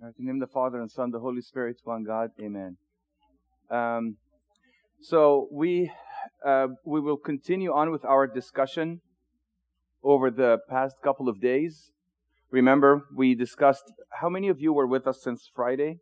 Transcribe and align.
In 0.00 0.12
the 0.16 0.24
name 0.26 0.40
of 0.40 0.48
the 0.48 0.52
Father 0.52 0.80
and 0.80 0.88
Son, 0.88 1.10
the 1.10 1.18
Holy 1.18 1.40
Spirit, 1.40 1.78
one 1.82 2.04
God. 2.04 2.30
Amen. 2.40 2.76
Um, 3.68 4.16
so 5.00 5.48
we 5.50 5.90
uh, 6.46 6.68
we 6.84 7.00
will 7.00 7.16
continue 7.16 7.72
on 7.72 7.90
with 7.90 8.04
our 8.04 8.28
discussion 8.28 9.00
over 10.04 10.30
the 10.30 10.58
past 10.70 10.98
couple 11.02 11.28
of 11.28 11.40
days. 11.40 11.90
Remember, 12.52 13.06
we 13.12 13.34
discussed 13.34 13.92
how 14.20 14.28
many 14.28 14.46
of 14.46 14.60
you 14.60 14.72
were 14.72 14.86
with 14.86 15.04
us 15.08 15.20
since 15.20 15.50
Friday? 15.52 15.98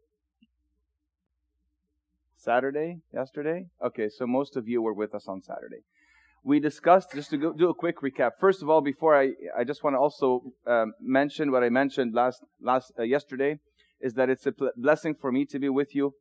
Saturday? 2.37 2.99
Yesterday? 3.15 3.65
Okay, 3.83 4.11
so 4.11 4.27
most 4.27 4.59
of 4.59 4.69
you 4.69 4.83
were 4.83 4.93
with 4.93 5.15
us 5.15 5.27
on 5.27 5.41
Saturday. 5.41 5.81
We 6.45 6.61
discussed, 6.61 7.13
just 7.15 7.31
to 7.31 7.39
go, 7.39 7.55
do 7.55 7.71
a 7.71 7.75
quick 7.75 8.03
recap. 8.03 8.33
First 8.39 8.63
of 8.63 8.69
all, 8.69 8.83
before 8.83 9.19
I, 9.19 9.31
I 9.59 9.65
just 9.65 9.83
want 9.83 9.95
to 9.95 9.99
also 9.99 10.53
um, 10.67 10.93
mention 11.01 11.51
what 11.51 11.65
I 11.65 11.71
mentioned 11.71 12.15
last, 12.15 12.45
last 12.61 12.93
uh, 12.99 13.03
yesterday, 13.03 13.59
is 14.07 14.15
that 14.15 14.31
it's 14.31 14.47
a 14.47 14.55
blessing 14.77 15.15
for 15.21 15.33
me 15.33 15.45
to 15.45 15.59
be 15.59 15.69
with 15.69 15.93
you. 15.99 16.15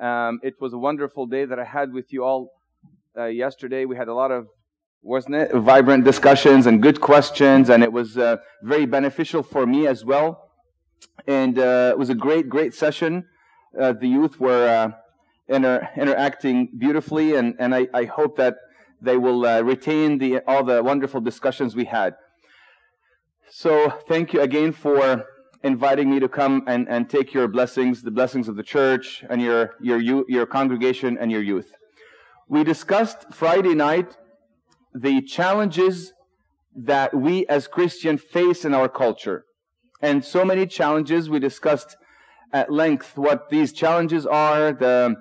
Um, 0.00 0.40
it 0.42 0.54
was 0.60 0.72
a 0.72 0.80
wonderful 0.88 1.24
day 1.26 1.44
that 1.44 1.58
I 1.58 1.64
had 1.78 1.92
with 1.92 2.12
you 2.12 2.24
all 2.24 2.50
uh, 3.16 3.26
yesterday. 3.44 3.84
We 3.84 3.96
had 3.96 4.08
a 4.08 4.14
lot 4.22 4.30
of, 4.32 4.48
wasn't 5.02 5.36
it, 5.36 5.54
vibrant 5.54 6.02
discussions 6.04 6.66
and 6.66 6.82
good 6.82 7.00
questions, 7.00 7.70
and 7.70 7.84
it 7.84 7.92
was 7.92 8.18
uh, 8.18 8.38
very 8.62 8.86
beneficial 8.86 9.42
for 9.44 9.66
me 9.66 9.86
as 9.86 10.04
well. 10.04 10.50
And 11.28 11.54
uh, 11.58 11.92
it 11.94 11.98
was 11.98 12.10
a 12.10 12.18
great, 12.26 12.48
great 12.48 12.74
session. 12.74 13.12
Uh, 13.80 13.92
the 13.92 14.08
youth 14.08 14.40
were 14.40 14.66
uh, 14.66 14.88
inter- 15.46 15.88
interacting 15.96 16.56
beautifully, 16.76 17.36
and, 17.36 17.54
and 17.60 17.72
I, 17.72 17.86
I 17.94 18.04
hope 18.04 18.36
that 18.36 18.56
they 19.00 19.16
will 19.16 19.46
uh, 19.46 19.60
retain 19.62 20.18
the, 20.18 20.40
all 20.48 20.64
the 20.64 20.82
wonderful 20.82 21.20
discussions 21.20 21.76
we 21.76 21.84
had. 21.84 22.16
So, 23.48 23.90
thank 24.08 24.32
you 24.32 24.40
again 24.40 24.72
for 24.72 25.24
inviting 25.62 26.10
me 26.10 26.20
to 26.20 26.28
come 26.28 26.62
and, 26.66 26.88
and 26.88 27.10
take 27.10 27.34
your 27.34 27.48
blessings, 27.48 28.02
the 28.02 28.10
blessings 28.10 28.48
of 28.48 28.56
the 28.56 28.62
church 28.62 29.24
and 29.28 29.42
your, 29.42 29.74
your, 29.80 30.24
your 30.28 30.46
congregation 30.46 31.18
and 31.18 31.30
your 31.32 31.42
youth. 31.42 31.74
We 32.48 32.64
discussed 32.64 33.32
Friday 33.32 33.74
night 33.74 34.16
the 34.94 35.20
challenges 35.22 36.12
that 36.74 37.14
we 37.14 37.46
as 37.46 37.66
Christians 37.66 38.22
face 38.22 38.64
in 38.64 38.72
our 38.72 38.88
culture. 38.88 39.44
And 40.00 40.24
so 40.24 40.44
many 40.44 40.66
challenges. 40.66 41.28
We 41.28 41.40
discussed 41.40 41.96
at 42.52 42.72
length 42.72 43.18
what 43.18 43.50
these 43.50 43.72
challenges 43.72 44.24
are, 44.26 44.72
the, 44.72 45.16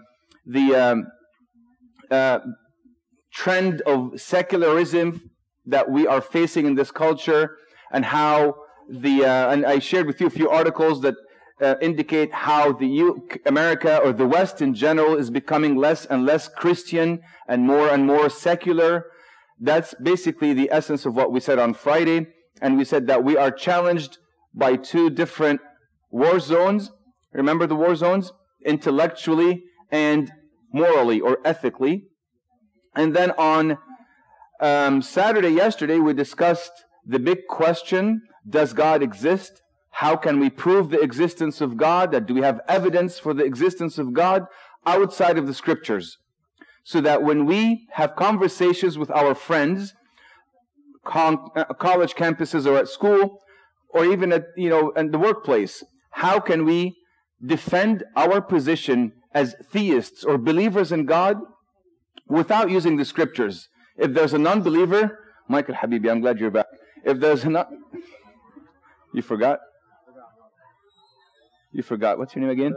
the 0.45 0.75
um, 0.75 1.07
uh, 2.11 2.39
trend 3.33 3.81
of 3.81 4.21
secularism 4.21 5.31
that 5.65 5.89
we 5.89 6.07
are 6.07 6.21
facing 6.21 6.65
in 6.65 6.75
this 6.75 6.91
culture, 6.91 7.57
and 7.91 8.05
how 8.05 8.55
the 8.89 9.25
uh, 9.25 9.51
and 9.51 9.65
I 9.65 9.79
shared 9.79 10.07
with 10.07 10.19
you 10.21 10.27
a 10.27 10.31
few 10.31 10.49
articles 10.49 11.01
that 11.01 11.15
uh, 11.61 11.75
indicate 11.81 12.31
how 12.33 12.71
the 12.73 12.87
U- 12.87 13.27
America 13.45 13.97
or 13.97 14.13
the 14.13 14.27
West 14.27 14.61
in 14.61 14.73
general 14.73 15.15
is 15.15 15.29
becoming 15.29 15.75
less 15.75 16.05
and 16.05 16.25
less 16.25 16.47
Christian 16.47 17.21
and 17.47 17.63
more 17.63 17.89
and 17.89 18.05
more 18.05 18.29
secular. 18.29 19.05
That's 19.59 19.95
basically 20.01 20.53
the 20.53 20.69
essence 20.71 21.05
of 21.05 21.15
what 21.15 21.31
we 21.31 21.39
said 21.39 21.59
on 21.59 21.73
Friday, 21.73 22.27
and 22.61 22.77
we 22.77 22.85
said 22.85 23.07
that 23.07 23.23
we 23.23 23.35
are 23.35 23.51
challenged 23.51 24.17
by 24.53 24.75
two 24.75 25.09
different 25.09 25.61
war 26.11 26.39
zones. 26.39 26.91
Remember 27.33 27.67
the 27.67 27.75
war 27.75 27.95
zones? 27.95 28.31
Intellectually 28.65 29.63
and 29.91 30.31
morally 30.73 31.19
or 31.19 31.39
ethically. 31.45 32.03
And 32.95 33.15
then 33.15 33.31
on 33.31 33.77
um, 34.59 35.01
Saturday, 35.01 35.49
yesterday, 35.49 35.99
we 35.99 36.13
discussed 36.13 36.85
the 37.07 37.19
big 37.19 37.47
question 37.47 38.21
Does 38.47 38.73
God 38.73 39.01
exist? 39.01 39.61
How 39.91 40.15
can 40.15 40.39
we 40.39 40.49
prove 40.49 40.89
the 40.89 40.99
existence 40.99 41.61
of 41.61 41.77
God? 41.77 42.11
That 42.11 42.27
do 42.27 42.33
we 42.35 42.41
have 42.41 42.61
evidence 42.67 43.17
for 43.17 43.33
the 43.33 43.43
existence 43.43 43.97
of 43.97 44.13
God 44.13 44.45
outside 44.85 45.37
of 45.37 45.47
the 45.47 45.53
scriptures? 45.53 46.17
So 46.83 47.01
that 47.01 47.23
when 47.23 47.45
we 47.45 47.87
have 47.93 48.15
conversations 48.15 48.97
with 48.97 49.11
our 49.11 49.33
friends, 49.33 49.93
uh, 51.05 51.37
college 51.79 52.13
campuses 52.13 52.65
or 52.65 52.77
at 52.77 52.87
school, 52.87 53.41
or 53.89 54.05
even 54.05 54.31
at 54.31 54.45
you 54.55 54.69
know 54.69 54.91
in 54.91 55.11
the 55.11 55.19
workplace, 55.19 55.83
how 56.11 56.39
can 56.39 56.65
we 56.65 56.97
defend 57.45 58.03
our 58.15 58.41
position 58.41 59.13
as 59.33 59.55
theists 59.71 60.23
or 60.23 60.37
believers 60.37 60.91
in 60.91 61.05
God 61.05 61.37
without 62.27 62.69
using 62.69 62.97
the 62.97 63.05
scriptures. 63.05 63.69
If 63.95 64.13
there's 64.13 64.33
a 64.33 64.39
non-believer, 64.39 65.19
Michael 65.47 65.75
Habibi, 65.75 66.09
I'm 66.09 66.21
glad 66.21 66.39
you're 66.39 66.51
back. 66.51 66.65
If 67.07 67.21
there's 67.21 67.45
a 67.45 67.49
non, 67.49 67.65
you 69.13 69.21
forgot. 69.21 69.59
You 71.71 71.81
forgot. 71.81 72.17
What's 72.17 72.35
your 72.35 72.41
name 72.41 72.51
again? 72.51 72.75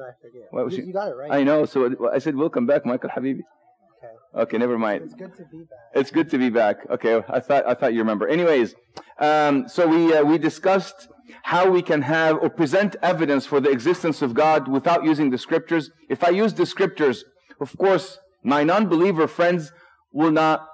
What 0.51 0.67
was 0.67 0.77
you, 0.77 0.85
you 0.85 0.93
got 0.93 1.09
it 1.09 1.17
right. 1.17 1.33
I 1.33 1.43
know. 1.43 1.65
So 1.65 1.79
I 2.13 2.19
said, 2.19 2.37
"Welcome 2.37 2.65
back, 2.65 2.87
Michael 2.87 3.11
Habibi." 3.11 3.41
Okay. 3.41 4.43
Okay, 4.43 4.59
never 4.59 4.79
mind. 4.79 5.03
It's 5.03 5.15
good 5.15 5.35
to 5.37 5.45
be 5.51 5.59
back. 5.59 5.79
It's 5.95 6.11
good 6.13 6.31
to 6.31 6.39
be 6.39 6.49
back. 6.49 6.77
Okay, 6.89 7.21
I 7.29 7.41
thought 7.41 7.67
I 7.67 7.75
thought 7.75 7.93
you 7.93 7.99
remember. 7.99 8.29
Anyways, 8.29 8.77
um, 9.19 9.69
so 9.69 9.89
we 9.89 10.15
uh, 10.15 10.23
we 10.23 10.39
discussed 10.39 11.09
how 11.43 11.69
we 11.69 11.83
can 11.83 12.03
have 12.03 12.37
or 12.37 12.51
present 12.51 12.95
evidence 13.03 13.47
for 13.47 13.59
the 13.59 13.71
existence 13.71 14.23
of 14.23 14.35
God 14.35 14.69
without 14.69 15.03
using 15.05 15.31
the 15.31 15.39
scriptures. 15.39 15.91
If 16.09 16.23
I 16.23 16.29
use 16.29 16.55
the 16.55 16.67
scriptures, 16.67 17.25
of 17.61 17.77
course, 17.79 18.19
my 18.45 18.63
non-believer 18.63 19.27
friends 19.27 19.73
will 20.13 20.31
not 20.31 20.69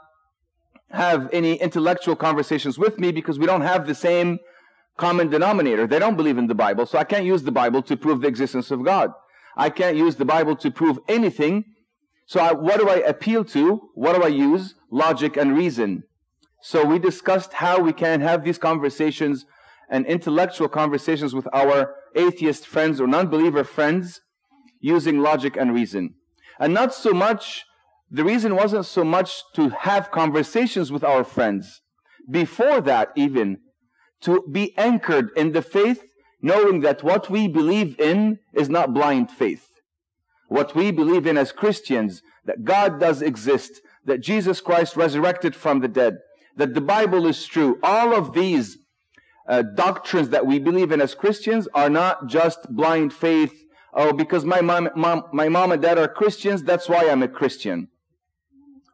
have 0.96 1.28
any 1.32 1.54
intellectual 1.54 2.16
conversations 2.16 2.78
with 2.78 2.98
me 2.98 3.12
because 3.12 3.38
we 3.38 3.46
don't 3.46 3.62
have 3.62 3.86
the 3.86 3.94
same 3.94 4.38
common 4.96 5.28
denominator. 5.28 5.86
They 5.86 5.98
don't 5.98 6.16
believe 6.16 6.38
in 6.38 6.46
the 6.46 6.54
Bible, 6.54 6.86
so 6.86 6.98
I 6.98 7.04
can't 7.04 7.24
use 7.24 7.42
the 7.42 7.52
Bible 7.52 7.82
to 7.82 7.96
prove 7.96 8.20
the 8.20 8.28
existence 8.28 8.70
of 8.70 8.84
God. 8.84 9.12
I 9.56 9.70
can't 9.70 9.96
use 9.96 10.16
the 10.16 10.24
Bible 10.24 10.56
to 10.56 10.70
prove 10.70 10.98
anything. 11.08 11.64
So 12.26 12.40
I, 12.40 12.52
what 12.52 12.80
do 12.80 12.88
I 12.88 12.96
appeal 12.96 13.44
to? 13.46 13.90
What 13.94 14.16
do 14.16 14.22
I 14.22 14.28
use? 14.28 14.74
Logic 14.90 15.36
and 15.36 15.56
reason. 15.56 16.02
So 16.62 16.84
we 16.84 16.98
discussed 16.98 17.54
how 17.54 17.80
we 17.80 17.92
can 17.92 18.20
have 18.20 18.44
these 18.44 18.58
conversations 18.58 19.46
and 19.88 20.04
intellectual 20.06 20.68
conversations 20.68 21.34
with 21.34 21.46
our 21.52 21.94
atheist 22.14 22.66
friends 22.66 23.00
or 23.00 23.06
non-believer 23.06 23.62
friends 23.64 24.20
using 24.80 25.20
logic 25.20 25.56
and 25.56 25.72
reason. 25.72 26.14
And 26.58 26.74
not 26.74 26.92
so 26.94 27.12
much, 27.12 27.64
the 28.10 28.24
reason 28.24 28.54
wasn't 28.54 28.86
so 28.86 29.04
much 29.04 29.42
to 29.54 29.70
have 29.70 30.10
conversations 30.10 30.92
with 30.92 31.02
our 31.02 31.24
friends. 31.24 31.80
Before 32.30 32.80
that, 32.80 33.10
even, 33.16 33.58
to 34.22 34.44
be 34.50 34.76
anchored 34.78 35.30
in 35.36 35.52
the 35.52 35.62
faith, 35.62 36.04
knowing 36.40 36.80
that 36.80 37.02
what 37.02 37.28
we 37.30 37.48
believe 37.48 37.98
in 37.98 38.38
is 38.52 38.68
not 38.68 38.94
blind 38.94 39.30
faith. 39.30 39.68
What 40.48 40.74
we 40.74 40.92
believe 40.92 41.26
in 41.26 41.36
as 41.36 41.50
Christians, 41.50 42.22
that 42.44 42.64
God 42.64 43.00
does 43.00 43.22
exist, 43.22 43.80
that 44.04 44.20
Jesus 44.20 44.60
Christ 44.60 44.96
resurrected 44.96 45.56
from 45.56 45.80
the 45.80 45.88
dead, 45.88 46.18
that 46.56 46.74
the 46.74 46.80
Bible 46.80 47.26
is 47.26 47.44
true, 47.44 47.78
all 47.82 48.14
of 48.14 48.32
these 48.32 48.78
uh, 49.48 49.62
doctrines 49.62 50.30
that 50.30 50.46
we 50.46 50.58
believe 50.58 50.92
in 50.92 51.00
as 51.00 51.14
Christians 51.14 51.68
are 51.74 51.90
not 51.90 52.28
just 52.28 52.68
blind 52.70 53.12
faith. 53.12 53.64
Oh, 53.92 54.12
because 54.12 54.44
my 54.44 54.60
mom, 54.60 54.90
mom, 54.94 55.24
my 55.32 55.48
mom 55.48 55.72
and 55.72 55.82
dad 55.82 55.98
are 55.98 56.08
Christians, 56.08 56.62
that's 56.62 56.88
why 56.88 57.08
I'm 57.08 57.22
a 57.22 57.28
Christian. 57.28 57.88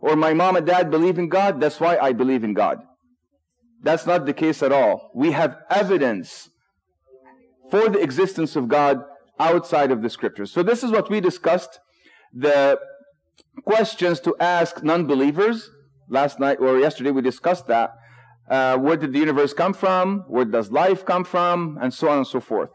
Or 0.02 0.16
my 0.16 0.34
mom 0.34 0.56
and 0.56 0.66
dad 0.66 0.90
believe 0.90 1.18
in 1.18 1.28
God, 1.28 1.60
that's 1.60 1.78
why 1.78 1.96
I 1.96 2.12
believe 2.12 2.42
in 2.42 2.54
God. 2.54 2.82
That's 3.82 4.04
not 4.04 4.26
the 4.26 4.32
case 4.34 4.62
at 4.62 4.72
all. 4.72 5.12
We 5.14 5.30
have 5.30 5.56
evidence 5.70 6.50
for 7.70 7.88
the 7.88 8.00
existence 8.00 8.56
of 8.56 8.68
God 8.68 9.04
outside 9.38 9.92
of 9.92 10.02
the 10.02 10.10
scriptures. 10.10 10.52
So 10.52 10.64
this 10.64 10.82
is 10.82 10.90
what 10.90 11.08
we 11.08 11.20
discussed. 11.20 11.78
The 12.34 12.80
questions 13.64 14.18
to 14.20 14.34
ask 14.40 14.82
non-believers. 14.82 15.70
Last 16.08 16.40
night 16.40 16.58
or 16.60 16.78
yesterday 16.78 17.12
we 17.12 17.22
discussed 17.22 17.68
that. 17.68 17.94
Uh, 18.50 18.76
where 18.78 18.96
did 18.96 19.12
the 19.12 19.20
universe 19.20 19.54
come 19.54 19.72
from? 19.72 20.24
Where 20.26 20.44
does 20.44 20.72
life 20.72 21.06
come 21.06 21.24
from? 21.24 21.78
And 21.80 21.94
so 21.94 22.08
on 22.08 22.18
and 22.18 22.26
so 22.26 22.40
forth. 22.40 22.70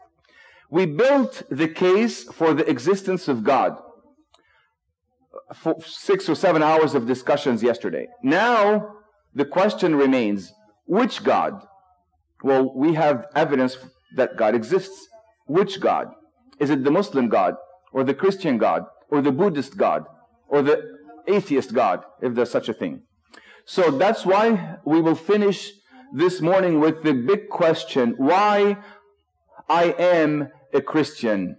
We 0.70 0.86
built 0.86 1.42
the 1.50 1.68
case 1.68 2.24
for 2.24 2.54
the 2.54 2.68
existence 2.68 3.28
of 3.28 3.44
God. 3.44 3.78
For 5.54 5.76
six 5.80 6.28
or 6.28 6.34
seven 6.34 6.62
hours 6.62 6.94
of 6.94 7.06
discussions 7.06 7.62
yesterday. 7.62 8.08
Now, 8.22 8.96
the 9.34 9.46
question 9.46 9.96
remains, 9.96 10.52
which 10.86 11.24
God? 11.24 11.66
Well, 12.42 12.72
we 12.74 12.94
have 12.94 13.26
evidence 13.34 13.78
that 14.16 14.36
God 14.36 14.54
exists. 14.54 15.08
Which 15.46 15.80
God? 15.80 16.08
Is 16.60 16.70
it 16.70 16.84
the 16.84 16.90
Muslim 16.90 17.28
God, 17.28 17.54
or 17.92 18.04
the 18.04 18.14
Christian 18.14 18.58
God, 18.58 18.84
or 19.10 19.22
the 19.22 19.32
Buddhist 19.32 19.76
God, 19.76 20.04
or 20.48 20.60
the 20.60 20.98
atheist 21.26 21.72
God, 21.72 22.04
if 22.20 22.34
there's 22.34 22.50
such 22.50 22.68
a 22.68 22.74
thing? 22.74 23.02
So 23.64 23.90
that's 23.90 24.26
why 24.26 24.76
we 24.84 25.00
will 25.00 25.14
finish 25.14 25.72
this 26.12 26.40
morning 26.40 26.80
with 26.80 27.02
the 27.02 27.12
big 27.12 27.48
question 27.48 28.14
why 28.16 28.78
I 29.68 29.94
am 29.98 30.50
a 30.72 30.80
Christian. 30.80 31.56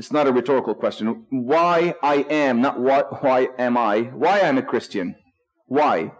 It's 0.00 0.10
not 0.10 0.26
a 0.26 0.32
rhetorical 0.32 0.74
question. 0.74 1.26
Why 1.28 1.94
I 2.02 2.24
am, 2.30 2.62
not 2.62 2.80
what, 2.80 3.22
why 3.22 3.48
am 3.58 3.76
I? 3.76 4.04
Why 4.22 4.40
I'm 4.40 4.56
a 4.56 4.62
Christian. 4.62 5.14
Why? 5.66 6.12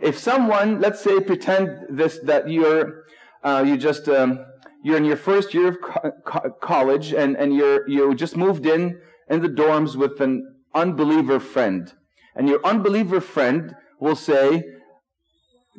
If 0.00 0.18
someone, 0.18 0.80
let's 0.80 1.00
say, 1.00 1.20
pretend 1.20 1.68
this 1.90 2.18
that 2.24 2.50
you're, 2.50 3.04
uh, 3.44 3.62
you 3.64 3.76
just 3.76 4.08
um, 4.08 4.44
you're 4.82 4.96
in 4.96 5.04
your 5.04 5.16
first 5.16 5.54
year 5.54 5.68
of 5.68 5.80
co- 5.80 6.10
co- 6.26 6.50
college 6.60 7.12
and, 7.12 7.36
and 7.36 7.54
you're, 7.54 7.88
you 7.88 8.16
just 8.16 8.36
moved 8.36 8.66
in 8.66 9.00
in 9.30 9.42
the 9.42 9.48
dorms 9.48 9.94
with 9.94 10.20
an 10.20 10.56
unbeliever 10.74 11.38
friend. 11.38 11.92
And 12.34 12.48
your 12.48 12.60
unbeliever 12.66 13.20
friend 13.20 13.76
will 14.00 14.16
say, 14.16 14.64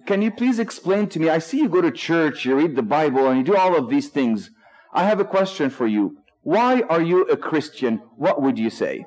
Can 0.05 0.21
you 0.21 0.31
please 0.31 0.57
explain 0.57 1.09
to 1.09 1.19
me? 1.19 1.27
I 1.27 1.39
see 1.39 1.57
you 1.57 1.67
go 1.67 1.81
to 1.81 1.91
church, 1.91 2.45
you 2.45 2.55
read 2.55 2.77
the 2.77 2.81
Bible, 2.97 3.27
and 3.27 3.39
you 3.39 3.43
do 3.43 3.57
all 3.57 3.75
of 3.75 3.89
these 3.89 4.07
things. 4.07 4.51
I 4.93 5.03
have 5.03 5.19
a 5.19 5.25
question 5.25 5.69
for 5.69 5.85
you. 5.85 6.19
Why 6.41 6.81
are 6.81 7.01
you 7.01 7.23
a 7.23 7.37
Christian? 7.37 8.01
What 8.15 8.41
would 8.41 8.57
you 8.57 8.69
say? 8.69 9.05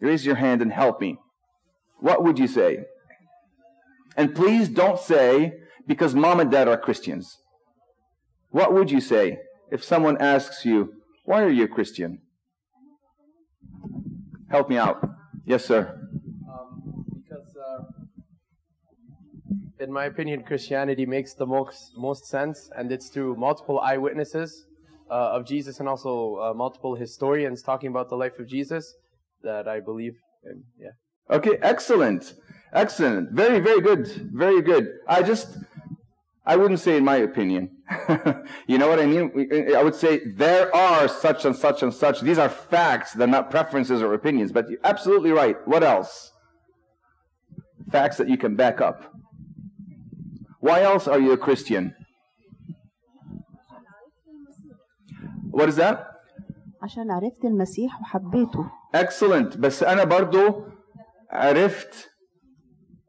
Raise 0.00 0.24
your 0.24 0.36
hand 0.36 0.62
and 0.62 0.72
help 0.72 1.00
me. 1.00 1.18
What 1.98 2.22
would 2.24 2.38
you 2.38 2.46
say? 2.46 2.84
And 4.16 4.34
please 4.34 4.68
don't 4.68 4.98
say, 4.98 5.52
because 5.86 6.14
mom 6.14 6.40
and 6.40 6.50
dad 6.50 6.68
are 6.68 6.78
Christians. 6.78 7.38
What 8.50 8.72
would 8.72 8.90
you 8.90 9.00
say 9.00 9.40
if 9.70 9.84
someone 9.84 10.16
asks 10.18 10.64
you, 10.64 10.94
Why 11.24 11.42
are 11.42 11.50
you 11.50 11.64
a 11.64 11.68
Christian? 11.68 12.20
Help 14.50 14.68
me 14.68 14.78
out. 14.78 15.08
Yes, 15.44 15.64
sir. 15.64 15.96
Um, 16.48 17.14
because, 17.22 17.56
uh, 17.56 17.84
in 19.78 19.92
my 19.92 20.06
opinion, 20.06 20.42
Christianity 20.42 21.06
makes 21.06 21.34
the 21.34 21.46
most, 21.46 21.92
most 21.96 22.26
sense, 22.26 22.70
and 22.76 22.90
it's 22.90 23.08
through 23.08 23.36
multiple 23.36 23.78
eyewitnesses 23.78 24.66
uh, 25.10 25.32
of 25.32 25.44
Jesus 25.44 25.80
and 25.80 25.88
also 25.88 26.36
uh, 26.36 26.54
multiple 26.54 26.94
historians 26.94 27.62
talking 27.62 27.90
about 27.90 28.08
the 28.08 28.16
life 28.16 28.38
of 28.38 28.46
Jesus 28.46 28.94
that 29.42 29.66
I 29.66 29.80
believe 29.80 30.16
in. 30.44 30.64
Yeah. 30.78 30.90
Okay, 31.36 31.58
excellent. 31.62 32.34
Excellent. 32.72 33.32
Very, 33.32 33.58
very 33.60 33.80
good. 33.80 34.06
Very 34.32 34.62
good. 34.62 34.88
I 35.08 35.22
just, 35.22 35.58
I 36.46 36.56
wouldn't 36.56 36.80
say 36.80 36.96
in 36.96 37.04
my 37.04 37.16
opinion. 37.16 37.70
you 38.66 38.78
know 38.78 38.88
what 38.88 39.00
I 39.00 39.06
mean? 39.06 39.74
I 39.76 39.82
would 39.82 39.96
say 39.96 40.20
there 40.24 40.74
are 40.74 41.08
such 41.08 41.44
and 41.44 41.56
such 41.56 41.82
and 41.82 41.92
such. 41.92 42.20
These 42.20 42.38
are 42.38 42.48
facts. 42.48 43.12
They're 43.12 43.26
not 43.26 43.50
preferences 43.50 44.02
or 44.02 44.14
opinions. 44.14 44.52
But 44.52 44.70
you're 44.70 44.78
absolutely 44.84 45.32
right. 45.32 45.56
What 45.66 45.82
else? 45.82 46.32
Facts 47.90 48.16
that 48.18 48.28
you 48.28 48.36
can 48.36 48.54
back 48.54 48.80
up. 48.80 49.12
Why 50.60 50.82
else 50.82 51.08
are 51.08 51.18
you 51.18 51.32
a 51.32 51.38
Christian? 51.38 51.94
What 55.52 55.68
is 55.68 55.76
that? 55.76 55.96
عشان 56.82 57.10
عرفت 57.10 57.44
المسيح 57.44 58.00
وحبيته. 58.00 58.64
Excellent. 58.96 59.56
بس 59.58 59.82
أنا 59.82 60.04
برضو 60.04 60.64
عرفت 61.30 62.10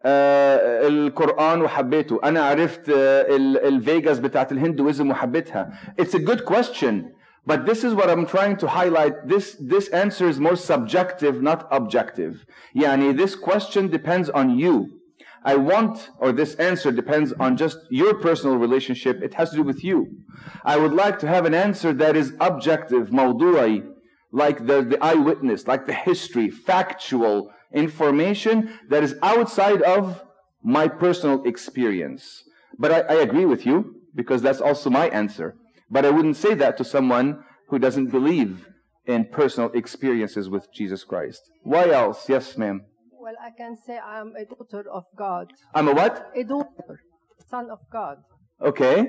آه 0.05 0.87
القرآن 0.87 1.61
وحبيته 1.61 2.19
أنا 2.23 2.41
عرفت 2.41 2.89
آه 2.89 3.25
الفيجاس 3.67 4.19
بتاعت 4.19 4.51
الهندويزم 4.51 5.09
وحبيتها 5.11 5.69
It's 6.01 6.13
a 6.13 6.19
good 6.19 6.45
question 6.45 7.11
but 7.45 7.65
this 7.65 7.83
is 7.83 7.93
what 7.93 8.09
I'm 8.09 8.25
trying 8.25 8.55
to 8.57 8.67
highlight 8.67 9.27
this 9.27 9.55
this 9.59 9.89
answer 9.89 10.27
is 10.29 10.39
more 10.39 10.55
subjective 10.55 11.41
not 11.41 11.67
objective 11.71 12.45
يعني 12.75 13.13
this 13.17 13.35
question 13.35 13.87
depends 13.89 14.29
on 14.29 14.49
you 14.57 15.00
I 15.43 15.55
want, 15.55 16.11
or 16.19 16.31
this 16.31 16.55
answer 16.55 16.91
depends 16.91 17.33
on 17.33 17.57
just 17.57 17.79
your 17.89 18.13
personal 18.15 18.57
relationship. 18.57 19.21
It 19.23 19.33
has 19.35 19.49
to 19.51 19.57
do 19.57 19.63
with 19.63 19.83
you. 19.83 20.17
I 20.63 20.77
would 20.77 20.93
like 20.93 21.17
to 21.19 21.27
have 21.27 21.45
an 21.45 21.55
answer 21.55 21.93
that 21.93 22.15
is 22.15 22.33
objective, 22.39 23.09
mawdu'i, 23.09 23.87
like 24.31 24.67
the, 24.67 24.83
the 24.83 25.03
eyewitness, 25.03 25.67
like 25.67 25.87
the 25.87 25.93
history, 25.93 26.49
factual 26.49 27.51
information 27.73 28.77
that 28.89 29.03
is 29.03 29.15
outside 29.23 29.81
of 29.81 30.23
my 30.63 30.87
personal 30.87 31.43
experience. 31.43 32.43
But 32.77 32.91
I, 32.91 33.15
I 33.15 33.17
agree 33.21 33.45
with 33.45 33.65
you 33.65 33.95
because 34.13 34.41
that's 34.41 34.61
also 34.61 34.89
my 34.89 35.09
answer. 35.09 35.55
But 35.89 36.05
I 36.05 36.11
wouldn't 36.11 36.37
say 36.37 36.53
that 36.53 36.77
to 36.77 36.83
someone 36.83 37.43
who 37.69 37.79
doesn't 37.79 38.07
believe 38.07 38.67
in 39.05 39.25
personal 39.25 39.71
experiences 39.71 40.49
with 40.49 40.71
Jesus 40.71 41.03
Christ. 41.03 41.41
Why 41.63 41.89
else? 41.89 42.29
Yes, 42.29 42.57
ma'am. 42.57 42.85
Well, 43.21 43.35
I 43.39 43.51
can 43.51 43.77
say 43.85 43.99
I'm 43.99 44.33
a 44.35 44.45
daughter 44.45 44.89
of 44.89 45.03
God. 45.15 45.53
I'm 45.75 45.87
a 45.87 45.93
what? 45.93 46.31
A 46.35 46.43
daughter, 46.43 47.03
son 47.51 47.69
of 47.69 47.77
God. 47.91 48.17
Okay. 48.59 49.05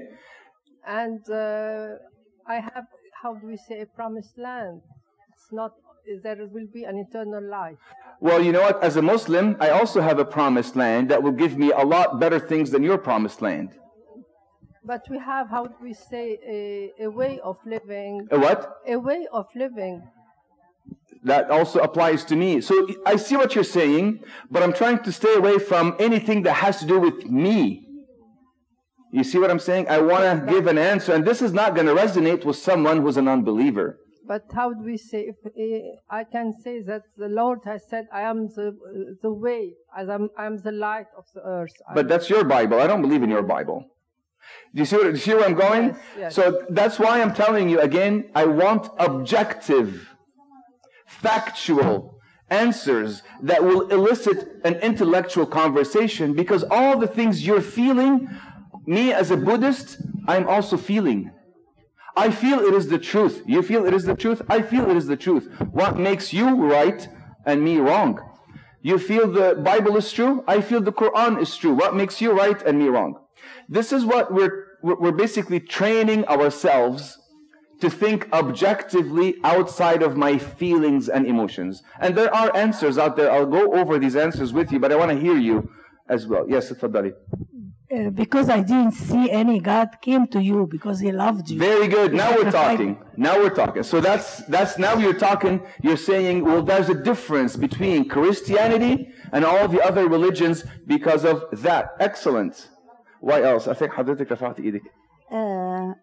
And 0.87 1.21
uh, 1.31 1.95
I 2.47 2.57
have, 2.57 2.85
how 3.23 3.33
do 3.33 3.47
we 3.47 3.57
say, 3.57 3.81
a 3.81 3.87
promised 3.87 4.37
land. 4.37 4.83
It's 5.33 5.51
not 5.51 5.73
there 6.23 6.37
will 6.53 6.67
be 6.75 6.85
an 6.85 6.99
eternal 6.99 7.43
life. 7.43 7.79
Well, 8.21 8.43
you 8.43 8.53
know 8.53 8.61
what? 8.61 8.85
As 8.85 8.97
a 8.97 9.03
Muslim, 9.03 9.57
I 9.61 9.71
also 9.71 10.03
have 10.03 10.19
a 10.19 10.27
promised 10.27 10.77
land 10.77 11.09
that 11.11 11.23
will 11.23 11.33
give 11.33 11.57
me 11.57 11.71
a 11.71 11.85
lot 11.95 12.21
better 12.21 12.39
things 12.39 12.71
than 12.71 12.83
your 12.83 12.99
promised 12.99 13.41
land. 13.41 13.71
But 14.85 15.03
we 15.09 15.19
have, 15.21 15.49
how 15.49 15.65
do 15.67 15.77
we 15.81 15.95
say, 15.95 16.39
a, 16.47 17.05
a 17.05 17.11
way 17.11 17.41
of 17.43 17.57
living. 17.65 18.29
A 18.31 18.39
what? 18.39 18.77
A 18.87 18.97
way 18.97 19.27
of 19.33 19.47
living. 19.55 20.03
That 21.25 21.51
also 21.51 21.79
applies 21.81 22.25
to 22.27 22.37
me. 22.37 22.61
So 22.61 22.75
I 23.07 23.17
see 23.17 23.37
what 23.37 23.55
you're 23.55 23.73
saying, 23.81 24.25
but 24.51 24.63
I'm 24.63 24.73
trying 24.73 25.01
to 25.05 25.13
stay 25.13 25.35
away 25.35 25.59
from 25.59 25.95
anything 26.01 26.43
that 26.43 26.55
has 26.55 26.81
to 26.81 26.87
do 26.87 26.99
with 26.99 27.27
me. 27.27 27.87
You 29.13 29.23
see 29.23 29.39
what 29.39 29.51
I'm 29.51 29.59
saying? 29.59 29.89
I 29.89 29.99
want 29.99 30.25
to 30.25 30.53
give 30.53 30.67
an 30.67 30.79
answer, 30.79 31.13
and 31.13 31.25
this 31.25 31.43
is 31.43 31.53
not 31.53 31.75
going 31.75 31.87
to 31.87 31.95
resonate 31.95 32.45
with 32.45 32.57
someone 32.57 33.03
who's 33.03 33.19
an 33.19 33.29
unbeliever. 33.29 33.99
But 34.27 34.45
how 34.55 34.73
do 34.73 34.83
we 34.85 34.97
say? 34.97 35.33
If 35.33 35.37
uh, 35.45 36.15
I 36.21 36.25
can 36.25 36.55
say 36.65 36.81
that 36.83 37.03
the 37.19 37.29
Lord 37.29 37.61
has 37.67 37.83
said, 37.89 38.07
"I 38.13 38.23
am 38.23 38.49
the 38.49 38.75
the 39.21 39.33
way, 39.33 39.75
as 39.97 40.09
I'm 40.09 40.31
I'm 40.39 40.59
the 40.59 40.73
light 40.73 41.07
of 41.17 41.25
the 41.35 41.43
earth." 41.45 41.75
But 41.95 42.09
that's 42.09 42.31
your 42.31 42.45
Bible. 42.45 42.81
I 42.81 42.87
don't 42.87 43.03
believe 43.03 43.23
in 43.23 43.31
your 43.31 43.43
Bible. 43.43 43.85
Do 44.75 44.81
you 44.81 44.87
see, 44.87 44.97
what, 44.97 45.05
do 45.05 45.11
you 45.11 45.17
see 45.17 45.35
where 45.35 45.45
I'm 45.45 45.55
going? 45.55 45.89
Yes, 45.89 45.99
yes. 46.19 46.35
So 46.35 46.65
that's 46.71 46.99
why 46.99 47.21
I'm 47.21 47.35
telling 47.35 47.69
you 47.69 47.81
again. 47.81 48.31
I 48.35 48.47
want 48.47 48.89
objective, 48.99 50.09
factual 51.21 52.21
answers 52.49 53.23
that 53.43 53.65
will 53.65 53.89
elicit 53.89 54.61
an 54.65 54.75
intellectual 54.77 55.47
conversation. 55.47 56.35
Because 56.35 56.65
all 56.71 56.99
the 56.99 57.07
things 57.07 57.47
you're 57.47 57.61
feeling, 57.61 58.29
me 58.87 59.13
as 59.13 59.31
a 59.31 59.37
Buddhist, 59.37 59.99
I'm 60.29 60.49
also 60.49 60.77
feeling. 60.77 61.31
I 62.17 62.31
feel 62.31 62.59
it 62.61 62.75
is 62.75 62.89
the 62.89 62.99
truth. 62.99 63.43
You 63.47 63.63
feel 63.63 63.87
it 63.87 63.95
is 63.95 64.05
the 64.05 64.15
truth. 64.15 64.43
I 64.49 64.61
feel 64.63 64.91
it 64.91 64.97
is 64.97 65.07
the 65.07 65.17
truth. 65.17 65.51
What 65.71 65.99
makes 65.99 66.33
you 66.33 66.55
right 66.55 67.09
and 67.47 67.63
me 67.63 67.79
wrong? 67.79 68.21
You 68.83 68.99
feel 68.99 69.31
the 69.31 69.55
Bible 69.55 69.97
is 69.97 70.13
true. 70.13 70.45
I 70.47 70.61
feel 70.61 70.81
the 70.81 70.93
Quran 70.93 71.41
is 71.41 71.57
true. 71.57 71.73
What 71.73 71.97
makes 71.97 72.21
you 72.21 72.33
right 72.33 72.61
and 72.63 72.79
me 72.79 72.89
wrong? 72.89 73.19
This 73.69 73.93
is 73.93 74.05
what 74.05 74.35
we're, 74.35 74.67
we're 74.83 75.13
basically 75.13 75.61
training 75.61 76.27
ourselves 76.27 77.19
to 77.82 77.90
think 77.90 78.28
objectively 78.34 79.36
outside 79.44 80.02
of 80.02 80.18
my 80.18 80.38
feelings 80.38 81.10
and 81.10 81.28
emotions. 81.28 81.84
And 82.00 82.16
there 82.16 82.34
are 82.34 82.56
answers 82.56 82.98
out 82.98 83.16
there. 83.16 83.32
I'll 83.32 83.46
go 83.46 83.74
over 83.74 84.00
these 84.00 84.16
answers 84.16 84.52
with 84.52 84.72
you, 84.72 84.80
but 84.80 84.92
I 84.92 84.96
want 84.96 85.12
to 85.12 85.20
hear 85.20 85.38
you 85.38 85.70
as 86.10 86.26
well. 86.26 86.46
Yes, 86.50 86.72
Tafadali. 86.72 87.14
Uh, 87.90 88.10
because 88.10 88.50
I 88.50 88.62
didn't 88.62 88.92
see 88.92 89.32
any 89.32 89.62
God 89.62 90.02
came 90.02 90.28
to 90.28 90.42
you 90.44 90.68
because 90.70 91.00
He 91.00 91.12
loved 91.12 91.50
you. 91.50 91.58
Very 91.58 91.88
good. 91.88 92.14
Now 92.14 92.36
we're 92.36 92.52
talking. 92.52 92.98
Now 93.16 93.40
we're 93.40 93.56
talking. 93.62 93.84
So 93.84 94.02
that's 94.02 94.44
that's 94.48 94.78
now 94.78 94.98
you're 94.98 95.14
talking. 95.14 95.66
You're 95.82 95.96
saying, 95.96 96.44
well, 96.44 96.62
there's 96.62 96.90
a 96.90 96.94
difference 96.94 97.56
between 97.56 98.10
Christianity 98.10 99.14
and 99.32 99.46
all 99.46 99.70
the 99.70 99.82
other 99.82 100.10
religions 100.10 100.66
because 100.86 101.24
of 101.24 101.46
that. 101.62 101.96
Excellent. 102.02 102.68
Why 103.22 103.42
else? 103.44 103.70
I 103.70 103.74
think 103.74 103.94
حضرتك 103.94 104.32
رفعت 104.32 104.60
ايدك. 104.60 104.82
آه 105.32 105.96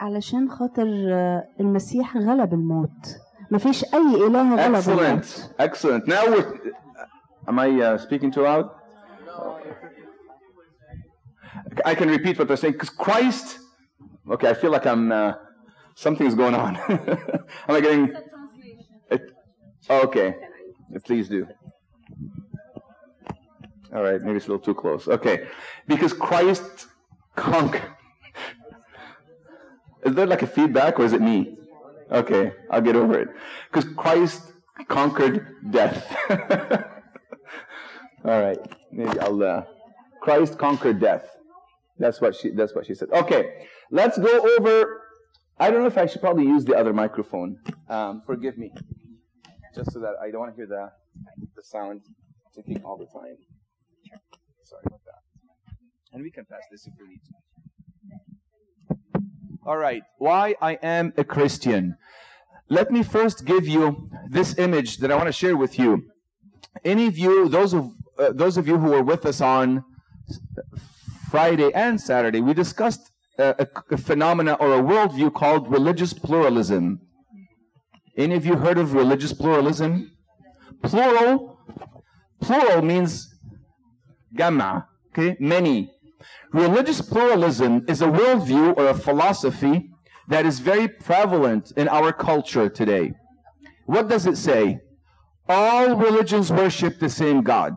علشان 0.00 0.50
خاطر 0.50 0.86
آه 1.12 1.44
المسيح 1.60 2.16
غلب 2.16 2.54
الموت. 2.54 3.16
ما 3.50 3.58
فيش 3.58 3.84
أي 3.84 4.26
إله 4.26 4.56
غلب 4.56 4.82
Excellent. 4.82 4.88
الموت. 4.88 5.50
Excellent. 5.60 6.08
Now 6.08 6.26
we're. 6.26 6.72
Am 7.48 7.58
I 7.58 7.68
uh, 7.80 7.98
speaking 7.98 8.30
too 8.32 8.42
loud? 8.42 8.66
I 11.84 11.94
can 11.94 12.08
repeat 12.08 12.38
what 12.38 12.48
they're 12.48 12.56
saying 12.64 12.72
because 12.78 12.90
Christ. 12.90 13.58
Okay, 14.34 14.48
I 14.50 14.54
feel 14.54 14.72
like 14.76 14.86
I'm. 14.86 15.12
Uh, 15.12 15.32
something's 15.94 16.34
going 16.34 16.54
on. 16.64 16.72
Am 17.68 17.74
I 17.78 17.80
getting? 17.80 18.04
It, 19.14 19.22
okay, 20.06 20.28
please 21.04 21.28
do. 21.28 21.46
All 23.94 24.02
right, 24.02 24.20
maybe 24.24 24.36
it's 24.38 24.46
a 24.48 24.50
little 24.50 24.64
too 24.70 24.74
close. 24.74 25.06
Okay, 25.16 25.36
because 25.86 26.12
Christ 26.12 26.88
conquered. 27.36 27.90
is 30.03 30.15
there 30.15 30.25
like 30.25 30.41
a 30.41 30.47
feedback 30.47 30.99
or 30.99 31.05
is 31.05 31.13
it 31.13 31.21
me? 31.21 31.57
Okay, 32.11 32.53
I'll 32.69 32.81
get 32.81 32.95
over 32.95 33.19
it. 33.19 33.29
Because 33.71 33.89
Christ 33.95 34.41
conquered 34.87 35.71
death. 35.71 36.15
All 38.25 38.41
right, 38.41 38.59
maybe 38.91 39.17
I'll. 39.19 39.41
Uh, 39.43 39.63
Christ 40.21 40.57
conquered 40.57 40.99
death. 40.99 41.25
That's 41.97 42.19
what 42.21 42.35
she. 42.35 42.49
That's 42.49 42.75
what 42.75 42.85
she 42.85 42.93
said. 42.93 43.09
Okay, 43.11 43.67
let's 43.89 44.17
go 44.17 44.55
over. 44.57 45.01
I 45.57 45.69
don't 45.69 45.81
know 45.81 45.87
if 45.87 45.97
I 45.97 46.05
should 46.05 46.21
probably 46.21 46.45
use 46.45 46.65
the 46.65 46.75
other 46.75 46.93
microphone. 46.93 47.59
Um, 47.87 48.23
forgive 48.25 48.57
me, 48.57 48.71
just 49.75 49.91
so 49.91 49.99
that 49.99 50.15
I 50.21 50.31
don't 50.31 50.41
want 50.41 50.51
to 50.53 50.55
hear 50.55 50.67
the 50.67 50.91
the 51.55 51.63
sound 51.63 52.01
ticking 52.53 52.83
all 52.83 52.97
the 52.97 53.05
time. 53.05 53.37
Sorry 54.63 54.83
about 54.85 55.01
that. 55.05 55.75
And 56.13 56.23
we 56.23 56.31
can 56.31 56.45
pass 56.45 56.61
this 56.71 56.87
if 56.87 56.93
we 56.99 57.07
need 57.07 57.21
to. 57.25 57.50
All 59.63 59.77
right. 59.77 60.01
Why 60.17 60.55
I 60.59 60.73
am 60.81 61.13
a 61.17 61.23
Christian. 61.23 61.95
Let 62.69 62.89
me 62.89 63.03
first 63.03 63.45
give 63.45 63.67
you 63.67 64.09
this 64.27 64.57
image 64.57 64.97
that 64.97 65.11
I 65.11 65.15
want 65.15 65.27
to 65.27 65.33
share 65.33 65.55
with 65.55 65.77
you. 65.77 66.09
Any 66.83 67.05
of 67.05 67.17
you, 67.17 67.47
those 67.47 67.73
of 67.73 67.91
uh, 68.17 68.31
those 68.31 68.57
of 68.57 68.67
you 68.67 68.79
who 68.79 68.89
were 68.89 69.03
with 69.03 69.25
us 69.25 69.39
on 69.39 69.83
Friday 71.29 71.71
and 71.73 72.01
Saturday, 72.01 72.41
we 72.41 72.53
discussed 72.53 73.11
a, 73.37 73.67
a 73.91 73.97
phenomena 73.97 74.53
or 74.53 74.73
a 74.73 74.81
worldview 74.81 75.33
called 75.33 75.71
religious 75.71 76.13
pluralism. 76.13 77.01
Any 78.17 78.35
of 78.35 78.45
you 78.45 78.55
heard 78.55 78.77
of 78.77 78.93
religious 78.93 79.33
pluralism? 79.33 80.11
Plural, 80.81 81.59
plural 82.39 82.81
means 82.81 83.33
gamma, 84.35 84.87
okay, 85.11 85.37
many. 85.39 85.91
Religious 86.53 87.01
pluralism 87.01 87.85
is 87.87 88.01
a 88.01 88.07
worldview 88.07 88.77
or 88.77 88.87
a 88.87 88.93
philosophy 88.93 89.89
that 90.27 90.45
is 90.45 90.59
very 90.59 90.87
prevalent 90.87 91.71
in 91.75 91.87
our 91.87 92.13
culture 92.13 92.69
today. 92.69 93.13
What 93.85 94.07
does 94.07 94.25
it 94.25 94.37
say? 94.37 94.79
All 95.49 95.95
religions 95.95 96.51
worship 96.51 96.99
the 96.99 97.09
same 97.09 97.41
God. 97.41 97.75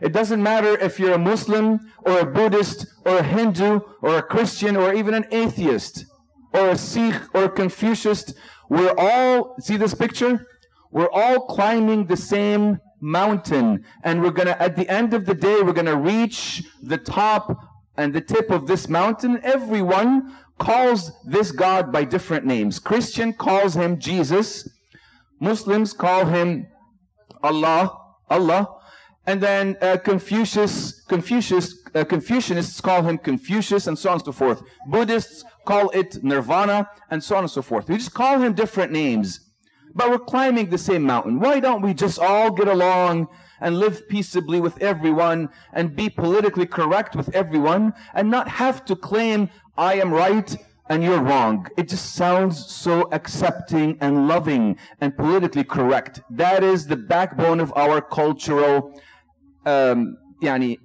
It 0.00 0.12
doesn't 0.12 0.42
matter 0.42 0.78
if 0.78 0.98
you're 0.98 1.14
a 1.14 1.18
Muslim 1.18 1.80
or 2.04 2.20
a 2.20 2.26
Buddhist 2.26 2.86
or 3.04 3.18
a 3.18 3.22
Hindu 3.22 3.80
or 4.02 4.18
a 4.18 4.22
Christian 4.22 4.76
or 4.76 4.94
even 4.94 5.14
an 5.14 5.26
atheist 5.30 6.04
or 6.52 6.70
a 6.70 6.78
Sikh 6.78 7.34
or 7.34 7.44
a 7.44 7.50
Confucius. 7.50 8.34
We're 8.68 8.94
all, 8.96 9.56
see 9.60 9.76
this 9.76 9.94
picture? 9.94 10.46
We're 10.90 11.10
all 11.10 11.46
climbing 11.46 12.06
the 12.06 12.16
same 12.16 12.80
mountain. 13.00 13.84
And 14.02 14.22
we're 14.22 14.30
going 14.30 14.48
to, 14.48 14.60
at 14.60 14.76
the 14.76 14.88
end 14.88 15.14
of 15.14 15.26
the 15.26 15.34
day, 15.34 15.62
we're 15.62 15.72
going 15.72 15.86
to 15.86 15.96
reach 15.96 16.64
the 16.82 16.98
top 16.98 17.56
and 17.96 18.12
the 18.12 18.20
tip 18.20 18.50
of 18.50 18.66
this 18.66 18.88
mountain. 18.88 19.40
Everyone 19.42 20.36
calls 20.58 21.12
this 21.24 21.52
God 21.52 21.92
by 21.92 22.04
different 22.04 22.44
names. 22.44 22.78
Christian 22.78 23.32
calls 23.32 23.74
him 23.74 23.98
Jesus. 23.98 24.68
Muslims 25.40 25.92
call 25.92 26.26
him 26.26 26.66
Allah, 27.42 27.96
Allah. 28.30 28.72
And 29.26 29.40
then 29.40 29.76
uh, 29.82 29.96
Confucius, 29.96 31.00
Confucius, 31.08 31.82
uh, 31.94 32.04
Confucianists 32.04 32.80
call 32.80 33.02
him 33.02 33.18
Confucius, 33.18 33.88
and 33.88 33.98
so 33.98 34.10
on 34.10 34.14
and 34.14 34.24
so 34.24 34.32
forth. 34.32 34.62
Buddhists 34.88 35.44
call 35.64 35.90
it 35.90 36.22
Nirvana, 36.22 36.88
and 37.10 37.22
so 37.22 37.36
on 37.36 37.42
and 37.44 37.50
so 37.50 37.60
forth. 37.60 37.88
We 37.88 37.96
just 37.96 38.14
call 38.14 38.38
him 38.38 38.54
different 38.54 38.92
names, 38.92 39.40
but 39.96 40.10
we're 40.10 40.18
climbing 40.18 40.68
the 40.68 40.78
same 40.78 41.02
mountain. 41.02 41.40
Why 41.40 41.58
don't 41.58 41.80
we 41.80 41.94
just 41.94 42.18
all 42.18 42.50
get 42.50 42.68
along 42.68 43.28
and 43.60 43.80
live 43.80 44.06
peaceably 44.08 44.60
with 44.60 44.80
everyone 44.82 45.48
and 45.72 45.96
be 45.96 46.10
politically 46.10 46.66
correct 46.66 47.16
with 47.16 47.34
everyone 47.34 47.94
and 48.14 48.30
not 48.30 48.46
have 48.46 48.84
to 48.84 48.94
claim 48.94 49.48
I 49.78 49.94
am 49.94 50.12
right 50.12 50.54
and 50.90 51.02
you're 51.02 51.22
wrong. 51.22 51.66
It 51.78 51.88
just 51.88 52.14
sounds 52.14 52.66
so 52.66 53.08
accepting 53.10 53.96
and 54.02 54.28
loving 54.28 54.76
and 55.00 55.16
politically 55.16 55.64
correct. 55.64 56.20
That 56.30 56.62
is 56.62 56.86
the 56.86 56.96
backbone 56.96 57.58
of 57.58 57.72
our 57.74 58.02
cultural 58.02 59.00
um, 59.64 60.18
yani, 60.42 60.78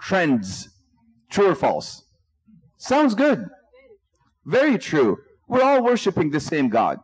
trends. 0.00 0.68
True 1.30 1.48
or 1.48 1.54
false? 1.56 2.04
Sounds 2.76 3.16
good. 3.16 3.48
Very 4.46 4.78
true. 4.78 5.18
We're 5.48 5.62
all 5.62 5.82
worshiping 5.82 6.30
the 6.30 6.38
same 6.38 6.68
God. 6.68 7.00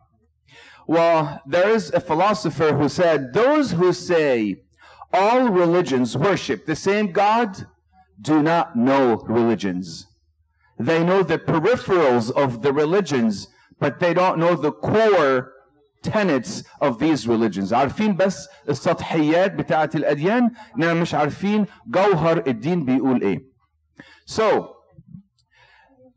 Well, 0.90 1.42
there 1.46 1.70
is 1.70 1.92
a 1.94 2.00
philosopher 2.00 2.74
who 2.74 2.88
said, 2.90 3.34
those 3.34 3.72
who 3.72 3.92
say 3.94 4.62
all 5.14 5.50
religions 5.50 6.18
worship 6.18 6.66
the 6.66 6.76
same 6.76 7.12
God 7.12 7.66
do 8.22 8.42
not 8.44 8.76
know 8.76 9.16
religions. 9.28 10.08
They 10.80 11.04
know 11.04 11.24
the 11.24 11.38
peripherals 11.40 12.32
of 12.32 12.62
the 12.62 12.74
religions, 12.74 13.48
but 13.80 14.00
they 14.00 14.14
don't 14.14 14.38
know 14.40 14.56
the 14.56 14.72
core 14.72 15.52
tenets 16.04 16.64
of 16.82 17.00
these 17.00 17.28
religions 17.28 17.72
عارفين 17.72 18.16
بس 18.18 18.48
السطحيات 18.70 19.54
بتاعت 19.56 19.96
الأديان 19.96 20.52
إنما 20.78 20.94
مش 20.94 21.14
عارفين 21.14 21.66
جوهر 21.88 22.44
الدين 22.48 22.86
بيقول 22.86 23.22
إيه 23.22 23.40
so 24.30 24.68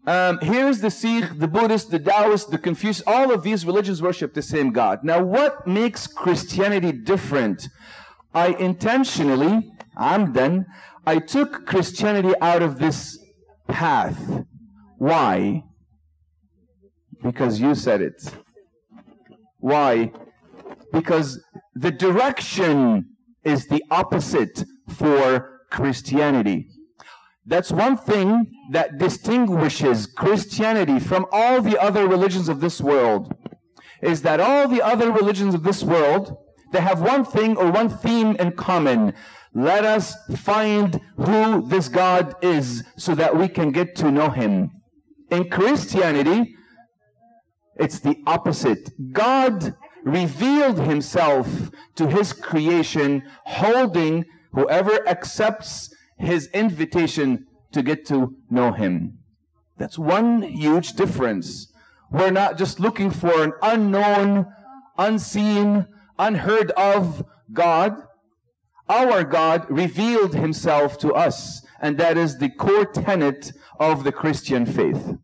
um, 0.05 0.39
here's 0.41 0.81
the 0.81 0.91
Sikh, 0.91 1.39
the 1.39 1.47
Buddhist, 1.47 1.89
the 1.91 1.99
Taoist, 1.99 2.51
the 2.51 2.57
Confucius. 2.57 3.01
All 3.07 3.31
of 3.31 3.43
these 3.43 3.65
religions 3.65 4.01
worship 4.01 4.33
the 4.33 4.41
same 4.41 4.71
God. 4.71 5.03
Now, 5.03 5.23
what 5.23 5.65
makes 5.65 6.07
Christianity 6.07 6.91
different? 6.91 7.69
I 8.33 8.47
intentionally, 8.47 9.71
I'm 9.95 10.33
done, 10.33 10.65
I 11.05 11.19
took 11.19 11.65
Christianity 11.65 12.33
out 12.41 12.61
of 12.61 12.79
this 12.79 13.17
path. 13.67 14.45
Why? 14.97 15.63
Because 17.21 17.61
you 17.61 17.75
said 17.75 18.01
it. 18.01 18.21
Why? 19.59 20.11
Because 20.91 21.41
the 21.75 21.91
direction 21.91 23.05
is 23.43 23.67
the 23.67 23.83
opposite 23.89 24.63
for 24.89 25.61
Christianity. 25.69 26.67
That's 27.45 27.71
one 27.71 27.97
thing 27.97 28.51
that 28.71 28.97
distinguishes 28.97 30.05
Christianity 30.05 30.99
from 30.99 31.25
all 31.31 31.61
the 31.61 31.81
other 31.81 32.07
religions 32.07 32.47
of 32.47 32.61
this 32.61 32.79
world. 32.79 33.33
Is 34.01 34.21
that 34.21 34.39
all 34.39 34.67
the 34.67 34.81
other 34.81 35.11
religions 35.11 35.53
of 35.53 35.63
this 35.63 35.83
world, 35.83 36.37
they 36.71 36.81
have 36.81 37.01
one 37.01 37.25
thing 37.25 37.57
or 37.57 37.71
one 37.71 37.89
theme 37.89 38.35
in 38.37 38.53
common. 38.53 39.13
Let 39.53 39.85
us 39.85 40.15
find 40.37 40.99
who 41.17 41.67
this 41.67 41.89
God 41.89 42.35
is 42.41 42.83
so 42.97 43.13
that 43.15 43.37
we 43.37 43.47
can 43.47 43.71
get 43.71 43.95
to 43.97 44.11
know 44.11 44.29
him. 44.29 44.71
In 45.29 45.49
Christianity, 45.49 46.55
it's 47.75 47.99
the 47.99 48.17
opposite. 48.25 48.89
God 49.11 49.75
revealed 50.03 50.79
himself 50.79 51.71
to 51.95 52.07
his 52.07 52.33
creation, 52.33 53.23
holding 53.45 54.25
whoever 54.53 55.07
accepts 55.07 55.92
his 56.17 56.47
invitation 56.47 57.47
to 57.71 57.81
get 57.81 58.05
to 58.07 58.35
know 58.49 58.71
him. 58.71 59.19
That's 59.77 59.97
one 59.97 60.43
huge 60.43 60.93
difference. 60.93 61.71
We're 62.11 62.31
not 62.31 62.57
just 62.57 62.79
looking 62.79 63.09
for 63.09 63.43
an 63.43 63.53
unknown, 63.61 64.45
unseen, 64.97 65.87
unheard 66.19 66.71
of 66.71 67.25
God. 67.51 68.03
Our 68.87 69.23
God 69.23 69.65
revealed 69.69 70.35
himself 70.35 70.97
to 70.99 71.13
us, 71.13 71.65
and 71.81 71.97
that 71.97 72.17
is 72.17 72.37
the 72.37 72.49
core 72.49 72.85
tenet 72.85 73.53
of 73.79 74.03
the 74.03 74.11
Christian 74.11 74.65
faith. 74.65 75.15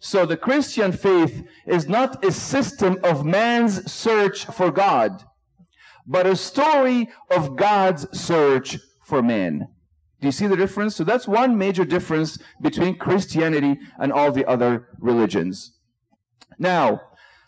So 0.00 0.26
the 0.26 0.36
Christian 0.36 0.92
faith 0.92 1.46
is 1.66 1.88
not 1.88 2.24
a 2.24 2.32
system 2.32 2.98
of 3.02 3.24
man's 3.24 3.90
search 3.90 4.44
for 4.46 4.70
God, 4.70 5.24
but 6.06 6.26
a 6.26 6.36
story 6.36 7.08
of 7.30 7.56
God's 7.56 8.06
search 8.18 8.78
for 9.02 9.22
man. 9.22 9.68
Do 10.20 10.28
you 10.28 10.32
see 10.32 10.46
the 10.46 10.56
difference? 10.56 10.96
So 10.96 11.04
that's 11.04 11.26
one 11.26 11.56
major 11.56 11.84
difference 11.84 12.38
between 12.60 12.98
Christianity 12.98 13.78
and 13.98 14.12
all 14.12 14.30
the 14.32 14.46
other 14.46 14.88
religions. 14.98 15.78
Now, 16.58 17.00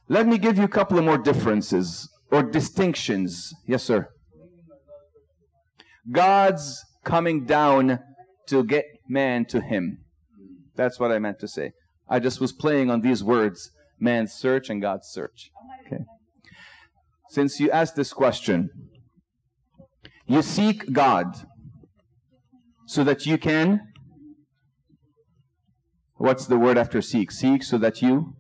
let 0.09 0.26
me 0.26 0.38
give 0.38 0.57
you 0.57 0.64
a 0.64 0.69
couple 0.69 0.99
of 0.99 1.05
more 1.05 1.19
differences 1.19 2.09
or 2.31 2.43
distinctions. 2.43 3.52
Yes, 3.67 3.83
sir. 3.83 4.09
God's 6.11 6.83
coming 7.05 7.45
down 7.45 8.00
to 8.49 8.64
get 8.64 8.87
man 9.09 9.45
to 9.47 9.61
him. 9.61 9.99
That's 10.75 10.99
what 10.99 11.12
I 11.12 11.19
meant 11.19 11.38
to 11.41 11.49
say. 11.49 11.73
I 12.09 12.19
just 12.19 12.41
was 12.41 12.52
playing 12.52 12.91
on 12.91 13.02
these 13.02 13.23
words 13.23 13.71
man's 14.00 14.33
search 14.33 14.69
and 14.69 14.83
God's 14.83 15.09
search. 15.09 15.50
Okay. 15.87 16.02
Since 17.29 17.61
you 17.61 17.71
asked 17.71 17.97
this 17.97 18.12
question, 18.12 18.71
you 20.26 20.43
seek 20.43 20.93
God 20.93 21.47
so 22.93 23.03
that 23.05 23.25
you 23.25 23.39
can. 23.39 23.81
What's 26.17 26.47
the 26.47 26.59
word 26.59 26.77
after 26.77 27.01
seek? 27.01 27.31
Seek 27.31 27.63
so 27.63 27.79
that 27.79 28.03
you 28.03 28.37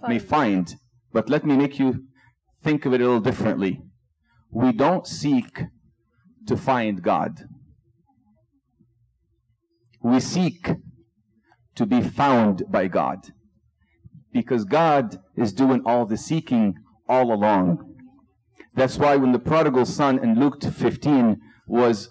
find. 0.00 0.12
may 0.12 0.18
find. 0.18 0.74
But 1.14 1.30
let 1.30 1.46
me 1.46 1.56
make 1.56 1.78
you 1.78 2.04
think 2.62 2.84
of 2.84 2.92
it 2.92 3.00
a 3.00 3.04
little 3.04 3.20
differently. 3.20 3.80
We 4.50 4.72
don't 4.72 5.06
seek 5.06 5.62
to 6.46 6.56
find 6.58 7.02
God. 7.02 7.44
We 10.02 10.20
seek 10.20 10.72
to 11.74 11.86
be 11.86 12.02
found 12.02 12.64
by 12.68 12.86
God. 12.86 13.32
Because 14.30 14.64
God 14.66 15.18
is 15.36 15.54
doing 15.54 15.80
all 15.86 16.04
the 16.04 16.18
seeking 16.18 16.74
all 17.08 17.32
along. 17.32 17.96
That's 18.74 18.98
why 18.98 19.16
when 19.16 19.32
the 19.32 19.38
prodigal 19.38 19.86
son 19.86 20.22
in 20.22 20.38
Luke 20.38 20.62
15 20.62 21.40
was 21.66 22.10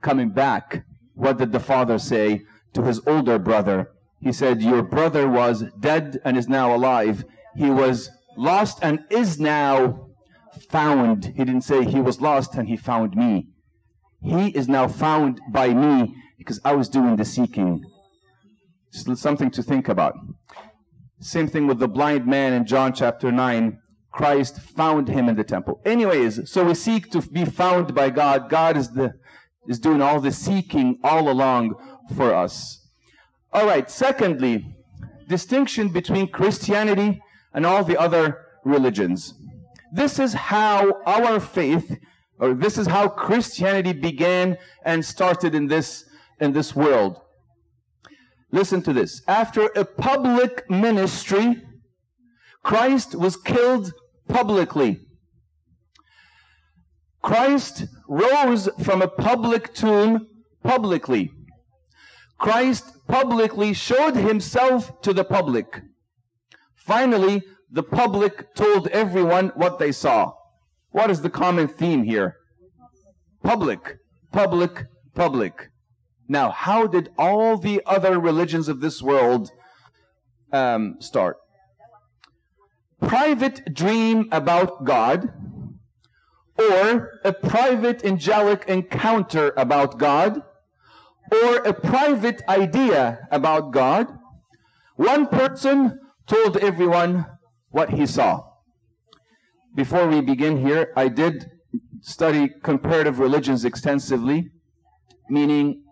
coming 0.00 0.30
back, 0.30 0.84
what 1.20 1.36
did 1.36 1.52
the 1.52 1.60
father 1.60 1.98
say 1.98 2.42
to 2.72 2.82
his 2.82 3.00
older 3.06 3.38
brother? 3.38 3.90
He 4.20 4.32
said, 4.32 4.62
Your 4.62 4.82
brother 4.82 5.28
was 5.28 5.64
dead 5.78 6.18
and 6.24 6.36
is 6.36 6.48
now 6.48 6.74
alive. 6.74 7.24
He 7.56 7.70
was 7.70 8.10
lost 8.36 8.78
and 8.82 9.00
is 9.10 9.38
now 9.38 10.08
found. 10.70 11.26
He 11.26 11.44
didn't 11.44 11.62
say 11.62 11.84
he 11.84 12.00
was 12.00 12.22
lost 12.22 12.54
and 12.54 12.68
he 12.68 12.76
found 12.76 13.16
me. 13.16 13.48
He 14.22 14.48
is 14.48 14.66
now 14.66 14.88
found 14.88 15.40
by 15.50 15.74
me 15.74 16.14
because 16.38 16.58
I 16.64 16.72
was 16.74 16.88
doing 16.88 17.16
the 17.16 17.24
seeking. 17.24 17.84
something 18.90 19.50
to 19.50 19.62
think 19.62 19.88
about. 19.88 20.14
Same 21.20 21.48
thing 21.48 21.66
with 21.66 21.78
the 21.78 21.88
blind 21.88 22.26
man 22.26 22.54
in 22.54 22.64
John 22.64 22.94
chapter 22.94 23.30
9. 23.30 23.78
Christ 24.10 24.58
found 24.58 25.08
him 25.08 25.28
in 25.28 25.36
the 25.36 25.44
temple. 25.44 25.80
Anyways, 25.84 26.50
so 26.50 26.64
we 26.64 26.74
seek 26.74 27.10
to 27.12 27.20
be 27.20 27.44
found 27.44 27.94
by 27.94 28.10
God. 28.10 28.48
God 28.48 28.76
is 28.76 28.90
the 28.90 29.12
is 29.68 29.78
doing 29.78 30.02
all 30.02 30.20
the 30.20 30.32
seeking 30.32 30.98
all 31.02 31.30
along 31.30 31.74
for 32.16 32.34
us. 32.34 32.88
All 33.52 33.66
right, 33.66 33.90
secondly, 33.90 34.66
distinction 35.28 35.88
between 35.88 36.28
Christianity 36.28 37.22
and 37.52 37.66
all 37.66 37.84
the 37.84 37.98
other 37.98 38.46
religions. 38.64 39.34
This 39.92 40.18
is 40.18 40.32
how 40.34 41.02
our 41.04 41.40
faith 41.40 41.98
or 42.38 42.54
this 42.54 42.78
is 42.78 42.86
how 42.86 43.08
Christianity 43.08 43.92
began 43.92 44.56
and 44.84 45.04
started 45.04 45.54
in 45.54 45.66
this 45.66 46.04
in 46.40 46.52
this 46.52 46.74
world. 46.74 47.20
Listen 48.50 48.82
to 48.82 48.92
this. 48.92 49.22
After 49.28 49.66
a 49.66 49.84
public 49.84 50.68
ministry, 50.70 51.62
Christ 52.62 53.14
was 53.14 53.36
killed 53.36 53.92
publicly. 54.28 55.00
Christ 57.22 57.84
rose 58.10 58.68
from 58.82 59.00
a 59.00 59.08
public 59.08 59.72
tomb 59.72 60.26
publicly. 60.64 61.30
Christ 62.38 62.84
publicly 63.06 63.72
showed 63.72 64.16
himself 64.16 65.00
to 65.02 65.12
the 65.12 65.24
public. 65.24 65.82
Finally, 66.74 67.44
the 67.70 67.84
public 67.84 68.52
told 68.54 68.88
everyone 68.88 69.52
what 69.54 69.78
they 69.78 69.92
saw. 69.92 70.32
What 70.90 71.08
is 71.08 71.22
the 71.22 71.30
common 71.30 71.68
theme 71.68 72.02
here? 72.02 72.36
Public, 73.44 73.98
public, 74.32 74.86
public. 75.14 75.68
Now, 76.28 76.50
how 76.50 76.88
did 76.88 77.10
all 77.16 77.58
the 77.58 77.80
other 77.86 78.18
religions 78.18 78.68
of 78.68 78.80
this 78.80 79.00
world 79.00 79.52
um, 80.52 80.96
start? 80.98 81.36
Private 83.00 83.72
dream 83.72 84.28
about 84.32 84.84
God, 84.84 85.32
or 86.60 87.20
a 87.24 87.32
private 87.32 88.04
angelic 88.04 88.64
encounter 88.68 89.52
about 89.56 89.98
God, 89.98 90.42
or 91.32 91.56
a 91.56 91.72
private 91.72 92.42
idea 92.48 93.26
about 93.30 93.72
God. 93.72 94.06
One 94.96 95.26
person 95.26 95.98
told 96.26 96.58
everyone 96.58 97.26
what 97.70 97.90
he 97.90 98.06
saw. 98.06 98.44
Before 99.74 100.06
we 100.06 100.20
begin 100.20 100.58
here, 100.66 100.92
I 100.96 101.08
did 101.08 101.50
study 102.02 102.50
comparative 102.62 103.18
religions 103.18 103.64
extensively, 103.64 104.50
meaning 105.28 105.84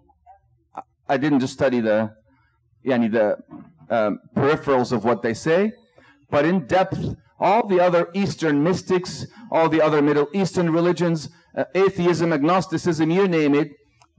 I 1.09 1.17
didn't 1.17 1.41
just 1.41 1.55
study 1.55 1.81
the, 1.81 2.15
yani 2.85 3.11
the 3.11 3.39
um, 3.89 4.19
peripherals 4.37 4.93
of 4.93 5.05
what 5.05 5.23
they 5.23 5.35
say, 5.35 5.73
but 6.31 6.45
in 6.45 6.67
depth, 6.67 7.17
all 7.39 7.67
the 7.67 7.81
other 7.81 8.09
Eastern 8.15 8.63
mystics, 8.63 9.27
all 9.51 9.69
the 9.69 9.81
other 9.81 10.03
Middle 10.03 10.29
Eastern 10.33 10.71
religions, 10.71 11.29
uh, 11.57 11.65
atheism, 11.75 12.33
agnosticism, 12.33 13.11
you 13.11 13.29
name 13.29 13.55
it, 13.55 13.73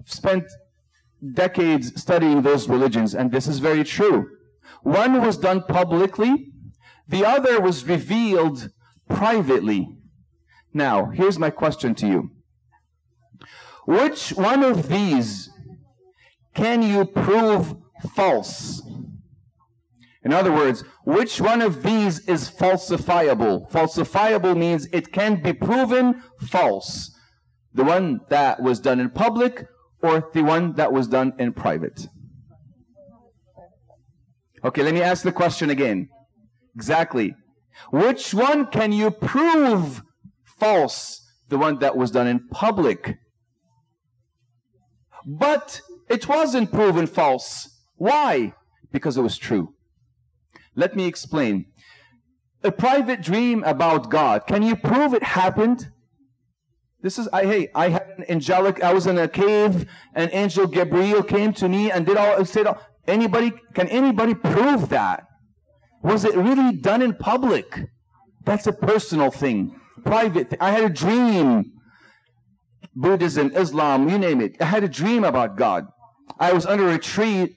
spent 0.06 0.46
decades 1.34 2.00
studying 2.02 2.42
those 2.42 2.70
religions, 2.70 3.14
and 3.14 3.32
this 3.32 3.48
is 3.48 3.60
very 3.60 3.84
true. 3.84 4.30
One 4.84 5.22
was 5.22 5.38
done 5.38 5.64
publicly, 5.64 6.48
the 7.08 7.26
other 7.26 7.60
was 7.60 7.86
revealed 7.86 8.70
privately. 9.10 9.90
Now, 10.74 11.08
here's 11.08 11.40
my 11.40 11.50
question 11.50 11.96
to 11.96 12.08
you. 12.08 12.32
Which 13.86 14.30
one 14.34 14.64
of 14.64 14.88
these 14.88 15.50
can 16.54 16.84
you 16.84 17.06
prove 17.06 17.76
false? 18.14 18.82
In 20.30 20.34
other 20.34 20.52
words, 20.52 20.84
which 21.06 21.42
one 21.42 21.60
of 21.60 21.82
these 21.82 22.20
is 22.28 22.52
falsifiable? 22.52 23.68
Falsifiable 23.72 24.56
means 24.56 24.88
it 24.92 25.12
can 25.12 25.42
be 25.42 25.54
proven 25.54 26.22
false. 26.40 27.10
The 27.74 27.84
one 27.84 28.20
that 28.30 28.62
was 28.62 28.80
done 28.80 29.00
in 29.00 29.10
public 29.10 29.66
or 30.04 30.30
the 30.32 30.44
one 30.44 30.74
that 30.74 30.94
was 30.94 31.08
done 31.08 31.34
in 31.40 31.54
private. 31.54 32.10
Okay, 34.64 34.84
let 34.84 34.94
me 34.94 35.02
ask 35.02 35.24
the 35.24 35.32
question 35.32 35.72
again. 35.72 36.10
Exactly. 36.76 37.34
Which 37.90 38.32
one 38.32 38.68
can 38.68 38.92
you 38.92 39.10
prove 39.10 40.04
false? 40.60 41.26
The 41.48 41.58
one 41.58 41.80
that 41.80 41.98
was 41.98 42.12
done 42.12 42.28
in 42.28 42.48
public. 42.50 43.18
But 45.26 45.82
it 46.08 46.28
wasn't 46.28 46.72
proven 46.72 47.08
false. 47.08 47.68
Why? 47.96 48.54
Because 48.92 49.18
it 49.18 49.24
was 49.24 49.36
true. 49.36 49.74
Let 50.76 50.96
me 50.96 51.06
explain. 51.06 51.66
A 52.64 52.72
private 52.72 53.22
dream 53.22 53.64
about 53.64 54.10
God. 54.10 54.46
Can 54.48 54.64
you 54.64 54.76
prove 54.76 55.14
it 55.14 55.24
happened? 55.24 55.90
This 57.02 57.18
is 57.18 57.30
I 57.32 57.46
hey, 57.46 57.70
I 57.74 57.90
had 57.90 58.08
an 58.18 58.26
angelic, 58.30 58.84
I 58.84 58.94
was 58.94 59.08
in 59.08 59.18
a 59.18 59.28
cave, 59.28 59.90
and 60.14 60.30
angel 60.34 60.68
Gabriel 60.68 61.24
came 61.24 61.54
to 61.54 61.70
me 61.70 61.90
and 61.90 62.06
did 62.06 62.18
all 62.18 62.44
said 62.44 62.68
anybody 63.08 63.54
can 63.74 63.88
anybody 63.88 64.34
prove 64.34 64.90
that? 64.90 65.26
Was 66.04 66.26
it 66.26 66.36
really 66.36 66.76
done 66.76 67.02
in 67.02 67.14
public? 67.16 67.88
That's 68.44 68.68
a 68.68 68.74
personal 68.74 69.32
thing. 69.32 69.80
Private 70.04 70.50
thing. 70.50 70.60
I 70.62 70.72
had 70.72 70.84
a 70.84 70.90
dream. 70.90 71.74
Buddhism, 72.96 73.52
Islam, 73.56 74.10
you 74.10 74.18
name 74.18 74.42
it. 74.42 74.58
I 74.60 74.66
had 74.66 74.84
a 74.84 74.90
dream 74.90 75.24
about 75.24 75.56
God. 75.56 75.86
I 76.40 76.52
was 76.52 76.66
under 76.66 76.90
a 76.90 76.98
tree, 76.98 77.56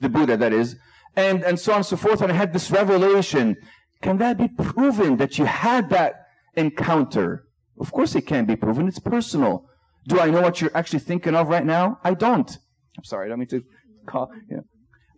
the 0.00 0.08
Buddha 0.08 0.36
that 0.36 0.52
is, 0.52 0.76
and, 1.16 1.44
and 1.44 1.58
so 1.58 1.72
on 1.72 1.78
and 1.78 1.86
so 1.86 1.96
forth, 1.96 2.20
and 2.20 2.32
I 2.32 2.34
had 2.34 2.52
this 2.52 2.70
revelation. 2.70 3.56
Can 4.02 4.18
that 4.18 4.36
be 4.36 4.48
proven 4.48 5.16
that 5.16 5.38
you 5.38 5.44
had 5.44 5.90
that 5.90 6.26
encounter? 6.54 7.46
Of 7.78 7.92
course 7.92 8.14
it 8.14 8.22
can 8.22 8.44
be 8.44 8.56
proven. 8.56 8.88
It's 8.88 8.98
personal. 8.98 9.68
Do 10.06 10.20
I 10.20 10.30
know 10.30 10.42
what 10.42 10.60
you're 10.60 10.76
actually 10.76 10.98
thinking 10.98 11.34
of 11.34 11.48
right 11.48 11.64
now? 11.64 11.98
I 12.04 12.14
don't. 12.14 12.50
I'm 12.96 13.04
sorry, 13.04 13.26
I 13.26 13.28
don't 13.30 13.38
mean 13.38 13.48
to 13.48 13.62
call. 14.06 14.30
You 14.48 14.58
know. 14.58 14.64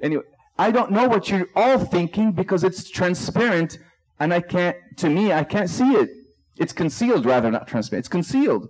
Anyway, 0.03 0.23
I 0.59 0.71
don't 0.71 0.91
know 0.91 1.09
what 1.09 1.29
you're 1.29 1.49
all 1.55 1.79
thinking 1.79 2.33
because 2.33 2.65
it's 2.65 2.89
transparent 2.89 3.79
and 4.19 4.33
I 4.33 4.41
can't, 4.41 4.77
to 4.99 5.11
me, 5.11 5.33
I 5.33 5.45
can't 5.45 5.69
see 5.69 5.93
it. 5.93 6.11
It's 6.57 6.73
concealed 6.73 7.27
rather, 7.27 7.51
not 7.51 7.67
transparent. 7.67 8.03
It's 8.03 8.09
concealed. 8.09 8.69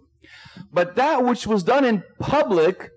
But 0.73 0.97
that 0.97 1.25
which 1.25 1.47
was 1.47 1.62
done 1.62 1.85
in 1.85 2.03
public 2.19 2.91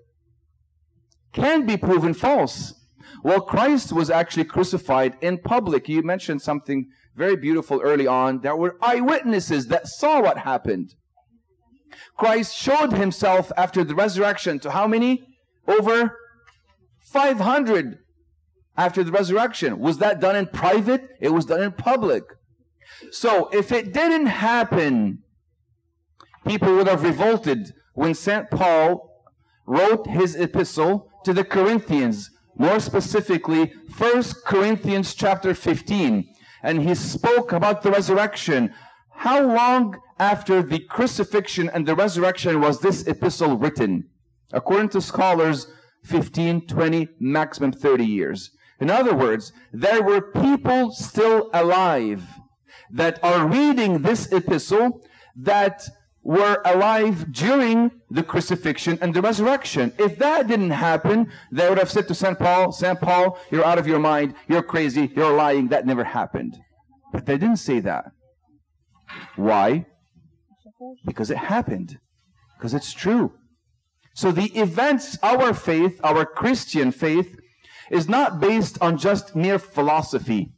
can 1.32 1.66
be 1.66 1.76
proven 1.76 2.14
false. 2.14 2.74
Well, 3.22 3.40
Christ 3.40 3.92
was 3.92 4.10
actually 4.10 4.44
crucified 4.44 5.16
in 5.20 5.38
public. 5.38 5.88
You 5.88 6.02
mentioned 6.02 6.42
something 6.42 6.88
very 7.16 7.36
beautiful 7.36 7.80
early 7.82 8.06
on. 8.06 8.40
There 8.40 8.56
were 8.56 8.76
eyewitnesses 8.80 9.66
that 9.66 9.88
saw 9.88 10.22
what 10.22 10.38
happened. 10.38 10.94
Christ 12.16 12.56
showed 12.56 12.92
himself 12.92 13.52
after 13.56 13.84
the 13.84 13.94
resurrection 13.94 14.58
to 14.60 14.70
how 14.70 14.86
many? 14.86 15.26
Over 15.66 16.16
500 17.00 17.98
after 18.76 19.04
the 19.04 19.12
resurrection. 19.12 19.78
Was 19.78 19.98
that 19.98 20.20
done 20.20 20.36
in 20.36 20.46
private? 20.46 21.08
It 21.20 21.30
was 21.30 21.44
done 21.44 21.62
in 21.62 21.72
public. 21.72 22.24
So 23.10 23.48
if 23.52 23.72
it 23.72 23.92
didn't 23.92 24.26
happen, 24.26 25.22
people 26.46 26.74
would 26.76 26.88
have 26.88 27.02
revolted 27.02 27.72
when 27.94 28.14
St. 28.14 28.50
Paul 28.50 29.24
wrote 29.66 30.06
his 30.06 30.34
epistle 30.34 31.10
to 31.24 31.32
the 31.32 31.44
Corinthians, 31.44 32.30
more 32.60 32.78
specifically, 32.78 33.72
1 33.96 34.22
Corinthians 34.44 35.14
chapter 35.14 35.54
15. 35.54 36.28
And 36.62 36.82
he 36.82 36.94
spoke 36.94 37.52
about 37.52 37.80
the 37.80 37.90
resurrection. 37.90 38.74
How 39.08 39.40
long 39.42 39.98
after 40.18 40.62
the 40.62 40.80
crucifixion 40.80 41.70
and 41.70 41.86
the 41.86 41.94
resurrection 41.94 42.60
was 42.60 42.80
this 42.80 43.06
epistle 43.06 43.56
written? 43.56 44.10
According 44.52 44.90
to 44.90 45.00
scholars, 45.00 45.68
15, 46.04 46.66
20, 46.66 47.08
maximum 47.18 47.72
30 47.72 48.04
years. 48.04 48.50
In 48.78 48.90
other 48.90 49.14
words, 49.14 49.52
there 49.72 50.02
were 50.02 50.20
people 50.20 50.92
still 50.92 51.48
alive 51.54 52.28
that 52.90 53.24
are 53.24 53.48
reading 53.48 54.02
this 54.02 54.30
epistle 54.32 55.00
that 55.34 55.82
were 56.30 56.62
alive 56.64 57.32
during 57.32 57.90
the 58.08 58.22
crucifixion 58.22 58.96
and 59.02 59.12
the 59.12 59.20
resurrection. 59.20 59.92
If 59.98 60.16
that 60.20 60.46
didn't 60.46 60.70
happen, 60.70 61.28
they 61.50 61.68
would 61.68 61.78
have 61.78 61.90
said 61.90 62.06
to 62.06 62.14
St. 62.14 62.38
Paul, 62.38 62.70
St. 62.70 63.00
Paul, 63.00 63.36
you're 63.50 63.64
out 63.64 63.78
of 63.78 63.88
your 63.88 63.98
mind, 63.98 64.36
you're 64.46 64.62
crazy, 64.62 65.10
you're 65.16 65.34
lying, 65.34 65.66
that 65.70 65.86
never 65.86 66.04
happened. 66.04 66.56
But 67.12 67.26
they 67.26 67.36
didn't 67.36 67.56
say 67.56 67.80
that. 67.80 68.12
Why? 69.34 69.86
Because 71.04 71.32
it 71.32 71.38
happened. 71.38 71.98
Because 72.56 72.74
it's 72.74 72.92
true. 72.92 73.32
So 74.14 74.30
the 74.30 74.56
events, 74.56 75.18
our 75.24 75.52
faith, 75.52 75.98
our 76.04 76.24
Christian 76.24 76.92
faith, 76.92 77.40
is 77.90 78.08
not 78.08 78.38
based 78.38 78.78
on 78.80 78.98
just 78.98 79.34
mere 79.34 79.58
philosophy 79.58 80.52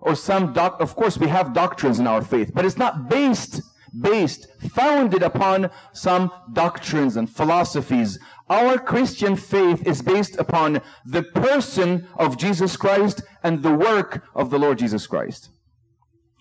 or 0.00 0.14
some 0.14 0.52
doc. 0.52 0.80
Of 0.80 0.94
course, 0.94 1.18
we 1.18 1.26
have 1.26 1.52
doctrines 1.52 1.98
in 1.98 2.06
our 2.06 2.22
faith, 2.22 2.52
but 2.54 2.64
it's 2.64 2.78
not 2.78 3.08
based 3.08 3.60
based, 3.98 4.46
founded 4.70 5.22
upon 5.22 5.70
some 5.92 6.30
doctrines 6.52 7.16
and 7.16 7.30
philosophies. 7.30 8.18
Our 8.48 8.78
Christian 8.78 9.36
faith 9.36 9.86
is 9.86 10.02
based 10.02 10.36
upon 10.36 10.80
the 11.04 11.22
person 11.22 12.08
of 12.16 12.38
Jesus 12.38 12.76
Christ 12.76 13.22
and 13.42 13.62
the 13.62 13.74
work 13.74 14.24
of 14.34 14.50
the 14.50 14.58
Lord 14.58 14.78
Jesus 14.78 15.06
Christ. 15.06 15.50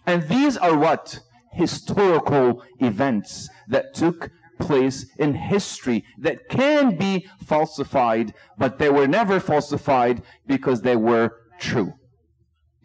And 0.06 0.28
these 0.30 0.58
are 0.58 0.78
what? 0.78 1.20
Historical 1.54 2.64
events 2.80 3.50
that 3.68 3.94
took 3.94 4.32
place 4.60 5.06
in 5.18 5.34
history 5.34 6.04
that 6.18 6.50
can 6.50 6.98
be 6.98 7.28
falsified, 7.46 8.34
but 8.58 8.80
they 8.80 8.90
were 8.90 9.08
never 9.08 9.40
falsified 9.40 10.24
because 10.46 10.82
they 10.82 10.96
were 10.96 11.32
true. 11.60 11.86
Do 11.86 11.94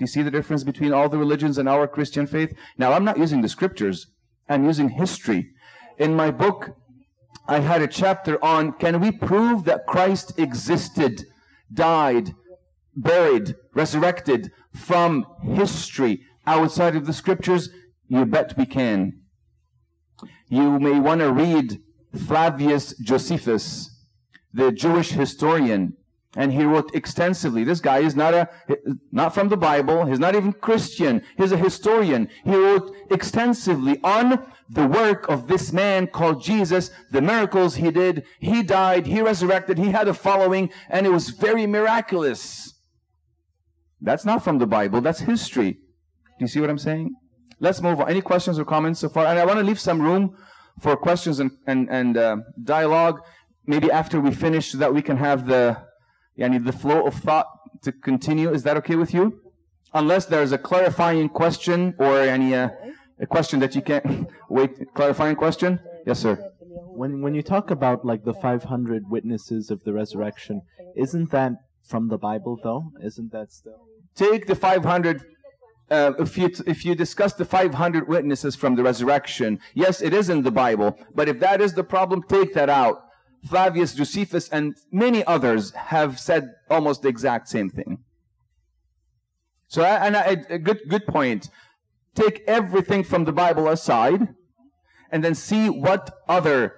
you 0.01 0.07
see 0.07 0.22
the 0.22 0.31
difference 0.31 0.64
between 0.64 0.92
all 0.92 1.09
the 1.09 1.18
religions 1.18 1.59
and 1.59 1.68
our 1.68 1.87
Christian 1.87 2.27
faith? 2.27 2.53
Now, 2.77 2.92
I'm 2.92 3.05
not 3.05 3.18
using 3.18 3.40
the 3.40 3.48
scriptures, 3.48 4.07
I'm 4.53 4.65
using 4.65 4.91
history. 4.91 5.51
In 5.99 6.15
my 6.15 6.31
book, 6.31 6.77
I 7.49 7.61
had 7.61 7.81
a 7.81 7.88
chapter 7.88 8.43
on 8.45 8.73
can 8.73 9.01
we 9.01 9.11
prove 9.11 9.65
that 9.65 9.87
Christ 9.87 10.38
existed, 10.38 11.25
died, 11.73 12.35
buried, 12.95 13.55
resurrected 13.75 14.53
from 14.75 15.27
history 15.43 16.21
outside 16.47 16.97
of 16.97 17.07
the 17.07 17.15
scriptures? 17.15 17.71
You 18.09 18.27
bet 18.27 18.57
we 18.59 18.67
can. 18.67 19.21
You 20.49 20.79
may 20.79 21.01
want 21.01 21.23
to 21.23 21.33
read 21.33 21.81
Flavius 22.27 22.95
Josephus, 22.99 23.88
the 24.53 24.71
Jewish 24.71 25.12
historian, 25.12 25.97
and 26.37 26.53
he 26.53 26.64
wrote 26.64 26.95
extensively. 26.95 27.62
This 27.64 27.81
guy 27.81 27.99
is 27.99 28.16
not 28.16 28.33
a, 28.33 28.49
not 29.11 29.35
from 29.35 29.49
the 29.49 29.57
Bible. 29.57 30.07
He's 30.07 30.18
not 30.18 30.35
even 30.35 30.53
Christian. 30.53 31.23
He's 31.37 31.53
a 31.53 31.57
historian. 31.57 32.29
He 32.45 32.55
wrote 32.55 32.95
extensively 33.11 34.01
on 34.03 34.47
the 34.71 34.87
work 34.87 35.29
of 35.29 35.47
this 35.47 35.73
man 35.73 36.07
called 36.07 36.42
Jesus, 36.42 36.90
the 37.11 37.21
miracles 37.21 37.77
he 37.77 37.90
did. 37.90 38.25
He 38.38 38.62
died, 38.62 39.07
he 39.07 39.21
resurrected, 39.21 39.77
he 39.77 39.90
had 39.90 40.09
a 40.09 40.14
following, 40.14 40.71
and 40.88 41.07
it 41.07 41.11
was 41.11 41.29
very 41.29 41.66
miraculous. 41.66 42.73
That's 44.01 44.25
not 44.25 44.42
from 44.42 44.59
the 44.59 44.66
Bible. 44.66 45.01
That's 45.01 45.21
history. 45.21 45.73
Do 45.73 45.79
you 46.40 46.49
see 46.49 46.61
what 46.61 46.71
I'm 46.71 46.79
saying? 46.79 47.14
Let's 47.61 47.83
move 47.83 48.01
on. 48.01 48.09
Any 48.09 48.23
questions 48.23 48.59
or 48.59 48.64
comments 48.64 49.01
so 49.01 49.09
far? 49.11 49.27
And 49.27 49.38
I 49.38 49.45
want 49.45 49.59
to 49.59 49.64
leave 49.64 49.79
some 49.79 50.01
room 50.01 50.37
for 50.81 50.97
questions 50.97 51.38
and, 51.38 51.53
and, 51.66 51.88
and 51.90 52.16
uh, 52.16 52.37
dialogue, 52.64 53.21
maybe 53.66 53.90
after 53.90 54.21
we 54.21 54.33
finish, 54.33 54.73
so 54.73 54.79
that 54.79 54.92
we 54.92 55.03
can 55.03 55.18
have 55.18 55.47
the, 55.47 55.77
yani, 56.38 56.64
the 56.64 56.73
flow 56.73 57.07
of 57.07 57.14
thought 57.14 57.47
to 57.83 57.92
continue. 57.92 58.51
Is 58.53 58.62
that 58.64 58.77
okay 58.79 58.97
with 58.97 59.12
you? 59.14 59.40
Unless 59.95 60.27
there's 60.27 60.53
a 60.53 60.59
clarifying 60.59 61.29
question 61.29 61.95
or 61.99 62.21
any, 62.21 62.55
uh, 62.55 62.71
a 63.21 63.27
question 63.27 63.61
that 63.61 63.75
you 63.75 63.83
can't 63.83 64.29
wait. 64.49 64.95
Clarifying 64.95 65.37
question? 65.37 65.81
Yes, 66.07 66.21
sir. 66.21 66.35
When 66.95 67.21
when 67.23 67.35
you 67.35 67.42
talk 67.42 67.71
about 67.71 68.05
like 68.05 68.25
the 68.25 68.35
500 68.35 69.11
witnesses 69.11 69.71
of 69.71 69.85
the 69.85 69.92
resurrection, 69.92 70.62
isn't 70.97 71.31
that 71.31 71.53
from 71.83 72.09
the 72.09 72.18
Bible 72.18 72.59
though? 72.62 72.92
Isn't 73.03 73.33
that 73.33 73.53
still? 73.53 73.87
Take 74.14 74.47
the 74.47 74.55
500 74.55 75.23
uh, 75.90 76.12
if 76.18 76.38
you 76.38 76.51
if 76.66 76.85
you 76.85 76.95
discuss 76.95 77.35
the 77.35 77.45
500 77.45 78.09
witnesses 78.09 78.57
from 78.57 78.77
the 78.77 78.83
resurrection, 78.83 79.61
yes, 79.75 80.01
it 80.01 80.14
is 80.14 80.31
in 80.31 80.42
the 80.42 80.51
Bible. 80.51 80.97
But 81.14 81.29
if 81.29 81.38
that 81.40 81.61
is 81.61 81.75
the 81.75 81.85
problem, 81.85 82.23
take 82.23 82.55
that 82.55 82.71
out. 82.71 83.05
Flavius 83.44 83.94
Josephus 83.94 84.48
and 84.48 84.76
many 84.90 85.24
others 85.24 85.72
have 85.72 86.18
said 86.18 86.55
almost 86.70 87.02
the 87.02 87.09
exact 87.09 87.48
same 87.48 87.68
thing. 87.68 87.98
So, 89.66 89.83
and 89.83 90.16
a 90.16 90.59
good 90.59 90.81
good 90.88 91.07
point. 91.07 91.48
Take 92.14 92.42
everything 92.46 93.05
from 93.05 93.24
the 93.24 93.33
Bible 93.33 93.68
aside, 93.68 94.28
and 95.11 95.24
then 95.24 95.35
see 95.35 95.70
what 95.70 96.11
other 96.28 96.74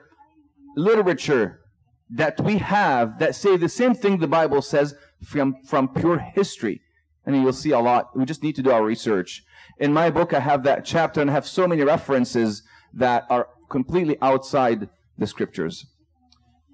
literature 0.76 1.60
that 2.08 2.40
we 2.40 2.58
have 2.58 3.18
that 3.18 3.34
say 3.34 3.56
the 3.56 3.68
same 3.68 3.94
thing 3.94 4.18
the 4.18 4.28
Bible 4.28 4.62
says 4.62 4.94
from 5.24 5.56
from 5.64 5.88
pure 5.88 6.18
history. 6.18 6.80
And 7.26 7.34
you'll 7.34 7.52
see 7.52 7.70
a 7.70 7.80
lot. 7.80 8.16
We 8.16 8.26
just 8.26 8.42
need 8.42 8.54
to 8.56 8.62
do 8.62 8.70
our 8.70 8.84
research. 8.84 9.42
In 9.78 9.92
my 9.92 10.10
book, 10.10 10.34
I 10.34 10.40
have 10.40 10.62
that 10.64 10.84
chapter 10.84 11.20
and 11.20 11.30
I 11.30 11.32
have 11.32 11.46
so 11.46 11.66
many 11.66 11.82
references 11.82 12.62
that 12.92 13.24
are 13.30 13.48
completely 13.70 14.18
outside 14.20 14.88
the 15.16 15.26
scriptures. 15.26 15.86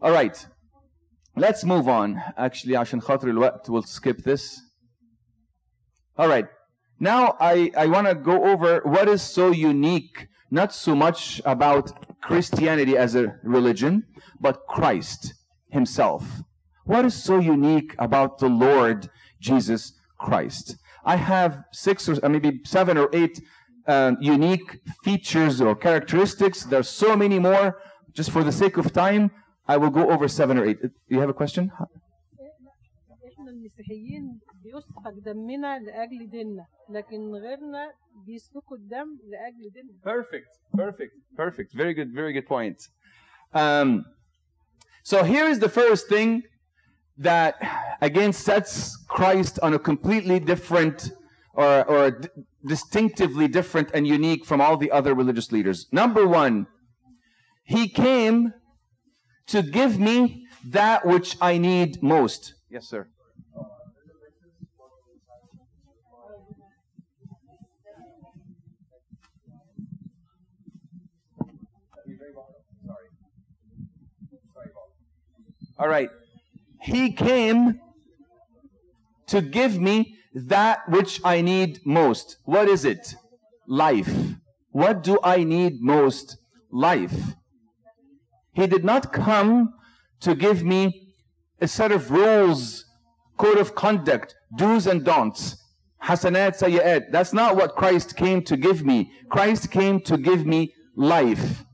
All 0.01 0.11
right. 0.11 0.45
Let's 1.35 1.63
move 1.63 1.87
on. 1.87 2.21
Actually, 2.37 2.75
عشان 2.75 3.01
خاطر 3.01 3.29
الوقت, 3.29 3.69
we'll 3.69 3.83
skip 3.83 4.23
this. 4.23 4.61
All 6.17 6.27
right. 6.27 6.47
Now 6.99 7.35
I, 7.39 7.71
I 7.77 7.87
want 7.87 8.07
to 8.07 8.15
go 8.15 8.45
over 8.45 8.81
what 8.85 9.09
is 9.09 9.21
so 9.21 9.51
unique, 9.51 10.27
not 10.49 10.73
so 10.73 10.95
much 10.95 11.41
about 11.45 11.91
Christianity 12.21 12.97
as 12.97 13.15
a 13.15 13.35
religion, 13.43 14.03
but 14.39 14.65
Christ 14.69 15.33
himself. 15.69 16.23
What 16.85 17.03
is 17.03 17.15
so 17.21 17.39
unique 17.39 17.95
about 17.99 18.39
the 18.39 18.47
Lord 18.47 19.09
Jesus 19.45 19.93
Christ. 20.17 20.77
I 21.03 21.17
have 21.17 21.63
six 21.71 22.09
or 22.09 22.29
maybe 22.29 22.61
seven 22.65 22.97
or 22.97 23.09
eight 23.13 23.41
uh, 23.87 24.13
unique 24.19 24.79
features 25.03 25.61
or 25.61 25.75
characteristics. 25.75 26.63
There's 26.63 26.89
so 26.89 27.15
many 27.15 27.39
more. 27.39 27.77
Just 28.13 28.31
for 28.31 28.43
the 28.43 28.51
sake 28.51 28.77
of 28.77 28.93
time, 28.93 29.29
I 29.69 29.77
will 29.77 29.89
go 29.89 30.09
over 30.11 30.27
seven 30.27 30.57
or 30.57 30.65
eight. 30.65 30.79
You 31.07 31.19
have 31.19 31.29
a 31.29 31.33
question? 31.33 31.71
احنا 33.35 33.51
المسيحيين 33.51 34.39
بيسفك 34.63 35.13
دمنا 35.25 35.79
لاجل 35.79 36.29
ديننا 36.29 36.65
لكن 36.89 37.17
غيرنا 37.35 37.91
بيسفكوا 38.25 38.77
الدم 38.77 39.07
لاجل 39.27 39.71
ديننا 39.73 39.93
Perfect, 40.03 40.51
perfect, 40.77 41.13
perfect. 41.37 41.73
Very 41.73 41.93
good, 41.93 42.13
very 42.13 42.33
good 42.33 42.47
point. 42.47 42.77
Um, 43.53 44.05
so 45.03 45.23
here 45.23 45.47
is 45.47 45.59
the 45.59 45.69
first 45.69 46.07
thing 46.07 46.43
that 47.17 47.55
again 48.01 48.31
sets 48.33 48.97
Christ 49.07 49.59
on 49.61 49.73
a 49.73 49.79
completely 49.79 50.39
different 50.39 51.11
or, 51.53 51.83
or 51.93 52.11
d- 52.11 52.27
distinctively 52.65 53.47
different 53.47 53.87
and 53.93 54.05
unique 54.07 54.43
from 54.45 54.59
all 54.61 54.77
the 54.77 54.91
other 54.91 55.13
religious 55.13 55.51
leaders. 55.51 55.87
Number 55.91 56.27
one, 56.27 56.67
he 57.63 57.87
came 57.87 58.53
to 59.50 59.62
give 59.62 59.98
me 59.98 60.46
that 60.64 61.04
which 61.04 61.36
I 61.40 61.58
need 61.58 62.02
most. 62.02 62.54
Yes, 62.70 62.88
sir. 62.88 63.08
All 75.78 75.88
right. 75.88 76.10
He 76.82 77.12
came 77.12 77.80
to 79.28 79.40
give 79.40 79.80
me 79.80 80.16
that 80.34 80.88
which 80.88 81.20
I 81.24 81.40
need 81.40 81.80
most. 81.84 82.36
What 82.44 82.68
is 82.68 82.84
it? 82.84 83.14
Life. 83.66 84.14
What 84.70 85.02
do 85.02 85.18
I 85.24 85.42
need 85.42 85.80
most? 85.80 86.36
Life. 86.70 87.34
He 88.60 88.66
did 88.66 88.84
not 88.84 89.10
come 89.10 89.72
to 90.20 90.34
give 90.34 90.62
me 90.62 91.14
a 91.62 91.66
set 91.66 91.92
of 91.92 92.10
rules, 92.10 92.84
code 93.38 93.56
of 93.56 93.74
conduct, 93.74 94.34
do's 94.54 94.86
and 94.86 95.02
don'ts. 95.02 95.56
Hasanat, 96.04 96.56
sayyat. 96.56 97.10
That's 97.10 97.32
not 97.32 97.56
what 97.56 97.74
Christ 97.74 98.16
came 98.16 98.42
to 98.44 98.58
give 98.58 98.84
me. 98.84 99.12
Christ 99.30 99.70
came 99.70 99.98
to 100.02 100.18
give 100.18 100.44
me 100.44 100.74
life. 100.94 101.64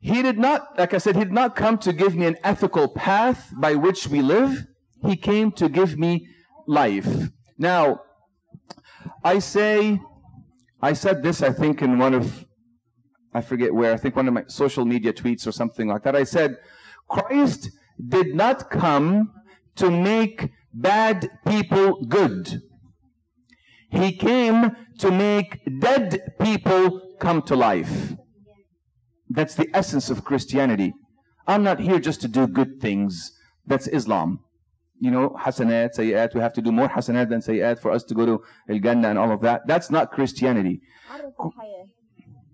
He 0.00 0.20
did 0.20 0.38
not, 0.38 0.78
like 0.78 0.92
I 0.92 0.98
said, 0.98 1.16
he 1.16 1.24
did 1.24 1.32
not 1.32 1.56
come 1.56 1.78
to 1.78 1.94
give 1.94 2.14
me 2.14 2.26
an 2.26 2.36
ethical 2.44 2.86
path 2.88 3.50
by 3.56 3.74
which 3.74 4.06
we 4.08 4.20
live. 4.20 4.66
He 5.06 5.16
came 5.16 5.50
to 5.52 5.70
give 5.70 5.98
me 5.98 6.28
life. 6.66 7.08
Now, 7.56 8.02
I 9.22 9.38
say, 9.38 9.98
I 10.82 10.92
said 10.92 11.22
this, 11.22 11.40
I 11.40 11.52
think, 11.52 11.80
in 11.80 11.96
one 11.96 12.12
of, 12.12 12.44
I 13.34 13.40
forget 13.40 13.74
where, 13.74 13.92
I 13.92 13.96
think 13.96 14.14
one 14.14 14.28
of 14.28 14.34
my 14.34 14.44
social 14.46 14.84
media 14.84 15.12
tweets 15.12 15.46
or 15.46 15.52
something 15.52 15.88
like 15.88 16.04
that. 16.04 16.14
I 16.14 16.24
said, 16.24 16.56
Christ 17.08 17.70
did 18.08 18.34
not 18.34 18.70
come 18.70 19.32
to 19.76 19.90
make 19.90 20.50
bad 20.72 21.28
people 21.46 22.04
good. 22.04 22.62
He 23.90 24.12
came 24.16 24.70
to 24.98 25.10
make 25.10 25.60
dead 25.80 26.34
people 26.40 27.16
come 27.20 27.42
to 27.42 27.56
life. 27.56 28.14
That's 29.28 29.54
the 29.54 29.68
essence 29.74 30.10
of 30.10 30.24
Christianity. 30.24 30.94
I'm 31.46 31.62
not 31.62 31.80
here 31.80 31.98
just 31.98 32.20
to 32.22 32.28
do 32.28 32.46
good 32.46 32.80
things. 32.80 33.32
That's 33.66 33.86
Islam. 33.88 34.40
You 35.00 35.10
know, 35.10 35.36
hasanat, 35.40 35.94
sayyat, 35.94 36.34
we 36.34 36.40
have 36.40 36.52
to 36.54 36.62
do 36.62 36.70
more 36.70 36.88
hasanat 36.88 37.28
than 37.28 37.42
sayyat 37.42 37.80
for 37.80 37.90
us 37.90 38.04
to 38.04 38.14
go 38.14 38.24
to 38.26 38.42
Al 38.70 38.78
Jannah 38.78 39.10
and 39.10 39.18
all 39.18 39.32
of 39.32 39.40
that. 39.42 39.62
That's 39.66 39.90
not 39.90 40.12
Christianity. 40.12 40.80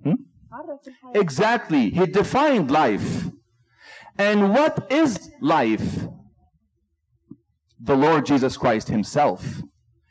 Hmm? 0.03 0.13
Exactly. 1.14 1.90
He 1.90 2.06
defined 2.06 2.72
life. 2.72 3.30
And 4.18 4.54
what 4.54 4.88
is 4.90 5.32
life? 5.42 6.08
The 7.80 7.96
Lord 7.96 8.26
Jesus 8.26 8.58
Christ 8.58 8.88
Himself. 8.88 9.62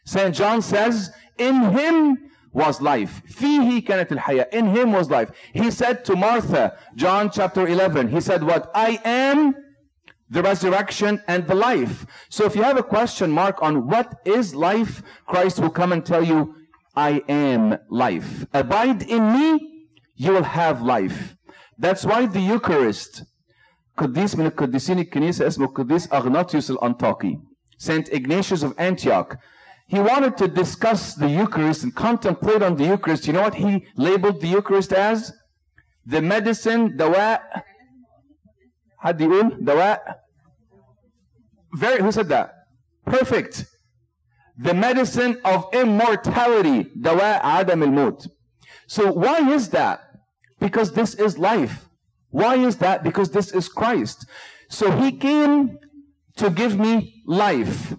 St. 0.04 0.34
John 0.34 0.60
says, 0.60 1.10
In 1.38 1.70
Him 1.72 2.18
was 2.54 2.80
life. 2.80 3.22
فيه 3.28 3.84
كانت 3.84 4.12
الحياة. 4.12 4.52
In 4.52 4.66
him 4.66 4.92
was 4.92 5.10
life. 5.10 5.30
He 5.52 5.70
said 5.70 6.04
to 6.06 6.16
Martha, 6.16 6.78
John 6.94 7.30
chapter 7.30 7.66
11, 7.66 8.08
he 8.08 8.20
said 8.20 8.44
what? 8.44 8.70
I 8.74 9.00
am 9.04 9.54
the 10.30 10.42
resurrection 10.42 11.22
and 11.26 11.46
the 11.46 11.54
life. 11.54 12.06
So 12.28 12.44
if 12.46 12.56
you 12.56 12.62
have 12.62 12.78
a 12.78 12.82
question 12.82 13.30
mark 13.30 13.60
on 13.60 13.88
what 13.88 14.20
is 14.24 14.54
life, 14.54 15.02
Christ 15.26 15.58
will 15.58 15.70
come 15.70 15.92
and 15.92 16.06
tell 16.06 16.24
you, 16.24 16.54
I 16.96 17.22
am 17.28 17.78
life. 17.90 18.46
Abide 18.54 19.02
in 19.02 19.32
me, 19.32 19.77
you 20.18 20.32
will 20.32 20.42
have 20.42 20.82
life. 20.82 21.36
That's 21.78 22.04
why 22.04 22.26
the 22.26 22.40
Eucharist, 22.40 23.24
قديس 23.98 24.36
من 24.36 24.46
القديسين 24.46 24.98
الكنيسة 24.98 25.46
اسمه 25.46 25.66
القديس 25.66 26.12
أغناطيوس 26.12 26.70
الأنطاكي 26.70 27.38
Saint 27.78 28.08
Ignatius 28.12 28.62
of 28.62 28.74
Antioch. 28.78 29.36
He 29.86 29.98
wanted 29.98 30.36
to 30.38 30.48
discuss 30.48 31.14
the 31.14 31.28
Eucharist 31.28 31.82
and 31.82 31.94
contemplate 31.94 32.62
on 32.62 32.76
the 32.76 32.84
Eucharist. 32.84 33.26
You 33.26 33.34
know 33.34 33.42
what 33.42 33.54
he 33.54 33.86
labeled 33.96 34.40
the 34.40 34.48
Eucharist 34.48 34.92
as? 34.92 35.32
The 36.06 36.22
medicine, 36.22 36.96
دواء 36.96 37.40
حد 39.04 39.20
يقول 39.20 39.64
دواء 39.64 39.98
very 41.76 42.00
who 42.00 42.12
said 42.12 42.28
that 42.28 42.54
perfect 43.04 43.66
the 44.58 44.72
medicine 44.72 45.40
of 45.44 45.66
immortality 45.74 46.90
دواء 46.96 47.44
عدم 47.44 47.82
الموت 47.82 48.28
so 48.86 49.12
why 49.12 49.40
is 49.50 49.68
that 49.68 50.00
because 50.59 50.91
this 50.91 51.15
is 51.15 51.37
life 51.37 51.85
why 52.31 52.55
is 52.55 52.77
that 52.77 53.03
because 53.03 53.31
this 53.31 53.51
is 53.51 53.67
Christ 53.67 54.25
so 54.69 54.91
he 54.91 55.11
came 55.11 55.79
to 56.37 56.49
give 56.49 56.79
me 56.79 57.23
life 57.25 57.95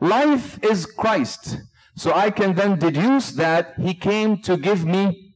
life 0.00 0.62
is 0.64 0.86
Christ 0.86 1.58
so 1.94 2.12
I 2.12 2.30
can 2.30 2.54
then 2.54 2.78
deduce 2.78 3.32
that 3.32 3.74
he 3.78 3.94
came 3.94 4.40
to 4.42 4.56
give 4.56 4.84
me 4.84 5.34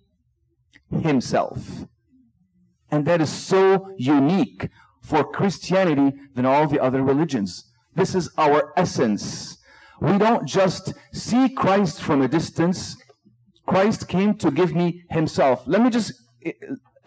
himself 0.91 1.87
and 2.91 3.07
that 3.07 3.21
is 3.21 3.31
so 3.31 3.95
unique 3.99 4.69
for 5.03 5.25
Christianity 5.25 6.17
than 6.35 6.47
all 6.47 6.67
the 6.67 6.81
other 6.81 7.03
religions. 7.03 7.71
This 7.95 8.15
is 8.15 8.29
our 8.37 8.73
essence. 8.77 9.59
We 10.01 10.19
don't 10.19 10.47
just 10.47 10.95
see 11.13 11.49
Christ 11.49 12.03
from 12.03 12.23
a 12.23 12.29
distance. 12.29 12.97
Christ 13.67 14.09
came 14.09 14.35
to 14.39 14.51
give 14.51 14.75
me 14.75 15.05
himself. 15.11 15.63
Let 15.67 15.83
me 15.83 15.91
just 15.91 16.13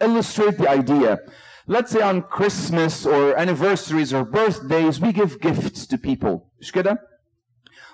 illustrate 0.00 0.58
the 0.58 0.68
idea. 0.68 1.18
Let's 1.66 1.92
say 1.92 2.00
on 2.00 2.22
Christmas 2.22 3.06
or 3.06 3.36
anniversaries 3.36 4.12
or 4.12 4.24
birthdays, 4.24 5.00
we 5.00 5.12
give 5.12 5.40
gifts 5.40 5.86
to 5.86 5.98
people. 5.98 6.50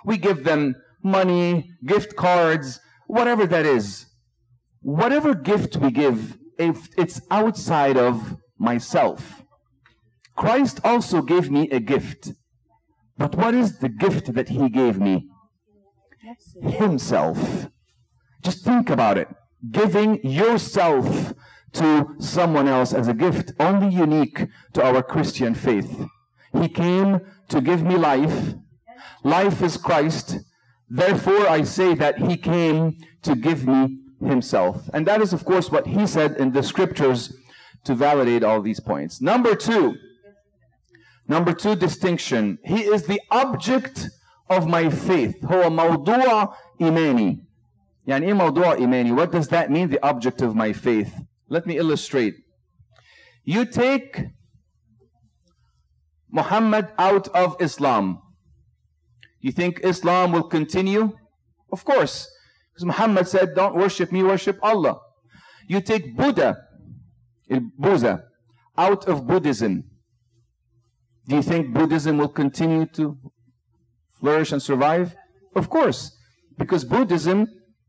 We 0.05 0.17
give 0.17 0.45
them 0.45 0.77
money, 1.03 1.71
gift 1.85 2.17
cards, 2.17 2.81
whatever 3.07 3.47
that 3.47 3.67
is. 3.67 4.07
Whatever 4.81 5.35
gift 5.35 5.77
we 5.77 5.91
give, 5.91 6.39
if 6.59 6.89
it's 6.97 7.21
outside 7.31 7.97
of 7.97 8.37
myself. 8.59 9.43
Christ 10.37 10.81
also 10.85 11.23
gave 11.23 11.51
me 11.51 11.69
a 11.71 11.81
gift. 11.81 12.33
But 13.19 13.35
what 13.35 13.55
is 13.55 13.79
the 13.79 13.89
gift 13.89 14.35
that 14.35 14.49
he 14.49 14.69
gave 14.69 15.01
me? 15.01 15.27
Himself. 16.63 17.69
Just 18.43 18.65
think 18.65 18.91
about 18.91 19.19
it 19.19 19.29
Giving 19.72 20.26
yourself 20.26 21.34
to 21.74 22.16
someone 22.20 22.68
else 22.68 22.94
as 22.94 23.08
a 23.08 23.14
gift, 23.14 23.54
only 23.60 23.96
unique 23.96 24.48
to 24.74 24.84
our 24.84 25.02
Christian 25.02 25.56
faith. 25.56 26.06
He 26.60 26.68
came 26.68 27.22
to 27.50 27.62
give 27.62 27.84
me 27.84 27.96
life. 27.96 28.56
Life 29.24 29.62
is 29.62 29.78
Christ. 29.78 30.40
Therefore, 30.90 31.48
I 31.48 31.64
say 31.64 31.94
that 31.96 32.18
he 32.18 32.36
came 32.36 32.98
to 33.22 33.36
give 33.36 33.66
me 33.66 34.00
himself. 34.20 34.90
And 34.94 35.06
that 35.08 35.22
is, 35.22 35.32
of 35.32 35.46
course, 35.46 35.72
what 35.72 35.88
he 35.88 36.06
said 36.06 36.36
in 36.38 36.52
the 36.52 36.64
scriptures 36.64 37.34
to 37.86 37.96
validate 37.96 38.44
all 38.44 38.62
these 38.62 38.80
points. 38.80 39.22
Number 39.22 39.56
two, 39.56 39.96
number 41.28 41.54
two 41.54 41.76
distinction. 41.76 42.60
He 42.64 42.82
is 42.82 43.04
the 43.04 43.22
object 43.32 44.10
of 44.50 44.68
my 44.68 44.90
faith. 44.90 45.42
هو 45.46 45.70
موضوع 45.70 46.56
إيماني. 46.82 47.40
يعني 48.08 48.28
إيه 48.28 48.34
موضوع 48.34 48.74
إيماني? 48.74 49.12
What 49.16 49.32
does 49.32 49.48
that 49.50 49.70
mean, 49.70 49.90
the 49.90 50.04
object 50.04 50.42
of 50.42 50.56
my 50.56 50.74
faith? 50.74 51.14
Let 51.50 51.66
me 51.66 51.78
illustrate. 51.78 52.36
You 53.44 53.66
take 53.66 54.28
Muhammad 56.32 56.90
out 56.98 57.28
of 57.30 57.58
Islam. 57.60 58.20
You 59.40 59.52
think 59.52 59.80
Islam 59.84 60.32
will 60.32 60.44
continue? 60.44 61.12
Of 61.72 61.84
course. 61.84 62.30
Because 62.72 62.86
Muhammad 62.86 63.28
said, 63.28 63.56
don't 63.56 63.76
worship 63.76 64.12
me, 64.12 64.24
worship 64.24 64.58
Allah. 64.62 65.00
You 65.68 65.82
take 65.82 66.16
Buddha, 66.16 66.58
Buddha, 67.78 68.24
out 68.78 69.08
of 69.08 69.28
Buddhism. 69.28 69.84
Do 71.28 71.36
you 71.36 71.42
think 71.42 71.74
Buddhism 71.74 72.18
will 72.18 72.30
continue 72.30 72.86
to 72.94 73.18
flourish 74.20 74.52
and 74.52 74.62
survive? 74.62 75.16
Of 75.56 75.70
course. 75.70 76.18
Because 76.58 76.86
Buddhism, 76.86 77.48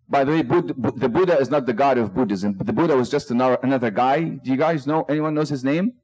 by 0.09 0.25
the 0.25 0.33
way, 0.33 0.43
Buddha, 0.43 0.75
the 1.05 1.09
Buddha 1.09 1.39
is 1.39 1.49
not 1.51 1.65
the 1.65 1.73
god 1.73 1.97
of 1.99 2.15
Buddhism. 2.15 2.53
But 2.53 2.67
the 2.67 2.73
Buddha 2.73 2.95
was 2.97 3.09
just 3.11 3.31
another, 3.31 3.59
another 3.63 3.91
guy. 3.91 4.25
Do 4.25 4.51
you 4.51 4.57
guys 4.57 4.87
know? 4.87 5.05
Anyone 5.09 5.35
knows 5.35 5.49
his 5.49 5.65
name? 5.65 5.95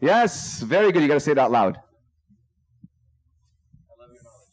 Yes, 0.00 0.62
very 0.62 0.90
good. 0.90 1.02
You 1.02 1.08
got 1.08 1.14
to 1.14 1.20
say 1.20 1.32
it 1.32 1.38
out 1.38 1.50
loud. 1.50 1.78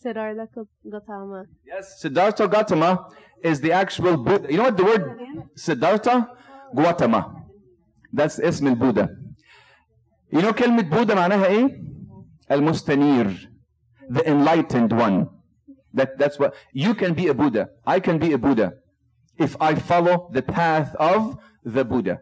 Siddhartha 0.02 0.66
Gautama. 0.90 1.46
Yes, 1.66 2.02
Siddhartha 2.02 2.48
Gautama 2.48 3.08
is 3.44 3.60
the 3.62 3.72
actual 3.72 4.18
Buddha. 4.18 4.52
You 4.52 4.58
know 4.58 4.64
what 4.64 4.78
the 4.78 4.84
word 4.84 5.20
Siddhartha 5.56 6.30
Gautama? 6.76 7.36
That's 8.14 8.40
اسم 8.40 8.68
البوذا. 8.68 9.10
You 10.32 10.42
know 10.42 10.52
كلمة 10.52 10.90
بوذا 10.90 11.16
معناها 11.16 11.46
ايه؟ 11.46 11.84
المستنير. 12.52 13.50
The 14.10 14.28
enlightened 14.28 14.94
one. 14.94 15.33
That, 15.95 16.19
that's 16.19 16.39
what 16.39 16.55
you 16.73 16.95
can 16.95 17.15
be 17.15 17.29
a 17.29 17.35
Buddha. 17.35 17.69
I 17.87 18.01
can 18.01 18.19
be 18.19 18.33
a 18.33 18.39
Buddha 18.39 18.73
if 19.39 19.57
I 19.61 19.75
follow 19.75 20.29
the 20.33 20.43
path 20.43 20.95
of 20.97 21.39
the 21.65 21.85
Buddha. 21.85 22.19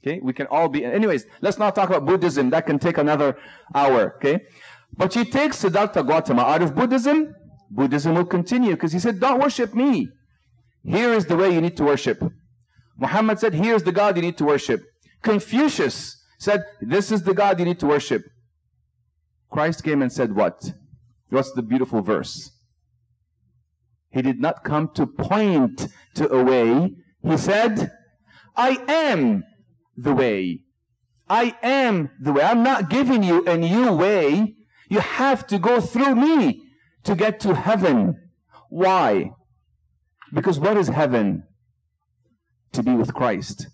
Okay, 0.00 0.20
we 0.22 0.32
can 0.32 0.46
all 0.46 0.68
be. 0.68 0.84
Anyways, 0.84 1.24
let's 1.40 1.58
not 1.58 1.74
talk 1.74 1.88
about 1.88 2.06
Buddhism. 2.06 2.50
That 2.50 2.66
can 2.66 2.78
take 2.78 2.98
another 2.98 3.36
hour. 3.74 4.14
Okay, 4.16 4.40
but 4.96 5.14
he 5.14 5.24
takes 5.24 5.58
Siddhartha 5.58 6.04
Gautama 6.04 6.42
out 6.42 6.62
of 6.62 6.74
Buddhism. 6.74 7.34
Buddhism 7.70 8.14
will 8.14 8.26
continue 8.26 8.72
because 8.72 8.92
he 8.92 9.00
said, 9.00 9.18
"Don't 9.18 9.40
worship 9.40 9.74
me. 9.74 10.08
Here 10.84 11.12
is 11.12 11.26
the 11.26 11.36
way 11.36 11.52
you 11.52 11.60
need 11.60 11.76
to 11.78 11.84
worship." 11.84 12.22
Muhammad 12.96 13.40
said, 13.40 13.54
"Here's 13.54 13.82
the 13.82 13.92
God 13.92 14.16
you 14.16 14.22
need 14.22 14.38
to 14.38 14.44
worship." 14.44 14.82
Confucius 15.22 16.22
said, 16.38 16.62
"This 16.80 17.10
is 17.10 17.22
the 17.22 17.34
God 17.34 17.58
you 17.58 17.64
need 17.64 17.80
to 17.80 17.86
worship." 17.86 18.22
Christ 19.50 19.82
came 19.82 20.02
and 20.02 20.12
said, 20.12 20.36
"What? 20.36 20.72
What's 21.30 21.52
the 21.52 21.62
beautiful 21.62 22.02
verse?" 22.02 22.52
He 24.16 24.22
did 24.22 24.40
not 24.40 24.64
come 24.64 24.88
to 24.94 25.06
point 25.06 25.88
to 26.14 26.26
a 26.32 26.42
way. 26.42 26.90
He 27.22 27.36
said, 27.36 27.92
I 28.56 28.82
am 28.88 29.44
the 29.94 30.14
way. 30.14 30.60
I 31.28 31.54
am 31.62 32.08
the 32.18 32.32
way. 32.32 32.42
I'm 32.42 32.62
not 32.62 32.88
giving 32.88 33.22
you 33.22 33.44
a 33.44 33.58
new 33.58 33.92
way. 33.92 34.54
You 34.88 35.00
have 35.00 35.46
to 35.48 35.58
go 35.58 35.82
through 35.82 36.14
me 36.14 36.62
to 37.04 37.14
get 37.14 37.40
to 37.40 37.54
heaven. 37.54 38.14
Why? 38.70 39.32
Because 40.32 40.58
what 40.58 40.78
is 40.78 40.88
heaven? 40.88 41.42
To 42.72 42.82
be 42.82 42.92
with 42.92 43.12
Christ. 43.12 43.66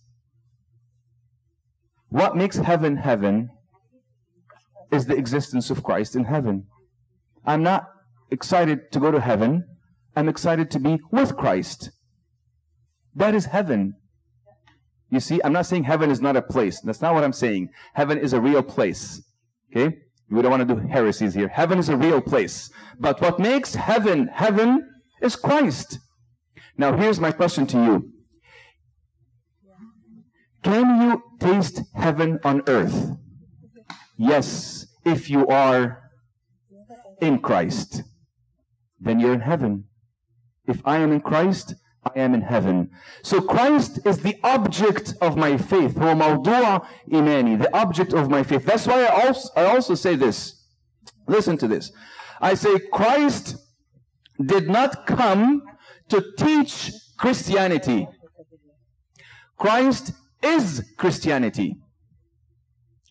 What 2.09 2.37
makes 2.37 2.57
heaven 2.57 2.97
heaven 2.97 3.51
is 4.91 5.07
the 5.07 5.15
existence 5.15 5.71
of 5.71 5.85
Christ 5.85 6.17
in 6.17 6.25
heaven. 6.25 6.67
I'm 7.47 7.63
not 7.63 7.85
excited 8.33 8.91
to 8.91 8.99
go 8.99 9.13
to 9.13 9.21
heaven. 9.21 9.69
I'm 10.15 10.29
excited 10.29 10.71
to 10.73 10.79
be 10.79 11.01
with 11.11 11.37
Christ. 11.37 11.91
That 13.15 13.35
is 13.35 13.47
heaven. 13.47 13.95
You 15.11 15.21
see, 15.21 15.41
I'm 15.45 15.53
not 15.53 15.67
saying 15.67 15.85
heaven 15.85 16.11
is 16.11 16.21
not 16.21 16.37
a 16.37 16.43
place. 16.43 16.81
That's 16.81 17.03
not 17.03 17.15
what 17.15 17.25
I'm 17.25 17.33
saying. 17.33 17.69
Heaven 17.95 18.19
is 18.19 18.33
a 18.33 18.41
real 18.41 18.63
place. 18.63 19.23
Okay? 19.71 19.97
We 20.31 20.41
don't 20.41 20.51
want 20.51 20.67
to 20.67 20.75
do 20.75 20.81
heresies 20.81 21.35
here. 21.35 21.49
Heaven 21.49 21.79
is 21.79 21.91
a 21.91 21.97
real 21.97 22.23
place. 22.23 22.71
But 22.99 23.21
what 23.21 23.39
makes 23.39 23.75
heaven 23.75 24.29
heaven 24.29 24.89
is 25.21 25.37
Christ. 25.37 25.99
Now, 26.79 26.97
here's 26.97 27.21
my 27.21 27.33
question 27.33 27.67
to 27.69 27.77
you 27.77 28.13
Can 30.63 31.03
you 31.03 31.23
taste 31.39 31.83
heaven 31.95 32.39
on 32.45 32.63
earth? 32.67 33.11
Yes, 34.17 34.87
if 35.05 35.29
you 35.29 35.47
are 35.49 36.11
in 37.21 37.39
Christ, 37.41 38.03
then 38.99 39.21
you're 39.21 39.35
in 39.35 39.41
heaven. 39.41 39.85
If 40.68 40.82
I 40.86 40.98
am 40.98 41.12
in 41.12 41.22
Christ, 41.22 41.76
I 42.06 42.20
am 42.20 42.34
in 42.34 42.42
heaven. 42.42 42.92
So 43.24 43.42
Christ 43.42 44.00
is 44.06 44.20
the 44.20 44.38
object 44.44 45.14
of 45.22 45.38
my 45.38 45.58
faith. 45.58 45.96
هو 45.96 46.16
موضوع 46.16 46.88
إيماني. 47.14 47.60
The 47.60 47.76
object 47.76 48.14
of 48.14 48.30
my 48.30 48.44
faith. 48.44 48.66
That's 48.66 48.88
why 48.88 49.06
I 49.06 49.28
also, 49.28 49.50
I 49.56 49.66
also 49.66 49.96
say 49.96 50.16
this. 50.16 50.64
Listen 51.28 51.58
to 51.58 51.68
this. 51.68 51.92
I 52.42 52.54
say 52.54 52.80
Christ 52.92 53.58
did 54.44 54.70
not 54.70 55.08
come 55.08 55.64
to 56.10 56.24
teach 56.38 56.92
Christianity. 57.18 58.08
Christ 59.58 60.14
is 60.44 60.84
Christianity. 60.98 61.78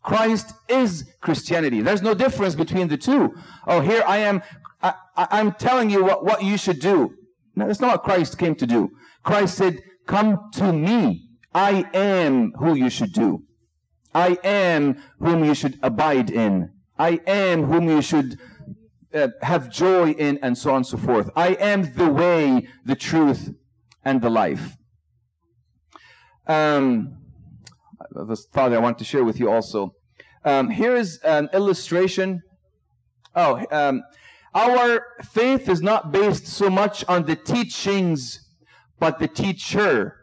Christ 0.03 0.53
is 0.69 1.05
Christianity. 1.21 1.83
There's 1.83 2.03
no 2.03 2.15
difference 2.15 2.55
between 2.55 2.87
the 2.87 2.97
two. 2.97 3.35
Oh, 3.67 3.81
here 3.81 4.05
I 4.07 4.19
am. 4.19 4.41
I, 4.83 4.95
am 5.17 5.53
telling 5.53 5.91
you 5.91 6.05
what, 6.05 6.25
what 6.25 6.45
you 6.45 6.57
should 6.57 6.79
do. 6.79 7.13
No, 7.56 7.68
that's 7.68 7.80
not 7.80 7.92
what 7.92 8.04
Christ 8.04 8.38
came 8.38 8.56
to 8.56 8.68
do. 8.68 8.90
Christ 9.24 9.56
said, 9.56 9.80
come 10.08 10.50
to 10.54 10.72
me. 10.74 11.28
I 11.54 11.86
am 11.94 12.54
who 12.54 12.76
you 12.76 12.90
should 12.90 13.14
do. 13.14 13.44
I 14.14 14.38
am 14.44 15.02
whom 15.20 15.44
you 15.44 15.54
should 15.54 15.80
abide 15.82 16.30
in. 16.30 16.72
I 16.98 17.20
am 17.28 17.64
whom 17.64 17.90
you 17.90 18.02
should 18.02 18.40
uh, 19.14 19.30
have 19.42 19.70
joy 19.70 20.12
in, 20.12 20.40
and 20.42 20.58
so 20.58 20.72
on 20.72 20.78
and 20.78 20.88
so 20.88 20.98
forth. 20.98 21.30
I 21.36 21.50
am 21.56 21.94
the 21.96 22.10
way, 22.10 22.68
the 22.86 22.96
truth, 22.96 23.54
and 24.06 24.22
the 24.22 24.30
life. 24.30 24.78
Um, 26.48 27.18
this 28.28 28.46
thought 28.54 28.74
I 28.74 28.80
want 28.80 28.98
to 29.00 29.04
share 29.06 29.24
with 29.24 29.40
you 29.40 29.50
also. 29.50 29.94
Um, 30.44 30.70
here 30.70 30.96
is 30.96 31.20
an 31.24 31.50
illustration. 31.54 32.42
Oh, 33.36 33.66
um, 33.72 34.04
our 34.54 35.06
faith 35.24 35.70
is 35.70 35.82
not 35.82 36.12
based 36.12 36.48
so 36.48 36.70
much 36.70 37.06
on 37.08 37.26
the 37.26 37.36
teachings, 37.36 38.50
but 39.00 39.20
the 39.20 39.28
teacher. 39.28 40.18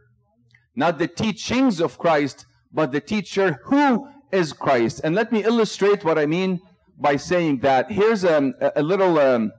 Not 0.76 0.98
the 0.98 1.08
teachings 1.08 1.80
of 1.80 1.98
Christ, 1.98 2.46
but 2.72 2.92
the 2.92 3.00
teacher 3.00 3.60
who 3.64 4.08
is 4.30 4.52
Christ. 4.52 5.00
And 5.02 5.14
let 5.14 5.32
me 5.32 5.44
illustrate 5.44 6.04
what 6.04 6.18
I 6.18 6.26
mean 6.26 6.60
by 6.98 7.16
saying 7.16 7.60
that. 7.60 7.90
Here's 7.90 8.24
um, 8.24 8.54
a, 8.60 8.72
a 8.76 8.82
little 8.82 9.18
um, 9.18 9.52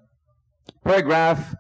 paragraph 0.84 1.56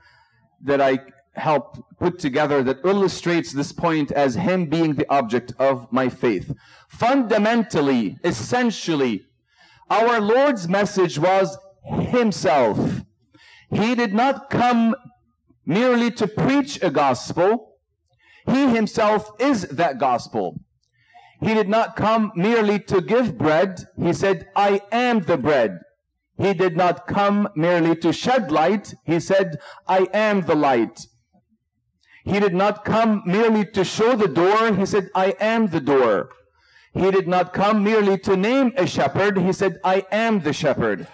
that 0.61 0.81
I 0.81 0.99
helped 1.33 1.79
put 1.99 2.19
together 2.19 2.61
that 2.63 2.79
illustrates 2.83 3.53
this 3.53 3.71
point 3.71 4.11
as 4.11 4.35
Him 4.35 4.65
being 4.65 4.93
the 4.93 5.09
object 5.09 5.53
of 5.57 5.91
my 5.91 6.09
faith. 6.09 6.53
Fundamentally, 6.87 8.17
essentially, 8.23 9.25
our 9.89 10.19
Lord's 10.19 10.67
message 10.67 11.17
was 11.17 11.57
Himself. 11.83 13.01
He 13.71 13.95
did 13.95 14.13
not 14.13 14.49
come 14.49 14.95
merely 15.65 16.11
to 16.11 16.27
preach 16.27 16.81
a 16.81 16.89
gospel. 16.89 17.77
He 18.47 18.69
Himself 18.69 19.29
is 19.39 19.63
that 19.63 19.99
gospel. 19.99 20.59
He 21.41 21.53
did 21.53 21.69
not 21.69 21.95
come 21.95 22.31
merely 22.35 22.79
to 22.79 23.01
give 23.01 23.37
bread. 23.37 23.79
He 23.97 24.13
said, 24.13 24.47
I 24.55 24.81
am 24.91 25.21
the 25.21 25.37
bread. 25.37 25.79
He 26.37 26.53
did 26.53 26.75
not 26.75 27.07
come 27.07 27.49
merely 27.55 27.95
to 27.97 28.11
shed 28.11 28.51
light. 28.51 28.93
He 29.05 29.19
said, 29.19 29.57
I 29.87 30.07
am 30.13 30.41
the 30.41 30.55
light. 30.55 31.05
He 32.23 32.39
did 32.39 32.53
not 32.53 32.83
come 32.85 33.23
merely 33.25 33.65
to 33.65 33.83
show 33.83 34.15
the 34.15 34.27
door. 34.27 34.73
He 34.73 34.85
said, 34.85 35.09
I 35.15 35.35
am 35.39 35.67
the 35.67 35.79
door. 35.79 36.29
He 36.93 37.11
did 37.11 37.27
not 37.27 37.53
come 37.53 37.83
merely 37.83 38.17
to 38.19 38.35
name 38.35 38.73
a 38.75 38.85
shepherd. 38.87 39.37
He 39.37 39.53
said, 39.53 39.79
I 39.83 40.05
am 40.11 40.41
the 40.41 40.53
shepherd. 40.53 41.07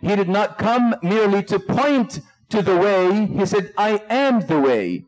He 0.00 0.16
did 0.16 0.28
not 0.28 0.58
come 0.58 0.94
merely 1.02 1.42
to 1.44 1.58
point 1.58 2.20
to 2.48 2.62
the 2.62 2.76
way. 2.76 3.26
He 3.26 3.46
said, 3.46 3.72
I 3.76 4.02
am 4.08 4.40
the 4.40 4.58
way. 4.58 5.04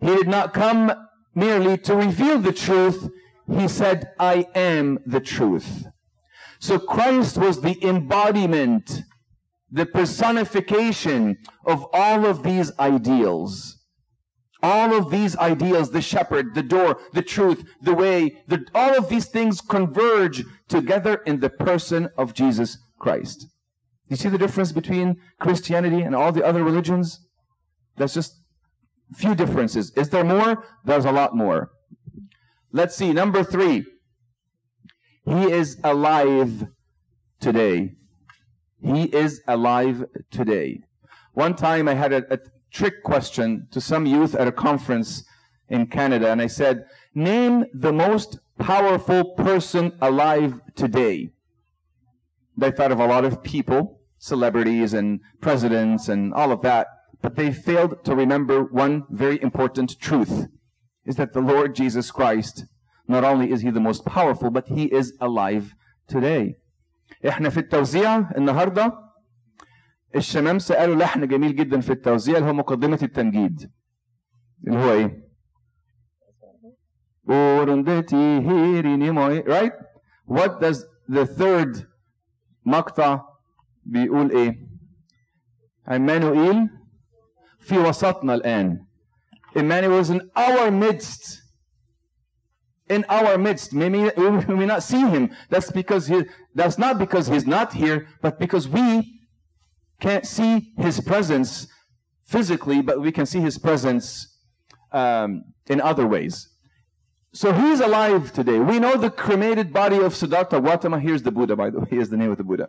He 0.00 0.06
did 0.06 0.28
not 0.28 0.52
come 0.52 0.92
merely 1.34 1.78
to 1.78 1.96
reveal 1.96 2.38
the 2.38 2.52
truth. 2.52 3.08
He 3.50 3.68
said, 3.68 4.10
I 4.18 4.46
am 4.54 4.98
the 5.06 5.20
truth. 5.20 5.86
So 6.58 6.78
Christ 6.78 7.38
was 7.38 7.60
the 7.60 7.82
embodiment, 7.86 9.02
the 9.70 9.86
personification 9.86 11.38
of 11.64 11.86
all 11.92 12.26
of 12.26 12.42
these 12.42 12.72
ideals. 12.78 13.78
All 14.62 14.94
of 14.94 15.10
these 15.10 15.36
ideals, 15.36 15.90
the 15.90 16.00
shepherd, 16.00 16.54
the 16.54 16.62
door, 16.62 16.98
the 17.12 17.22
truth, 17.22 17.62
the 17.82 17.94
way, 17.94 18.42
the, 18.48 18.64
all 18.74 18.96
of 18.96 19.08
these 19.08 19.26
things 19.26 19.60
converge 19.60 20.44
together 20.66 21.16
in 21.26 21.40
the 21.40 21.50
person 21.50 22.08
of 22.16 22.34
Jesus 22.34 22.78
Christ. 22.98 23.46
You 24.08 24.16
see 24.16 24.28
the 24.28 24.38
difference 24.38 24.72
between 24.72 25.16
Christianity 25.40 26.02
and 26.02 26.14
all 26.14 26.32
the 26.32 26.44
other 26.44 26.62
religions? 26.62 27.26
That's 27.96 28.14
just 28.14 28.40
few 29.14 29.34
differences. 29.34 29.92
Is 29.96 30.10
there 30.10 30.24
more? 30.24 30.64
There's 30.84 31.04
a 31.04 31.12
lot 31.12 31.34
more. 31.34 31.70
Let's 32.72 32.94
see. 32.94 33.12
Number 33.12 33.42
three. 33.42 33.84
He 35.24 35.50
is 35.50 35.80
alive 35.82 36.66
today. 37.40 37.94
He 38.80 39.04
is 39.04 39.42
alive 39.48 40.04
today. 40.30 40.82
One 41.32 41.56
time 41.56 41.88
I 41.88 41.94
had 41.94 42.12
a, 42.12 42.32
a 42.32 42.38
trick 42.72 43.02
question 43.02 43.66
to 43.72 43.80
some 43.80 44.06
youth 44.06 44.34
at 44.36 44.46
a 44.46 44.52
conference 44.52 45.24
in 45.68 45.86
Canada, 45.88 46.30
and 46.30 46.40
I 46.40 46.46
said, 46.46 46.84
Name 47.14 47.64
the 47.74 47.92
most 47.92 48.38
powerful 48.58 49.34
person 49.34 49.92
alive 50.00 50.60
today. 50.76 51.30
They 52.56 52.70
thought 52.70 52.92
of 52.92 53.00
a 53.00 53.06
lot 53.06 53.24
of 53.24 53.42
people, 53.42 53.95
celebrities 54.25 54.93
and 54.93 55.19
presidents 55.41 56.09
and 56.09 56.33
all 56.33 56.51
of 56.51 56.61
that, 56.61 56.87
but 57.21 57.35
they 57.35 57.51
failed 57.51 58.03
to 58.05 58.15
remember 58.15 58.63
one 58.63 59.03
very 59.09 59.41
important 59.41 59.99
truth 59.99 60.47
is 61.05 61.15
that 61.15 61.33
the 61.33 61.41
Lord 61.41 61.75
Jesus 61.75 62.11
Christ, 62.11 62.65
not 63.07 63.23
only 63.23 63.51
is 63.51 63.61
he 63.61 63.71
the 63.71 63.79
most 63.79 64.05
powerful, 64.05 64.49
but 64.51 64.67
he 64.67 64.85
is 64.85 65.13
alive 65.19 65.73
today. 66.07 66.55
احنا 67.27 67.49
في 67.49 67.57
التوزيع 67.57 68.31
النهارده 68.37 68.93
الشمامسه 70.15 70.75
قالوا 70.75 70.95
لحن 70.95 71.27
جميل 71.27 71.55
جدا 71.55 71.79
في 71.79 71.91
التوزيع 71.91 72.37
اللي 72.37 72.49
هو 72.49 72.53
مقدمه 72.53 72.99
التمجيد 73.03 73.71
اللي 74.67 74.77
هو 74.79 74.91
ايه؟ 74.91 75.31
right? 79.47 79.73
What 80.27 80.59
does 80.61 80.85
the 81.09 81.25
third 81.25 81.85
مقطع 82.65 83.21
بيقول 83.85 84.31
ايه؟ 84.31 84.57
عمانوئيل 85.87 86.69
في 87.59 87.77
وسطنا 87.77 88.35
الآن. 88.35 88.85
Emmanuel 89.55 89.99
is 89.99 90.09
in 90.09 90.21
our 90.35 90.71
midst. 90.71 91.41
In 92.89 93.03
our 93.09 93.37
midst. 93.37 93.73
We 93.73 93.89
may, 93.89 94.11
we 94.17 94.55
may 94.55 94.65
not 94.65 94.83
see 94.83 95.01
him. 95.01 95.29
That's 95.49 95.71
because 95.71 96.07
he, 96.07 96.23
that's 96.55 96.77
not 96.77 96.97
because 96.99 97.27
he's 97.27 97.45
not 97.45 97.73
here, 97.73 98.07
but 98.21 98.39
because 98.39 98.67
we 98.67 99.19
can't 99.99 100.25
see 100.25 100.73
his 100.77 100.99
presence 101.01 101.67
physically, 102.25 102.81
but 102.81 103.01
we 103.01 103.11
can 103.11 103.25
see 103.25 103.39
his 103.39 103.57
presence 103.57 104.05
um, 104.91 105.43
in 105.67 105.81
other 105.81 106.07
ways. 106.07 106.47
So 107.33 107.53
he's 107.53 107.79
alive 107.79 108.33
today. 108.33 108.59
We 108.59 108.79
know 108.79 108.97
the 108.97 109.09
cremated 109.09 109.71
body 109.71 109.99
of 109.99 110.13
Siddhartha 110.15 110.59
Gautama. 110.59 110.99
Here's 110.99 111.23
the 111.23 111.31
Buddha, 111.31 111.55
by 111.55 111.69
the 111.69 111.79
way. 111.79 111.87
Here's 111.89 112.09
the 112.09 112.17
name 112.17 112.31
of 112.31 112.37
the 112.37 112.43
Buddha. 112.43 112.67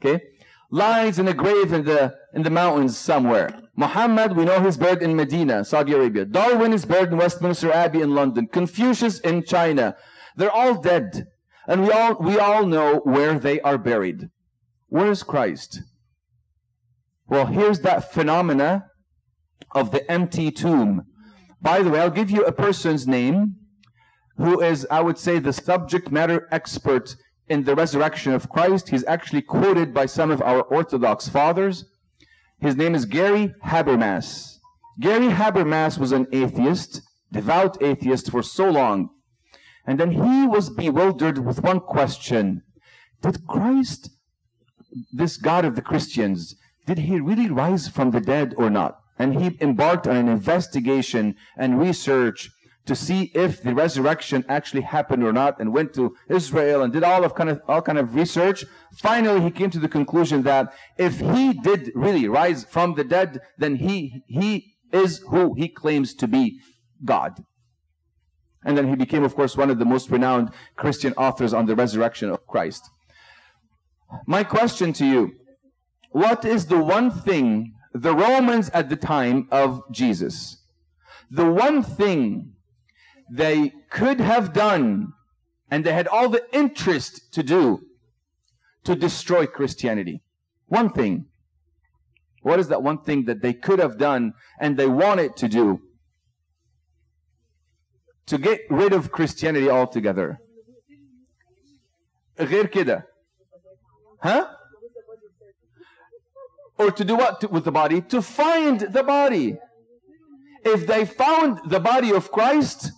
Okay? 0.00 0.22
Lies 0.71 1.19
in 1.19 1.27
a 1.27 1.33
grave 1.33 1.73
in 1.73 1.83
the, 1.83 2.15
in 2.33 2.43
the 2.43 2.49
mountains 2.49 2.97
somewhere. 2.97 3.49
Muhammad, 3.75 4.37
we 4.37 4.45
know 4.45 4.63
he's 4.63 4.77
buried 4.77 5.01
in 5.01 5.17
Medina, 5.17 5.65
Saudi 5.65 5.91
Arabia. 5.93 6.23
Darwin 6.23 6.71
is 6.71 6.85
buried 6.85 7.09
in 7.09 7.17
Westminster 7.17 7.71
Abbey 7.71 8.01
in 8.01 8.15
London. 8.15 8.47
Confucius 8.47 9.19
in 9.19 9.43
China. 9.43 9.95
They're 10.37 10.51
all 10.51 10.81
dead. 10.81 11.27
And 11.67 11.83
we 11.83 11.91
all, 11.91 12.15
we 12.19 12.39
all 12.39 12.65
know 12.65 13.01
where 13.03 13.37
they 13.37 13.59
are 13.61 13.77
buried. 13.77 14.29
Where 14.87 15.11
is 15.11 15.23
Christ? 15.23 15.81
Well, 17.27 17.47
here's 17.47 17.81
that 17.81 18.13
phenomena 18.13 18.85
of 19.71 19.91
the 19.91 20.09
empty 20.09 20.51
tomb. 20.51 21.03
By 21.61 21.81
the 21.81 21.89
way, 21.89 21.99
I'll 21.99 22.09
give 22.09 22.31
you 22.31 22.43
a 22.43 22.51
person's 22.51 23.07
name 23.07 23.55
who 24.37 24.61
is, 24.61 24.87
I 24.89 25.01
would 25.01 25.17
say, 25.17 25.39
the 25.39 25.53
subject 25.53 26.11
matter 26.11 26.47
expert 26.51 27.15
in 27.51 27.65
the 27.65 27.75
resurrection 27.75 28.31
of 28.31 28.49
Christ. 28.49 28.89
He's 28.89 29.03
actually 29.03 29.41
quoted 29.41 29.93
by 29.93 30.05
some 30.05 30.31
of 30.31 30.41
our 30.41 30.61
Orthodox 30.61 31.27
fathers. 31.27 31.83
His 32.59 32.77
name 32.77 32.95
is 32.95 33.03
Gary 33.03 33.53
Habermas. 33.65 34.59
Gary 35.01 35.27
Habermas 35.27 35.97
was 35.97 36.13
an 36.13 36.27
atheist, 36.31 37.01
devout 37.29 37.81
atheist 37.83 38.31
for 38.31 38.41
so 38.41 38.69
long. 38.69 39.09
And 39.85 39.99
then 39.99 40.11
he 40.11 40.47
was 40.47 40.69
bewildered 40.69 41.39
with 41.45 41.61
one 41.61 41.81
question. 41.81 42.63
Did 43.21 43.45
Christ, 43.47 44.11
this 45.11 45.35
God 45.35 45.65
of 45.65 45.75
the 45.75 45.81
Christians, 45.81 46.55
did 46.87 46.99
he 46.99 47.19
really 47.19 47.49
rise 47.49 47.89
from 47.89 48.11
the 48.11 48.21
dead 48.21 48.53
or 48.57 48.69
not? 48.69 48.97
And 49.19 49.41
he 49.41 49.57
embarked 49.59 50.07
on 50.07 50.15
an 50.15 50.29
investigation 50.29 51.35
and 51.57 51.81
research 51.81 52.49
to 52.85 52.95
see 52.95 53.31
if 53.33 53.61
the 53.61 53.73
resurrection 53.73 54.43
actually 54.49 54.81
happened 54.81 55.23
or 55.23 55.31
not 55.31 55.59
and 55.59 55.73
went 55.73 55.93
to 55.93 56.15
Israel 56.29 56.81
and 56.81 56.91
did 56.91 57.03
all 57.03 57.23
of 57.23 57.35
kind 57.35 57.49
of 57.49 57.61
all 57.67 57.81
kind 57.81 57.97
of 57.97 58.15
research. 58.15 58.65
Finally, 58.97 59.41
he 59.41 59.51
came 59.51 59.69
to 59.69 59.79
the 59.79 59.87
conclusion 59.87 60.43
that 60.43 60.73
if 60.97 61.19
he 61.19 61.53
did 61.53 61.91
really 61.95 62.27
rise 62.27 62.63
from 62.63 62.95
the 62.95 63.03
dead, 63.03 63.39
then 63.57 63.75
he 63.75 64.23
he 64.27 64.75
is 64.91 65.19
who 65.29 65.53
he 65.53 65.67
claims 65.69 66.13
to 66.15 66.27
be, 66.27 66.59
God. 67.05 67.43
And 68.63 68.77
then 68.77 68.87
he 68.87 68.95
became, 68.95 69.23
of 69.23 69.35
course, 69.35 69.57
one 69.57 69.69
of 69.69 69.79
the 69.79 69.85
most 69.85 70.09
renowned 70.09 70.51
Christian 70.75 71.13
authors 71.13 71.53
on 71.53 71.65
the 71.65 71.75
resurrection 71.75 72.29
of 72.29 72.45
Christ. 72.45 72.89
My 74.27 74.43
question 74.43 74.93
to 74.93 75.05
you 75.05 75.31
what 76.11 76.43
is 76.43 76.65
the 76.65 76.79
one 76.79 77.09
thing 77.09 77.73
the 77.93 78.15
Romans 78.15 78.69
at 78.69 78.89
the 78.89 78.95
time 78.95 79.47
of 79.51 79.83
Jesus, 79.91 80.57
The 81.29 81.49
one 81.49 81.83
thing 81.83 82.53
they 83.30 83.72
could 83.90 84.20
have 84.20 84.52
done 84.52 85.12
and 85.70 85.84
they 85.84 85.92
had 85.92 86.06
all 86.06 86.28
the 86.28 86.44
interest 86.52 87.32
to 87.32 87.42
do 87.42 87.80
to 88.84 88.94
destroy 88.94 89.46
Christianity. 89.46 90.22
One 90.66 90.90
thing. 90.90 91.26
What 92.42 92.60
is 92.60 92.68
that 92.68 92.82
one 92.82 92.98
thing 92.98 93.24
that 93.24 93.42
they 93.42 93.52
could 93.52 93.80
have 93.80 93.98
done 93.98 94.34
and 94.60 94.76
they 94.76 94.86
wanted 94.86 95.36
to 95.36 95.48
do? 95.48 95.80
To 98.26 98.38
get 98.38 98.60
rid 98.70 98.92
of 98.92 99.10
Christianity 99.10 99.68
altogether. 99.68 100.38
غير 102.38 102.66
كده. 102.70 103.04
Huh? 104.22 104.46
Or 106.78 106.90
to 106.90 107.04
do 107.04 107.16
what 107.16 107.40
to, 107.40 107.48
with 107.48 107.64
the 107.64 107.72
body? 107.72 108.00
To 108.02 108.22
find 108.22 108.80
the 108.80 109.02
body. 109.02 109.56
If 110.64 110.86
they 110.86 111.04
found 111.04 111.60
the 111.70 111.80
body 111.80 112.12
of 112.12 112.30
Christ, 112.30 112.92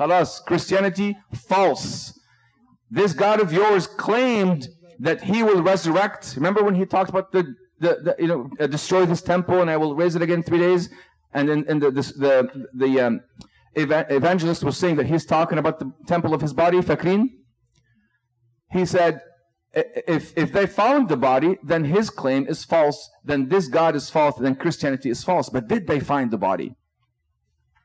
Halas, 0.00 0.42
Christianity, 0.44 1.16
false. 1.34 2.18
This 2.90 3.12
God 3.12 3.38
of 3.40 3.52
yours 3.52 3.86
claimed 3.86 4.68
that 4.98 5.22
he 5.22 5.42
will 5.42 5.62
resurrect. 5.62 6.34
Remember 6.36 6.62
when 6.64 6.74
he 6.74 6.86
talked 6.86 7.10
about 7.10 7.32
the, 7.32 7.54
the, 7.78 7.98
the 8.04 8.16
you 8.18 8.26
know, 8.26 8.50
uh, 8.58 8.66
destroy 8.66 9.04
this 9.04 9.22
temple 9.22 9.60
and 9.60 9.70
I 9.70 9.76
will 9.76 9.94
raise 9.94 10.16
it 10.16 10.22
again 10.22 10.38
in 10.38 10.42
three 10.42 10.58
days? 10.58 10.88
And 11.32 11.48
then 11.48 11.64
and 11.68 11.80
the, 11.82 11.90
the, 11.90 12.66
the 12.74 13.00
um, 13.00 13.20
ev 13.76 13.92
evangelist 14.10 14.64
was 14.64 14.76
saying 14.76 14.96
that 14.96 15.06
he's 15.06 15.24
talking 15.24 15.58
about 15.58 15.78
the 15.78 15.92
temple 16.06 16.34
of 16.34 16.40
his 16.40 16.54
body, 16.54 16.78
Fakrin. 16.78 17.28
He 18.72 18.84
said, 18.86 19.20
if, 19.72 20.36
if 20.36 20.52
they 20.52 20.66
found 20.66 21.08
the 21.08 21.16
body, 21.16 21.58
then 21.62 21.84
his 21.84 22.10
claim 22.10 22.46
is 22.48 22.64
false, 22.64 23.08
then 23.24 23.48
this 23.48 23.68
God 23.68 23.94
is 23.94 24.10
false, 24.10 24.36
then 24.38 24.56
Christianity 24.56 25.10
is 25.10 25.22
false. 25.22 25.48
But 25.48 25.68
did 25.68 25.86
they 25.86 26.00
find 26.00 26.30
the 26.30 26.38
body? 26.38 26.74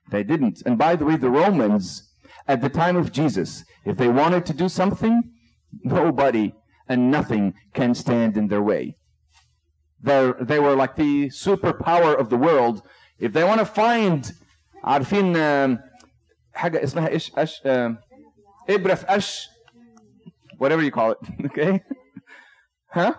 They 0.09 0.23
didn't. 0.23 0.63
And 0.65 0.77
by 0.77 0.95
the 0.95 1.05
way, 1.05 1.15
the 1.15 1.29
Romans 1.29 2.04
at 2.46 2.60
the 2.60 2.68
time 2.68 2.96
of 2.96 3.12
Jesus, 3.12 3.64
if 3.84 3.96
they 3.96 4.08
wanted 4.08 4.46
to 4.46 4.52
do 4.52 4.68
something, 4.68 5.22
nobody 5.84 6.54
and 6.88 7.10
nothing 7.10 7.54
can 7.74 7.94
stand 7.94 8.36
in 8.36 8.48
their 8.48 8.62
way. 8.62 8.96
They're, 10.02 10.32
they 10.40 10.58
were 10.58 10.74
like 10.74 10.96
the 10.96 11.28
superpower 11.28 12.18
of 12.18 12.30
the 12.30 12.36
world. 12.36 12.82
If 13.18 13.32
they 13.32 13.44
want 13.44 13.60
to 13.60 13.66
find, 13.66 14.32
عارفين 14.84 15.36
حاجة 16.54 16.84
اسمها 16.84 17.08
إيش 17.08 17.32
أش 17.38 17.62
إبرة 18.70 18.94
في 18.94 19.06
أش 19.08 19.48
whatever 20.58 20.82
you 20.82 20.90
call 20.90 21.10
it 21.12 21.18
okay 21.44 21.80
huh 22.94 23.14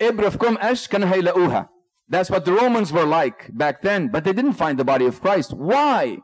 إبرة 0.00 0.28
في 0.28 0.38
كم 0.38 0.58
أش 0.58 0.88
كانوا 0.88 1.08
هيلاقوها 1.08 1.68
that's 2.08 2.30
what 2.30 2.44
the 2.44 2.52
Romans 2.52 2.92
were 2.92 3.06
like 3.06 3.50
back 3.56 3.82
then 3.82 4.08
but 4.08 4.24
they 4.24 4.32
didn't 4.32 4.52
find 4.52 4.78
the 4.78 4.84
body 4.84 5.06
of 5.06 5.20
Christ 5.20 5.52
why 5.52 6.18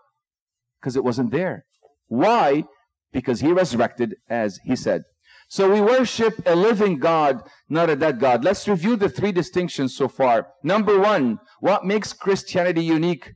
because 0.81 0.97
it 0.97 1.05
wasn't 1.05 1.31
there 1.31 1.65
why 2.08 2.64
because 3.12 3.40
he 3.40 3.52
resurrected 3.52 4.16
as 4.30 4.60
he 4.64 4.76
said 4.76 5.04
so 5.50 5.72
we 5.72 5.80
worship 5.80 6.42
a 6.46 6.56
living 6.56 7.00
God, 7.00 7.42
not 7.70 7.90
a 7.90 7.96
dead 7.96 8.20
God. 8.20 8.44
Let's 8.44 8.68
review 8.68 8.98
the 8.98 9.08
three 9.08 9.32
distinctions 9.32 9.96
so 9.96 10.10
far. 10.10 10.48
Number 10.62 11.00
one, 11.00 11.40
what 11.62 11.86
makes 11.86 12.12
Christianity 12.12 12.84
unique 12.84 13.34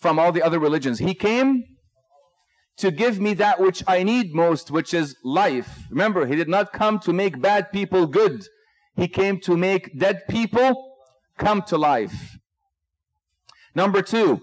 from 0.00 0.18
all 0.18 0.32
the 0.32 0.42
other 0.42 0.58
religions? 0.58 0.98
He 0.98 1.14
came 1.14 1.64
to 2.78 2.90
give 2.90 3.20
me 3.20 3.34
that 3.34 3.60
which 3.60 3.84
I 3.86 4.02
need 4.02 4.34
most, 4.34 4.70
which 4.70 4.94
is 4.94 5.14
life. 5.22 5.80
Remember, 5.90 6.26
he 6.26 6.34
did 6.34 6.48
not 6.48 6.72
come 6.72 6.98
to 7.00 7.12
make 7.12 7.42
bad 7.42 7.70
people 7.72 8.06
good. 8.06 8.46
He 8.96 9.06
came 9.06 9.38
to 9.40 9.56
make 9.56 9.98
dead 9.98 10.22
people 10.28 10.94
come 11.36 11.60
to 11.62 11.76
life. 11.76 12.38
Number 13.74 14.00
two, 14.00 14.42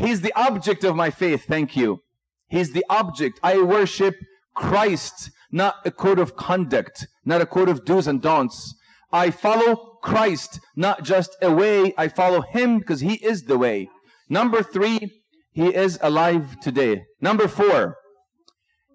he's 0.00 0.20
the 0.20 0.32
object 0.34 0.84
of 0.84 0.96
my 0.96 1.10
faith. 1.10 1.44
Thank 1.46 1.76
you. 1.76 2.00
He's 2.48 2.72
the 2.72 2.84
object. 2.88 3.40
I 3.42 3.60
worship 3.62 4.14
Christ, 4.54 5.30
not 5.50 5.74
a 5.84 5.90
code 5.90 6.18
of 6.18 6.36
conduct, 6.36 7.06
not 7.24 7.40
a 7.40 7.46
code 7.46 7.68
of 7.68 7.84
do's 7.84 8.06
and 8.06 8.22
don'ts. 8.22 8.74
I 9.12 9.30
follow 9.30 9.98
Christ, 10.02 10.60
not 10.76 11.04
just 11.04 11.36
a 11.42 11.52
way. 11.52 11.92
I 11.98 12.08
follow 12.08 12.40
Him 12.40 12.78
because 12.78 13.00
He 13.00 13.14
is 13.14 13.44
the 13.44 13.58
way. 13.58 13.88
Number 14.28 14.62
three, 14.62 15.22
He 15.52 15.74
is 15.74 15.98
alive 16.02 16.58
today. 16.60 17.04
Number 17.20 17.48
four, 17.48 17.96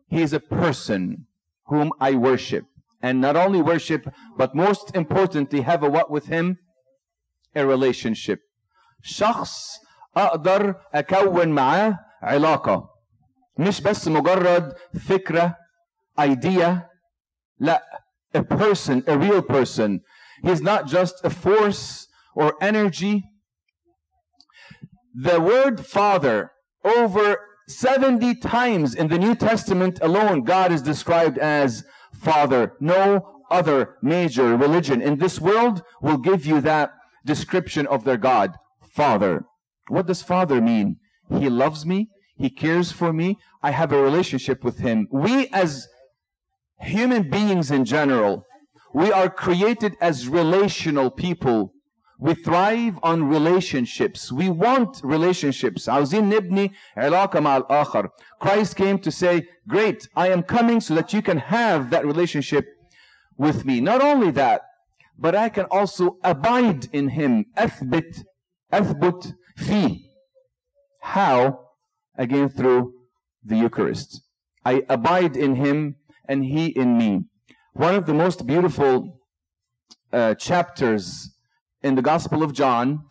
He 0.07 0.22
is 0.22 0.34
a 0.34 0.39
person 0.39 1.28
whom 1.67 1.91
I 1.99 2.15
worship. 2.15 2.65
And 3.01 3.19
not 3.19 3.36
only 3.36 3.61
worship, 3.61 4.07
but 4.38 4.55
most 4.55 4.95
importantly, 4.95 5.61
have 5.61 5.84
a 5.84 5.89
what 5.89 6.11
with 6.11 6.28
Him? 6.28 6.57
A 7.55 7.65
relationship. 7.65 8.39
شخص 9.03 9.80
أقدر 10.17 10.76
أكون 10.93 11.49
معاه 11.49 11.99
علاقة. 12.22 12.89
مش 13.57 13.82
بس 13.82 14.07
مجرد 14.07 14.74
فكرة 15.07 15.55
idea 16.19 16.89
لا 17.59 17.82
a 18.34 18.43
person 18.43 19.03
a 19.07 19.17
real 19.17 19.41
person 19.41 20.01
he's 20.43 20.61
not 20.61 20.88
just 20.88 21.15
a 21.24 21.30
force 21.30 22.07
or 22.36 22.55
energy 22.61 23.24
the 25.13 25.39
word 25.39 25.86
father 25.86 26.51
over 26.84 27.38
70 27.67 28.36
times 28.36 28.95
in 28.95 29.07
the 29.07 29.19
New 29.19 29.36
Testament 29.36 29.99
alone 30.01 30.43
God 30.43 30.72
is 30.72 30.82
described 30.82 31.38
as 31.38 31.84
father 32.13 32.74
no 32.80 33.41
other 33.49 33.95
major 34.01 34.55
religion 34.57 35.01
in 35.01 35.17
this 35.17 35.39
world 35.39 35.84
will 36.01 36.17
give 36.17 36.45
you 36.45 36.61
that 36.61 36.93
description 37.26 37.86
of 37.88 38.03
their 38.05 38.17
God 38.17 38.55
father 38.82 39.45
what 39.88 40.07
does 40.07 40.22
father 40.22 40.61
mean 40.61 40.97
he 41.39 41.49
loves 41.49 41.86
me 41.86 42.09
he 42.41 42.49
cares 42.49 42.91
for 42.91 43.13
me. 43.13 43.38
I 43.61 43.69
have 43.69 43.91
a 43.93 44.01
relationship 44.01 44.63
with 44.63 44.80
Him. 44.80 45.07
We, 45.11 45.47
as 45.49 45.88
human 46.80 47.30
beings 47.30 47.69
in 47.69 47.86
general, 47.86 48.45
we 48.93 49.11
are 49.11 49.30
created 49.30 49.95
as 50.01 50.28
relational 50.28 51.11
people. 51.11 51.74
We 52.17 52.34
thrive 52.34 52.97
on 53.03 53.26
relationships. 53.26 54.32
We 54.32 54.49
want 54.49 55.01
relationships. 55.03 55.88
عاوزين 55.88 56.30
نبني 56.30 56.72
علاقة 56.97 57.39
مع 57.39 57.57
الآخر. 57.57 58.09
Christ 58.39 58.76
came 58.76 58.97
to 58.99 59.11
say, 59.11 59.47
great, 59.67 60.07
I 60.15 60.30
am 60.30 60.41
coming 60.41 60.82
so 60.82 60.95
that 60.95 61.13
you 61.13 61.22
can 61.22 61.38
have 61.38 61.91
that 61.91 62.05
relationship 62.05 62.65
with 63.38 63.65
me. 63.65 63.82
Not 63.82 64.01
only 64.01 64.32
that, 64.32 64.61
but 65.17 65.36
I 65.36 65.49
can 65.49 65.65
also 65.65 66.17
abide 66.24 66.88
in 66.91 67.09
Him. 67.09 67.45
أثبت 67.55 68.24
أثبت 68.74 69.34
فيه. 69.57 69.99
How? 71.01 71.72
again 72.17 72.49
through 72.49 72.93
the 73.43 73.57
Eucharist. 73.57 74.22
I 74.63 74.84
abide 74.89 75.36
in 75.36 75.55
him 75.55 75.95
and 76.28 76.45
he 76.45 76.67
in 76.67 76.97
me. 76.97 77.26
One 77.74 77.95
of 77.95 78.05
the 78.05 78.13
most 78.13 78.45
beautiful 78.45 79.19
uh, 80.13 80.36
chapters 80.36 81.32
in 81.82 81.95
the 81.95 82.01
Gospel 82.01 82.43
of 82.43 82.53
John, 82.53 83.05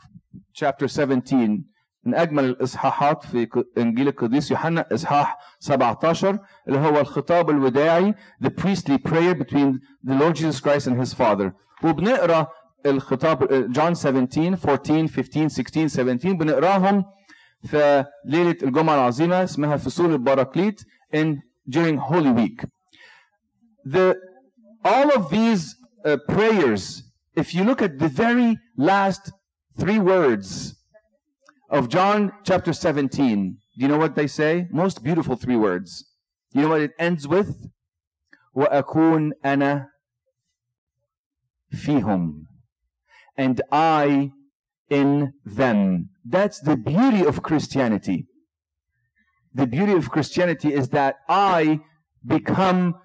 chapter 0.55 0.87
17, 0.87 1.65
من 2.05 2.15
أجمل 2.15 2.45
الإصحاحات 2.45 3.25
في 3.25 3.49
إنجيل 3.79 4.09
القديس 4.09 4.51
يوحنا 4.51 4.87
إصحاح 4.93 5.39
17 5.61 6.39
اللي 6.69 6.79
هو 6.79 7.01
الخطاب 7.01 7.51
الوداعي 7.51 8.15
the 8.41 8.49
priestly 8.51 8.97
prayer 8.97 9.35
between 9.35 9.81
the 10.03 10.15
Lord 10.15 10.35
Jesus 10.35 10.61
Christ 10.61 10.87
and 10.87 10.99
his 10.99 11.13
Father 11.13 11.53
وبنقرا 11.83 12.47
الخطاب 12.87 13.73
John 13.73 13.95
17 13.95 14.55
14 14.55 15.09
15 15.09 15.49
16 15.49 15.87
17 15.89 16.33
بنقراهم 16.33 17.05
في 17.65 18.05
ليلة 18.25 18.57
الجمعة 18.63 18.95
العظيمة 18.95 19.45
اسمها 19.45 19.77
فصول 19.77 20.13
البراكليت 20.13 20.81
in 21.13 21.39
during 21.69 21.97
Holy 21.99 22.31
Week. 22.31 22.65
The 23.85 24.17
all 24.85 25.09
of 25.15 25.31
these 25.31 25.77
uh, 26.05 26.17
prayers, 26.29 27.03
if 27.37 27.55
you 27.55 27.65
look 27.65 27.83
at 27.83 27.99
the 27.99 28.09
very 28.09 28.59
last 28.77 29.33
three 29.79 29.99
words 29.99 30.75
of 31.69 31.89
John 31.89 32.33
chapter 32.45 32.73
17, 32.73 33.59
do 33.77 33.83
you 33.83 33.89
know 33.89 33.99
what 33.99 34.15
they 34.15 34.27
say? 34.27 34.67
Most 34.71 35.05
beautiful 35.05 35.37
three 35.37 35.57
words. 35.57 36.05
You 36.53 36.63
know 36.63 36.69
what 36.69 36.81
it 36.81 36.93
ends 36.99 37.29
with? 37.29 37.57
وأكون 38.55 39.33
أنا 39.45 39.87
فيهم 41.71 42.47
and 43.38 43.62
I 43.72 44.32
in 44.90 45.34
them. 45.46 46.10
That's 46.24 46.60
the 46.60 46.78
beauty 46.78 47.26
of 47.26 47.42
Christianity. 47.44 48.28
The 49.54 49.68
beauty 49.68 49.94
of 49.94 50.12
Christianity 50.12 50.74
is 50.74 50.90
that 50.90 51.18
I 51.30 51.80
become 52.26 52.96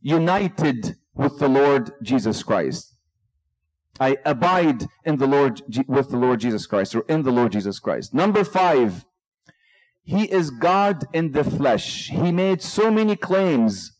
united 0.00 0.96
with 1.14 1.38
the 1.38 1.48
Lord 1.48 1.92
Jesus 2.02 2.42
Christ. 2.42 2.94
I 4.00 4.16
abide 4.24 4.86
in 5.04 5.16
the 5.16 5.26
Lord 5.26 5.62
with 5.88 6.10
the 6.10 6.16
Lord 6.16 6.40
Jesus 6.40 6.66
Christ 6.66 6.94
or 6.94 7.04
in 7.08 7.22
the 7.22 7.32
Lord 7.32 7.52
Jesus 7.52 7.80
Christ. 7.80 8.14
Number 8.14 8.44
five, 8.44 9.04
He 10.04 10.30
is 10.30 10.50
God 10.50 11.04
in 11.12 11.32
the 11.32 11.44
flesh. 11.44 12.08
He 12.08 12.30
made 12.30 12.62
so 12.62 12.90
many 12.90 13.16
claims. 13.16 13.97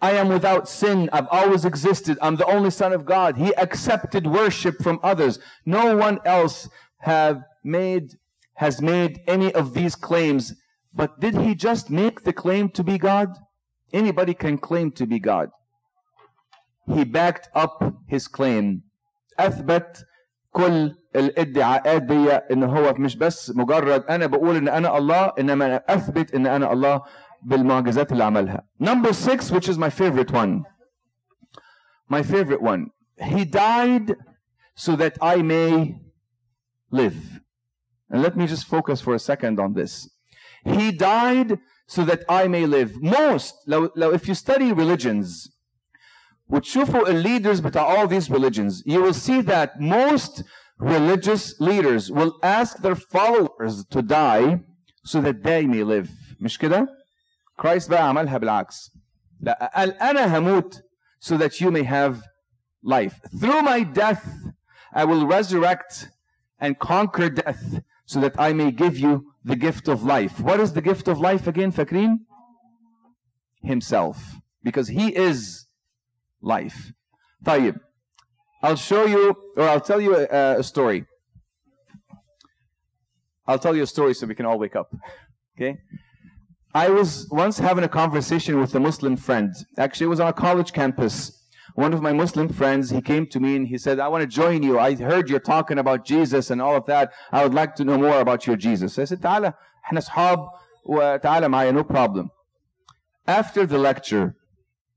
I 0.00 0.12
am 0.12 0.28
without 0.28 0.68
sin. 0.68 1.08
I've 1.12 1.28
always 1.30 1.64
existed. 1.64 2.18
I'm 2.20 2.36
the 2.36 2.46
only 2.46 2.70
son 2.70 2.92
of 2.92 3.06
God. 3.06 3.36
He 3.36 3.54
accepted 3.56 4.26
worship 4.26 4.82
from 4.82 5.00
others. 5.02 5.38
No 5.64 5.96
one 5.96 6.18
else 6.24 6.68
have 6.98 7.42
made, 7.64 8.14
has 8.54 8.82
made 8.82 9.20
any 9.26 9.52
of 9.54 9.74
these 9.74 9.94
claims. 9.94 10.54
But 10.92 11.20
did 11.20 11.34
he 11.34 11.54
just 11.54 11.90
make 11.90 12.24
the 12.24 12.32
claim 12.32 12.68
to 12.70 12.82
be 12.84 12.98
God? 12.98 13.28
Anybody 13.92 14.34
can 14.34 14.58
claim 14.58 14.90
to 14.92 15.06
be 15.06 15.18
God. 15.18 15.50
He 16.94 17.04
backed 17.04 17.48
up 17.54 17.94
his 18.06 18.28
claim. 18.28 18.82
أثبت 19.38 20.06
كل 20.52 20.94
الادعاءات 21.16 22.02
دي 22.02 22.30
ان 22.32 22.62
هو 22.64 22.94
مش 22.98 23.16
بس 23.16 23.52
مجرد 23.56 24.04
انا 24.04 24.26
بقول 24.26 24.56
ان 24.56 24.68
انا 24.68 24.98
الله 24.98 25.32
انما 25.38 25.66
انا 25.66 25.82
اثبت 25.88 26.34
ان 26.34 26.46
انا 26.46 26.72
الله 26.72 27.02
بالمعجزات 27.42 28.12
اللي 28.12 28.24
عملها. 28.24 28.62
Number 28.80 29.12
six, 29.12 29.50
which 29.50 29.68
is 29.68 29.78
my 29.78 29.90
favorite 29.90 30.30
one. 30.30 30.64
My 32.08 32.22
favorite 32.22 32.62
one. 32.62 32.90
He 33.20 33.44
died 33.44 34.16
so 34.74 34.96
that 34.96 35.16
I 35.20 35.42
may 35.42 36.00
live. 36.90 37.40
And 38.10 38.22
let 38.22 38.36
me 38.36 38.46
just 38.46 38.66
focus 38.66 39.00
for 39.00 39.14
a 39.14 39.18
second 39.18 39.58
on 39.58 39.74
this. 39.74 40.08
He 40.64 40.92
died 40.92 41.58
so 41.86 42.04
that 42.04 42.24
I 42.28 42.48
may 42.48 42.66
live. 42.66 43.00
Most, 43.00 43.54
لو, 43.66 43.90
لو 43.96 44.12
if 44.12 44.28
you 44.28 44.34
study 44.34 44.72
religions, 44.72 45.50
وتشوفوا 46.48 47.22
leaders 47.22 47.60
بتاع 47.60 47.96
all 47.96 48.06
these 48.06 48.30
religions, 48.30 48.82
you 48.86 49.02
will 49.02 49.14
see 49.14 49.40
that 49.40 49.80
most 49.80 50.42
religious 50.78 51.58
leaders 51.60 52.10
will 52.10 52.38
ask 52.42 52.78
their 52.78 52.94
followers 52.94 53.84
to 53.86 54.02
die 54.02 54.60
so 55.04 55.20
that 55.20 55.42
they 55.42 55.66
may 55.66 55.82
live. 55.82 56.10
مش 56.40 56.58
كده؟ 56.58 56.86
Christ 57.60 57.88
بقى 57.90 58.08
عملها 58.08 58.38
بالعكس. 58.38 58.90
لا 59.40 59.72
قال 59.76 59.92
أنا 60.02 60.38
هموت 60.38 60.82
so 61.20 61.36
that 61.36 61.60
you 61.60 61.70
may 61.70 61.82
have 61.84 62.22
life. 62.82 63.20
Through 63.40 63.62
my 63.62 63.82
death, 63.82 64.24
I 64.92 65.04
will 65.04 65.26
resurrect 65.26 66.08
and 66.60 66.78
conquer 66.78 67.28
death 67.30 67.80
so 68.04 68.20
that 68.20 68.34
I 68.38 68.52
may 68.52 68.70
give 68.70 68.98
you 68.98 69.32
the 69.44 69.56
gift 69.56 69.88
of 69.88 70.02
life. 70.04 70.40
What 70.40 70.60
is 70.60 70.72
the 70.72 70.80
gift 70.80 71.08
of 71.08 71.18
life 71.20 71.46
again, 71.46 71.72
فاكرين? 71.72 72.18
Himself. 73.62 74.36
Because 74.62 74.88
He 74.88 75.14
is 75.14 75.66
life. 76.40 76.92
طيب. 77.44 77.78
I'll 78.62 78.76
show 78.76 79.04
you, 79.06 79.34
or 79.56 79.68
I'll 79.68 79.80
tell 79.80 80.00
you 80.00 80.16
a, 80.16 80.58
a 80.58 80.62
story. 80.62 81.06
I'll 83.46 83.58
tell 83.58 83.76
you 83.76 83.82
a 83.82 83.86
story 83.86 84.14
so 84.14 84.26
we 84.26 84.34
can 84.34 84.46
all 84.46 84.58
wake 84.58 84.74
up. 84.74 84.88
Okay? 85.56 85.78
I 86.74 86.90
was 86.90 87.26
once 87.30 87.58
having 87.58 87.84
a 87.84 87.88
conversation 87.88 88.60
with 88.60 88.74
a 88.74 88.80
Muslim 88.80 89.16
friend. 89.16 89.54
Actually, 89.78 90.06
it 90.06 90.08
was 90.10 90.20
on 90.20 90.28
a 90.28 90.32
college 90.32 90.72
campus. 90.72 91.32
One 91.74 91.92
of 91.92 92.00
my 92.02 92.12
Muslim 92.12 92.48
friends, 92.48 92.90
he 92.90 93.00
came 93.02 93.26
to 93.28 93.40
me 93.40 93.56
and 93.56 93.66
he 93.68 93.78
said, 93.78 93.98
I 93.98 94.08
want 94.08 94.22
to 94.22 94.26
join 94.26 94.62
you. 94.62 94.78
I 94.78 94.94
heard 94.94 95.28
you're 95.30 95.40
talking 95.40 95.78
about 95.78 96.04
Jesus 96.04 96.50
and 96.50 96.60
all 96.60 96.76
of 96.76 96.86
that. 96.86 97.12
I 97.32 97.42
would 97.42 97.54
like 97.54 97.74
to 97.76 97.84
know 97.84 97.98
more 97.98 98.20
about 98.20 98.46
your 98.46 98.56
Jesus. 98.56 98.98
I 98.98 99.04
said, 99.04 99.20
تعالى, 99.20 99.52
احنا 99.84 99.98
اصحاب 99.98 100.48
وتعالى 100.84 101.48
معايا, 101.48 101.72
no 101.72 101.84
problem. 101.84 102.30
After 103.26 103.66
the 103.66 103.78
lecture, 103.78 104.34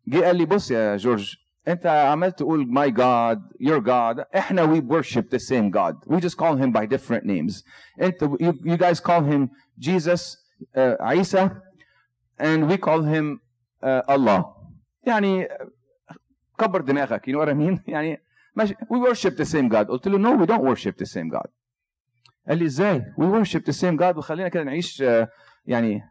جه 0.07 0.26
قال 0.26 0.36
لي 0.36 0.45
بص 0.45 0.72
يا 0.72 0.97
جورج 0.97 1.36
انت 1.68 1.86
عمال 1.86 2.36
تقول 2.36 2.66
my 2.66 2.89
God, 2.89 3.39
your 3.60 3.82
God. 3.82 4.24
احنا 4.36 4.66
we 4.66 4.80
worship 4.80 5.30
the 5.30 5.39
same 5.39 5.70
God. 5.70 5.95
We 6.07 6.20
just 6.20 6.38
call 6.38 6.55
him 6.55 6.72
by 6.72 6.86
different 6.86 7.26
names. 7.26 7.64
انت, 8.01 8.24
you, 8.39 8.53
you 8.64 8.78
guys 8.78 8.99
call 8.99 9.22
him 9.24 9.49
Jesus, 9.78 10.38
uh, 10.76 10.95
Isa, 11.16 11.62
and 12.39 12.70
we 12.70 12.78
call 12.78 13.01
him 13.03 13.39
uh, 13.84 14.01
Allah. 14.14 14.43
يعني 15.03 15.47
كبر 16.60 16.82
دماغك 16.82 17.30
you 17.30 17.34
know 17.34 17.39
what 17.39 17.49
I 17.49 17.53
mean 17.53 17.80
يعني 17.88 18.22
ماشي 18.55 18.74
we 18.76 18.97
worship 19.10 19.36
the 19.38 19.45
same 19.45 19.70
God 19.70 19.88
قلت 19.88 20.07
له 20.07 20.18
no 20.18 20.38
we 20.43 20.47
don't 20.47 20.64
worship 20.64 20.97
the 20.97 21.05
same 21.10 21.30
God 21.38 21.47
قال 22.47 22.57
لي 22.57 22.66
ازاي 22.66 23.01
we 23.18 23.24
worship 23.26 23.62
the 23.66 23.74
same 23.82 23.97
God 23.99 24.18
وخلينا 24.18 24.49
كده 24.49 24.64
نعيش 24.64 25.03
uh, 25.03 25.28
يعني 25.66 26.01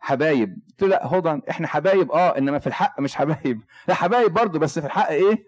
حبايب 0.00 0.58
قلت 0.70 0.82
له 0.82 0.88
لا 0.88 1.08
hold 1.08 1.24
on 1.24 1.48
احنا 1.50 1.66
حبايب 1.66 2.12
اه 2.12 2.38
انما 2.38 2.58
في 2.58 2.66
الحق 2.66 3.00
مش 3.00 3.16
حبايب 3.16 3.62
لا 3.88 3.94
حبايب 3.94 4.32
برضه 4.32 4.58
بس 4.58 4.78
في 4.78 4.86
الحق 4.86 5.08
ايه 5.08 5.44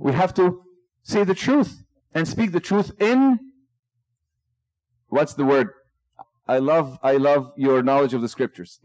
we 0.00 0.10
have 0.12 0.32
to 0.32 0.52
say 1.12 1.24
the 1.24 1.34
truth 1.34 1.70
and 2.16 2.26
speak 2.28 2.50
the 2.52 2.60
truth 2.60 2.90
in 3.00 3.38
what's 5.10 5.34
the 5.34 5.44
word 5.44 5.68
I 6.48 6.58
love 6.58 6.98
I 7.02 7.16
love 7.16 7.52
your 7.56 7.82
knowledge 7.82 8.14
of 8.14 8.20
the 8.22 8.28
scriptures 8.28 8.80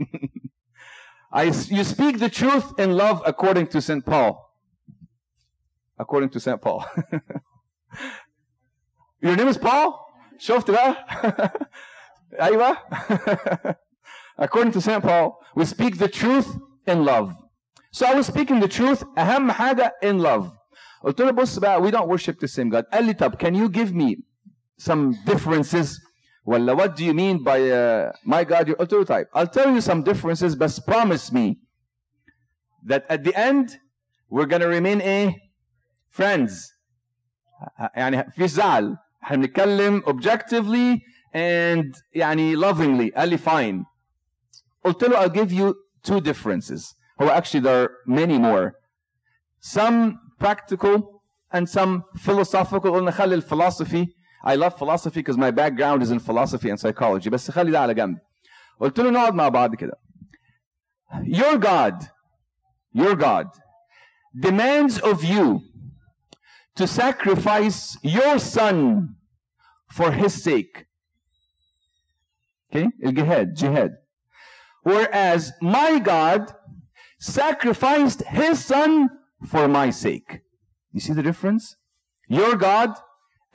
I, 1.32 1.43
you 1.43 1.84
speak 1.84 2.18
the 2.20 2.30
truth 2.30 2.74
in 2.80 2.91
love 2.97 3.22
according 3.26 3.68
to 3.68 3.82
St. 3.82 4.03
Paul. 4.03 4.49
According 5.99 6.30
to 6.32 6.39
St. 6.39 6.60
Paul. 6.60 6.84
Your 9.22 9.36
name 9.36 9.47
is 9.47 9.57
Paul? 9.57 10.07
شفت 10.39 10.72
بقى؟ 10.72 10.95
أيوة. 12.41 12.78
according 14.38 14.72
to 14.72 14.82
St. 14.82 15.03
Paul, 15.03 15.39
we 15.55 15.66
speak 15.66 15.97
the 15.97 16.07
truth 16.07 16.57
in 16.88 17.03
love. 17.05 17.36
So 17.91 18.07
I 18.07 18.14
was 18.16 18.26
speaking 18.26 18.60
the 18.60 18.68
truth 18.68 19.03
أهم 19.18 19.51
حاجة 19.51 19.91
in 20.01 20.20
love. 20.20 20.51
قلت 21.03 21.22
له 21.22 21.32
بص 21.32 21.60
بقى 21.60 21.80
we 21.82 21.91
don't 21.91 22.07
worship 22.07 22.39
the 22.39 22.47
same 22.47 22.70
God. 22.70 22.86
قال 22.91 23.05
لي 23.05 23.14
طب 23.14 23.36
can 23.38 23.53
you 23.53 23.70
give 23.70 23.93
me 23.93 24.18
some 24.80 25.14
differences 25.26 25.99
ولا 26.45 26.76
what 26.76 26.95
do 26.95 27.03
you 27.03 27.14
mean 27.14 27.43
by 27.43 27.60
uh, 27.60 28.12
my 28.26 28.43
God 28.43 28.70
قلت 28.72 28.93
له 28.93 29.03
طيب 29.03 29.28
I'll 29.36 29.47
tell 29.47 29.72
you 29.74 29.82
some 29.82 30.03
differences 30.03 30.55
but 30.55 30.80
promise 30.86 31.32
me 31.32 31.57
that 32.86 33.05
at 33.10 33.24
the 33.24 33.36
end 33.36 33.78
we're 34.30 34.45
gonna 34.45 34.68
remain 34.68 35.01
a 35.01 35.36
friends 36.10 36.74
يعني 37.95 38.32
في 38.32 38.47
زعل 38.47 38.97
احنا 39.24 39.38
بنتكلم 39.38 40.01
objectively 40.01 40.99
and 41.36 42.01
يعني 42.14 42.55
lovingly 42.55 43.16
قال 43.16 43.30
لي 43.30 43.38
fine 43.38 43.86
قلت 44.86 45.03
له 45.03 45.20
I'll 45.20 45.30
give 45.30 45.51
you 45.51 45.74
two 46.03 46.20
differences 46.22 46.95
هو 47.22 47.30
actually 47.30 47.60
there 47.60 47.84
are 47.84 47.89
many 48.07 48.38
more 48.38 48.72
some 49.62 50.18
practical 50.39 51.22
and 51.53 51.68
some 51.70 52.03
philosophical 52.18 52.91
قلنا 52.91 53.12
خلي 53.12 53.36
الفلسفي 53.36 54.07
I 54.43 54.55
love 54.55 54.78
philosophy 54.78 55.20
because 55.20 55.38
my 55.38 55.51
background 55.51 56.01
is 56.01 56.12
in 56.12 56.20
philosophy 56.20 56.70
and 56.70 56.80
psychology 56.80 57.30
بس 57.30 57.51
خلي 57.51 57.72
ده 57.72 57.80
على 57.80 57.93
جنب 57.93 58.18
قلت 58.80 58.99
له 58.99 59.10
نقعد 59.12 59.34
مع 59.34 59.49
بعض 59.49 59.76
كده 59.76 59.99
your 61.24 61.57
God 61.57 62.10
your 62.93 63.16
God 63.16 63.47
demands 64.39 64.99
of 64.99 65.24
you 65.24 65.62
to 66.76 66.88
sacrifice 66.88 67.97
your 68.03 68.39
son 68.39 69.16
for 69.91 70.12
his 70.12 70.43
sake 70.43 70.86
okay 72.72 72.88
الجهاد 73.03 73.57
jihad 73.57 73.91
whereas 74.84 75.51
my 75.62 75.99
God 75.99 76.53
sacrificed 77.20 78.24
his 78.24 78.64
son 78.64 79.10
for 79.45 79.68
my 79.68 79.89
sake 79.89 80.41
you 80.93 80.99
see 80.99 81.14
the 81.14 81.24
difference 81.24 81.76
your 82.28 82.55
God 82.55 82.91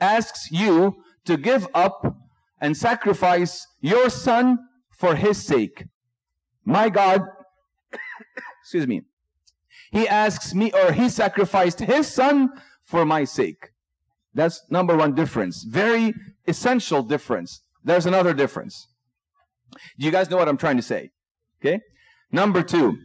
asks 0.00 0.50
you 0.50 0.96
to 1.24 1.36
give 1.36 1.68
up 1.74 2.16
and 2.60 2.76
sacrifice 2.76 3.66
your 3.80 4.10
son 4.10 4.58
for 4.90 5.14
his 5.14 5.42
sake. 5.42 5.84
My 6.64 6.88
God, 6.88 7.22
excuse 8.62 8.86
me, 8.86 9.02
he 9.90 10.06
asks 10.06 10.54
me 10.54 10.72
or 10.72 10.92
he 10.92 11.08
sacrificed 11.08 11.80
his 11.80 12.06
son 12.06 12.50
for 12.84 13.04
my 13.04 13.24
sake. 13.24 13.70
That's 14.34 14.62
number 14.70 14.96
one 14.96 15.14
difference. 15.14 15.64
Very 15.64 16.14
essential 16.46 17.02
difference. 17.02 17.62
There's 17.82 18.06
another 18.06 18.34
difference. 18.34 18.86
Do 19.98 20.06
you 20.06 20.12
guys 20.12 20.30
know 20.30 20.36
what 20.36 20.48
I'm 20.48 20.56
trying 20.56 20.76
to 20.76 20.82
say? 20.82 21.10
Okay. 21.60 21.80
Number 22.30 22.62
two, 22.62 22.98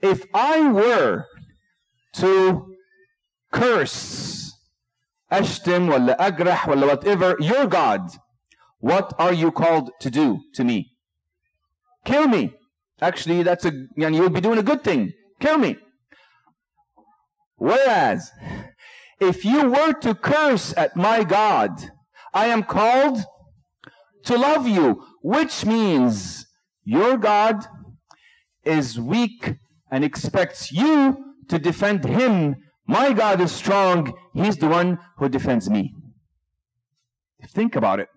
if 0.00 0.24
I 0.34 0.70
were 0.70 1.26
to 2.14 2.74
curse 3.52 4.49
أشتم 5.31 5.89
ولا 5.89 6.27
أجرح 6.27 6.69
ولا 6.69 6.87
whatever 6.87 7.35
your 7.39 7.67
God 7.67 8.11
what 8.79 9.13
are 9.19 9.33
you 9.33 9.51
called 9.51 9.91
to 9.99 10.09
do 10.09 10.39
to 10.53 10.63
me 10.63 10.91
kill 12.05 12.27
me 12.27 12.53
actually 13.01 13.43
that's 13.43 13.65
a 13.65 13.71
يعني 13.97 14.17
you'll 14.17 14.29
be 14.29 14.41
doing 14.41 14.59
a 14.59 14.63
good 14.63 14.83
thing 14.83 15.11
kill 15.39 15.57
me 15.57 15.77
whereas 17.57 18.31
if 19.19 19.43
you 19.45 19.69
were 19.69 19.93
to 19.93 20.13
curse 20.13 20.73
at 20.77 20.95
my 20.95 21.23
God 21.23 21.71
I 22.33 22.45
am 22.47 22.63
called 22.63 23.17
to 24.25 24.37
love 24.37 24.67
you 24.67 25.03
which 25.21 25.65
means 25.65 26.45
your 26.83 27.17
God 27.17 27.65
is 28.63 28.99
weak 28.99 29.55
and 29.89 30.03
expects 30.03 30.71
you 30.71 31.17
to 31.49 31.57
defend 31.57 32.05
him 32.05 32.57
my 32.87 33.13
God 33.13 33.41
is 33.41 33.51
strong. 33.51 34.13
He's 34.32 34.56
the 34.56 34.68
one 34.68 34.98
who 35.18 35.28
defends 35.28 35.68
me. 35.68 35.94
Think 37.48 37.76
about 37.76 38.00
it. 38.00 38.08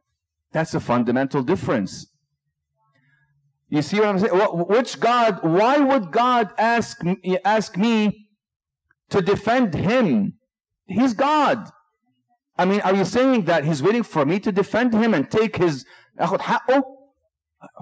That's 0.51 0.73
a 0.73 0.79
fundamental 0.79 1.41
difference. 1.41 2.07
You 3.69 3.81
see 3.81 3.99
what 3.99 4.09
I'm 4.09 4.19
saying? 4.19 4.33
Which 4.33 4.99
God, 4.99 5.39
why 5.41 5.79
would 5.79 6.11
God 6.11 6.51
ask, 6.57 6.99
ask 7.43 7.75
me 7.75 8.27
to 9.09 9.21
defend 9.21 9.73
him? 9.73 10.33
He's 10.85 11.13
God. 11.13 11.69
I 12.55 12.65
mean, 12.65 12.81
are 12.81 12.93
you 12.93 13.05
saying 13.05 13.45
that 13.45 13.65
he's 13.65 13.81
waiting 13.81 14.03
for 14.03 14.25
me 14.25 14.39
to 14.41 14.51
defend 14.51 14.93
him 14.93 15.15
and 15.15 15.31
take 15.31 15.55
his... 15.55 15.85
Oh, 16.19 16.83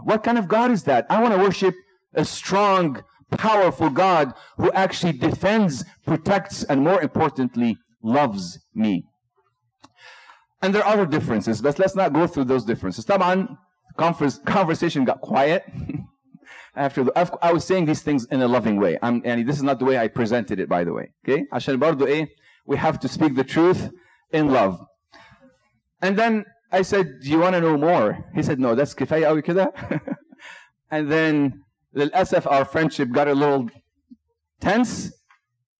what 0.04 0.24
kind 0.24 0.38
of 0.38 0.48
God 0.48 0.72
is 0.72 0.84
that? 0.84 1.06
I 1.10 1.22
want 1.22 1.34
to 1.34 1.40
worship 1.40 1.76
a 2.14 2.24
strong, 2.24 3.04
powerful 3.32 3.90
God 3.90 4.34
who 4.58 4.72
actually 4.72 5.14
defends, 5.14 5.84
protects, 6.06 6.64
and 6.64 6.82
more 6.82 7.02
importantly, 7.02 7.78
loves 8.03 8.59
me. 8.75 9.05
And 10.63 10.75
there 10.75 10.85
are 10.85 10.93
other 10.95 11.07
differences, 11.07 11.61
but 11.61 11.79
let's 11.79 11.95
not 11.95 12.13
go 12.13 12.27
through 12.27 12.45
those 12.45 12.65
differences. 12.65 13.05
طبعا 13.05 13.57
conference, 13.97 14.39
conversation 14.39 15.05
got 15.05 15.21
quiet 15.21 15.65
after 16.77 17.05
the, 17.05 17.13
I've- 17.19 17.31
I 17.43 17.53
was 17.53 17.65
saying 17.65 17.87
these 17.87 18.03
things 18.03 18.27
in 18.31 18.43
a 18.43 18.49
loving 18.49 18.77
way. 18.81 18.99
I'm, 19.03 19.23
and 19.25 19.47
this 19.49 19.57
is 19.57 19.63
not 19.63 19.79
the 19.79 19.85
way 19.85 19.99
I 19.99 20.09
presented 20.09 20.61
it, 20.61 20.69
by 20.69 20.85
the 20.85 20.93
way. 20.93 21.13
Okay? 21.27 21.47
عشان 21.53 21.79
برضو 21.79 22.07
ايه, 22.07 22.29
we 22.67 22.77
have 22.77 22.99
to 23.01 23.09
speak 23.09 23.35
the 23.35 23.45
truth 23.45 23.91
in 24.33 24.49
love. 24.53 24.81
And 26.03 26.17
then 26.17 26.45
I 26.73 26.83
said, 26.83 27.07
do 27.23 27.31
you 27.31 27.39
want 27.39 27.55
to 27.55 27.61
know 27.61 27.77
more? 27.77 28.25
He 28.35 28.43
said, 28.43 28.59
no, 28.59 28.75
that's 28.75 28.95
كفاية 28.95 29.27
قوي 29.27 29.43
كده. 29.43 29.73
and 30.91 31.11
then 31.11 31.63
للأسف 31.95 32.47
our 32.47 32.65
friendship 32.65 33.11
got 33.13 33.29
a 33.29 33.35
little 33.35 33.69
tense. 34.61 35.13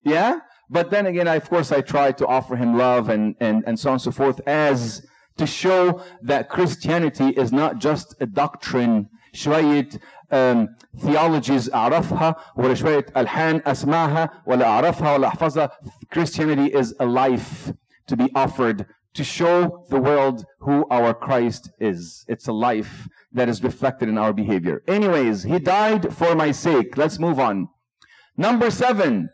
Yeah? 0.03 0.39
But 0.71 0.91
then 0.91 1.07
again, 1.07 1.29
I, 1.29 1.37
of 1.37 1.49
course, 1.49 1.71
I 1.73 1.81
tried 1.81 2.19
to 2.19 2.27
offer 2.27 2.57
him 2.57 2.77
love 2.77 3.09
and, 3.09 3.35
and, 3.41 3.63
and 3.67 3.79
so 3.79 3.91
on 3.91 3.95
and 3.95 4.03
so 4.03 4.11
forth 4.11 4.41
as 4.47 5.07
to 5.37 5.47
show 5.47 6.03
that 6.23 6.49
Christianity 6.49 7.29
is 7.31 7.53
not 7.53 7.79
just 7.79 8.15
a 8.21 8.27
doctrine 8.27 9.09
شوية 9.35 10.01
um, 10.33 10.69
theologies 10.99 11.69
أعرفها 11.69 12.35
ولا 12.57 12.75
شوية 12.75 13.07
ألحان 13.17 13.63
أسمعها 13.67 14.31
ولا 14.47 14.67
أعرفها 14.67 15.13
ولا 15.15 15.29
أحفظها 15.29 15.71
Christianity 16.11 16.73
is 16.73 16.95
a 17.01 17.07
life 17.07 17.73
to 18.07 18.17
be 18.17 18.31
offered 18.35 18.87
to 19.15 19.25
show 19.25 19.85
the 19.89 19.99
world 19.99 20.45
who 20.61 20.87
our 20.91 21.15
Christ 21.15 21.71
is. 21.81 22.25
It's 22.29 22.49
a 22.49 22.53
life 22.53 23.09
that 23.33 23.49
is 23.49 23.63
reflected 23.63 24.09
in 24.09 24.19
our 24.19 24.33
behavior. 24.33 24.83
Anyways, 24.87 25.43
he 25.43 25.59
died 25.59 26.15
for 26.15 26.35
my 26.35 26.53
sake. 26.53 26.97
Let's 26.97 27.19
move 27.19 27.41
on. 27.41 27.69
Number 28.37 28.71
seven. 28.71 29.31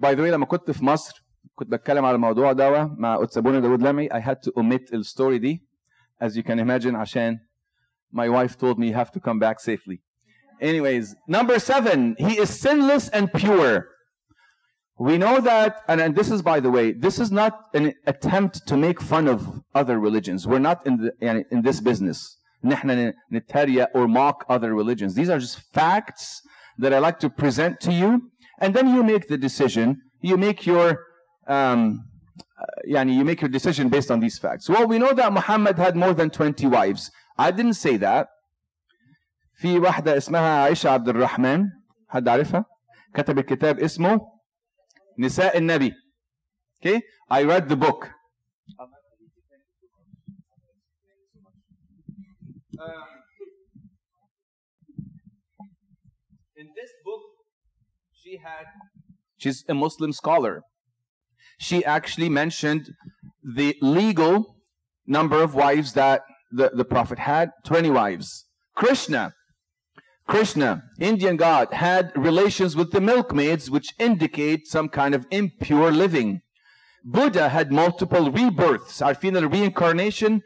By 0.00 0.14
the 0.14 0.22
way, 0.22 0.30
لما 0.30 0.46
كنت 0.46 0.70
في 0.70 0.84
مصر 0.84 1.24
كنت 1.54 1.70
بتكلم 1.70 2.04
على 2.04 2.14
الموضوع 2.14 2.52
ده 2.52 2.86
مع 2.86 3.22
أتسابونا 3.22 3.60
داود 3.60 3.82
لمعي 3.82 4.08
I 4.12 4.20
had 4.20 4.42
to 4.42 4.52
omit 4.60 4.94
الستوري 4.94 5.38
دي 5.38 5.62
as 6.24 6.36
you 6.36 6.42
can 6.42 6.58
imagine 6.58 6.94
عشان 6.94 7.38
my 8.12 8.28
wife 8.28 8.56
told 8.58 8.78
me 8.78 8.88
you 8.88 8.94
have 8.94 9.10
to 9.12 9.20
come 9.20 9.38
back 9.38 9.60
safely. 9.60 10.00
Anyways, 10.60 11.14
number 11.28 11.58
seven, 11.58 12.16
he 12.18 12.38
is 12.38 12.48
sinless 12.48 13.08
and 13.10 13.30
pure. 13.32 13.88
We 14.98 15.18
know 15.18 15.40
that, 15.40 15.82
and, 15.88 16.00
and 16.00 16.16
this 16.16 16.30
is, 16.30 16.40
by 16.40 16.60
the 16.60 16.70
way, 16.70 16.92
this 16.92 17.18
is 17.18 17.30
not 17.30 17.52
an 17.74 17.92
attempt 18.06 18.66
to 18.68 18.76
make 18.76 18.98
fun 19.02 19.28
of 19.28 19.62
other 19.74 19.98
religions. 19.98 20.46
We're 20.46 20.58
not 20.58 20.86
in, 20.86 20.96
the, 20.96 21.12
يعني 21.20 21.44
in 21.50 21.60
this 21.62 21.80
business. 21.80 22.38
نحن 22.64 23.12
نتريق 23.32 23.88
or 23.94 24.08
mock 24.08 24.46
other 24.48 24.74
religions. 24.74 25.14
These 25.14 25.28
are 25.28 25.38
just 25.38 25.60
facts 25.74 26.40
that 26.78 26.94
I 26.94 26.98
like 26.98 27.18
to 27.20 27.28
present 27.28 27.80
to 27.80 27.92
you, 27.92 28.29
and 28.60 28.74
then 28.74 28.88
you 28.94 29.02
make 29.02 29.28
the 29.28 29.38
decision. 29.38 30.00
You 30.20 30.36
make 30.36 30.66
your, 30.66 30.98
um, 31.46 32.04
uh, 32.58 32.64
يعني 32.88 33.16
you 33.16 33.24
make 33.24 33.40
your 33.40 33.50
decision 33.50 33.88
based 33.88 34.10
on 34.10 34.20
these 34.20 34.38
facts. 34.38 34.68
Well, 34.68 34.86
we 34.86 34.98
know 34.98 35.12
that 35.12 35.32
Muhammad 35.32 35.78
had 35.78 35.96
more 35.96 36.14
than 36.14 36.30
20 36.30 36.66
wives. 36.66 37.10
I 37.38 37.50
didn't 37.50 37.74
say 37.74 37.96
that. 37.98 38.28
في 39.60 39.78
واحدة 39.78 40.16
اسمها 40.16 40.62
عائشة 40.62 40.90
عبد 40.90 41.08
الرحمن 41.08 41.64
حد 42.08 42.28
عارفها؟ 42.28 42.64
كتبت 43.14 43.44
كتاب 43.44 43.78
اسمه 43.80 44.20
نساء 45.18 45.58
النبي. 45.58 45.92
Okay? 46.80 47.00
I 47.30 47.42
read 47.42 47.68
the 47.68 47.76
book. 47.76 48.10
she 58.30 58.38
had. 58.38 58.66
She's 59.38 59.64
a 59.68 59.74
Muslim 59.74 60.12
scholar. 60.12 60.62
She 61.58 61.84
actually 61.84 62.28
mentioned 62.28 62.90
the 63.42 63.76
legal 63.80 64.56
number 65.06 65.42
of 65.42 65.54
wives 65.54 65.92
that 65.94 66.22
the, 66.50 66.70
the 66.74 66.84
Prophet 66.84 67.18
had 67.18 67.50
20 67.64 67.90
wives. 67.90 68.46
Krishna, 68.74 69.32
Krishna, 70.26 70.82
Indian 71.00 71.36
god, 71.36 71.72
had 71.72 72.12
relations 72.16 72.74
with 72.76 72.92
the 72.92 73.00
milkmaids, 73.00 73.70
which 73.70 73.94
indicate 73.98 74.66
some 74.66 74.88
kind 74.88 75.14
of 75.14 75.26
impure 75.30 75.90
living. 75.90 76.40
Buddha 77.04 77.48
had 77.50 77.70
multiple 77.70 78.30
rebirths. 78.32 79.00
عارفين 79.02 79.36
ال 79.36 79.48
reincarnation 79.50 80.40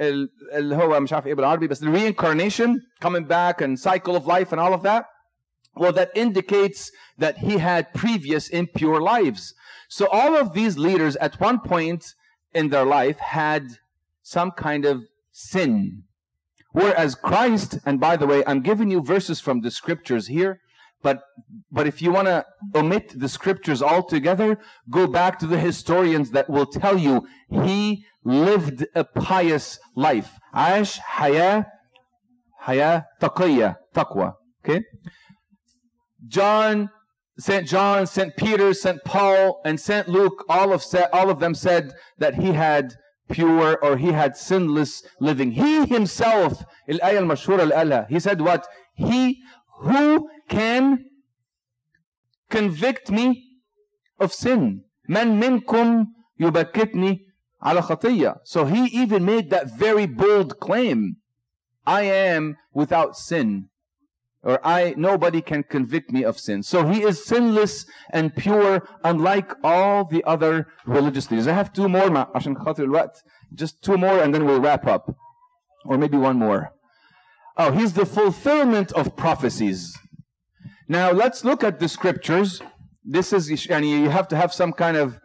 ال- 0.00 0.28
اللي 0.52 0.76
هو 0.76 1.00
مش 1.00 1.12
عارف 1.12 1.26
ايه 1.26 1.34
بالعربي 1.34 1.66
بس 1.66 1.84
the 1.84 1.88
reincarnation 1.88 2.78
coming 3.04 3.24
back 3.26 3.60
and 3.60 3.78
cycle 3.78 4.14
of 4.16 4.26
life 4.26 4.52
and 4.52 4.60
all 4.60 4.72
of 4.74 4.82
that. 4.82 5.04
well, 5.79 5.93
that 5.93 6.11
indicates 6.13 6.91
that 7.17 7.37
he 7.37 7.57
had 7.57 7.93
previous 7.93 8.49
impure 8.49 8.99
lives. 8.99 9.53
So 9.87 10.07
all 10.07 10.35
of 10.35 10.53
these 10.53 10.77
leaders 10.77 11.15
at 11.15 11.39
one 11.39 11.59
point 11.61 12.13
in 12.53 12.67
their 12.67 12.83
life 12.83 13.17
had 13.19 13.77
some 14.21 14.51
kind 14.51 14.83
of 14.83 15.03
sin. 15.31 16.03
Whereas 16.73 17.15
Christ, 17.15 17.79
and 17.85 17.97
by 17.97 18.17
the 18.17 18.27
way, 18.27 18.43
I'm 18.45 18.61
giving 18.61 18.91
you 18.91 19.01
verses 19.01 19.39
from 19.39 19.61
the 19.61 19.71
scriptures 19.71 20.27
here, 20.27 20.59
but, 21.01 21.21
but 21.71 21.87
if 21.87 22.01
you 22.01 22.11
want 22.11 22.27
to 22.27 22.45
omit 22.75 23.13
the 23.17 23.29
scriptures 23.29 23.81
altogether, 23.81 24.59
go 24.89 25.07
back 25.07 25.39
to 25.39 25.47
the 25.47 25.57
historians 25.59 26.31
that 26.31 26.49
will 26.49 26.65
tell 26.65 26.97
you 26.97 27.25
he 27.49 28.03
lived 28.25 28.85
a 28.93 29.05
pious 29.05 29.79
life. 29.95 30.31
Ash, 30.53 30.97
haya, 30.97 31.67
haya, 32.59 33.05
taqiyya, 33.21 33.77
taqwa. 33.95 34.33
Okay? 34.63 34.83
John, 36.26 36.90
St. 37.38 37.66
John, 37.66 38.06
St. 38.06 38.36
Peter, 38.36 38.72
St. 38.72 39.02
Paul, 39.04 39.60
and 39.64 39.78
St. 39.80 40.08
Luke, 40.08 40.44
all 40.48 40.72
of, 40.72 40.82
sa- 40.82 41.08
all 41.12 41.30
of 41.30 41.40
them 41.40 41.54
said 41.54 41.92
that 42.18 42.34
he 42.36 42.52
had 42.52 42.94
pure 43.30 43.76
or 43.82 43.96
he 43.96 44.12
had 44.12 44.36
sinless 44.36 45.02
living. 45.20 45.52
He 45.52 45.86
himself, 45.86 46.64
الآية 46.88 47.18
المشهورة 47.18 47.62
اللي 47.62 47.74
قالها, 47.74 48.08
he 48.08 48.20
said 48.20 48.40
what? 48.40 48.66
He 48.94 49.40
who 49.80 50.28
can 50.48 51.04
convict 52.50 53.10
me 53.10 53.42
of 54.20 54.32
sin. 54.32 54.84
من 55.08 55.40
منكم 55.40 56.06
يبكتني 56.40 57.26
على 57.62 57.82
خطية. 57.82 58.36
So 58.44 58.64
he 58.64 58.84
even 58.86 59.24
made 59.24 59.50
that 59.50 59.70
very 59.76 60.06
bold 60.06 60.60
claim. 60.60 61.16
I 61.86 62.02
am 62.02 62.56
without 62.72 63.16
sin 63.16 63.68
or 64.42 64.60
I 64.64 64.94
nobody 64.96 65.40
can 65.40 65.62
convict 65.62 66.12
me 66.12 66.22
of 66.22 66.38
sin. 66.38 66.62
So 66.62 66.86
he 66.86 67.02
is 67.02 67.24
sinless 67.24 67.86
and 68.10 68.34
pure, 68.36 68.86
unlike 69.02 69.52
all 69.64 70.04
the 70.04 70.22
other 70.24 70.68
religious 70.86 71.30
leaders. 71.30 71.48
I 71.48 71.54
have 71.54 71.72
two 71.72 71.88
more 71.88 72.08
مع- 72.08 72.30
عشان 72.34 72.56
خاطر 72.56 72.84
الوقت. 72.84 73.22
Just 73.54 73.82
two 73.82 73.96
more 73.96 74.18
and 74.22 74.34
then 74.34 74.44
we'll 74.44 74.60
wrap 74.60 74.86
up. 74.86 75.16
Or 75.86 75.96
maybe 75.96 76.18
one 76.18 76.38
more. 76.38 76.72
Oh, 77.56 77.70
he's 77.70 77.94
the 77.94 78.06
fulfillment 78.06 78.92
of 78.92 79.16
prophecies. 79.16 79.96
Now 80.88 81.10
let's 81.10 81.44
look 81.44 81.64
at 81.64 81.80
the 81.80 81.88
scriptures. 81.88 82.60
This 83.04 83.32
is 83.32 83.48
يعني, 83.48 84.02
you 84.02 84.10
have 84.10 84.28
to 84.28 84.36
have 84.36 84.52
some 84.52 84.72
kind 84.72 84.96
of 84.96 85.18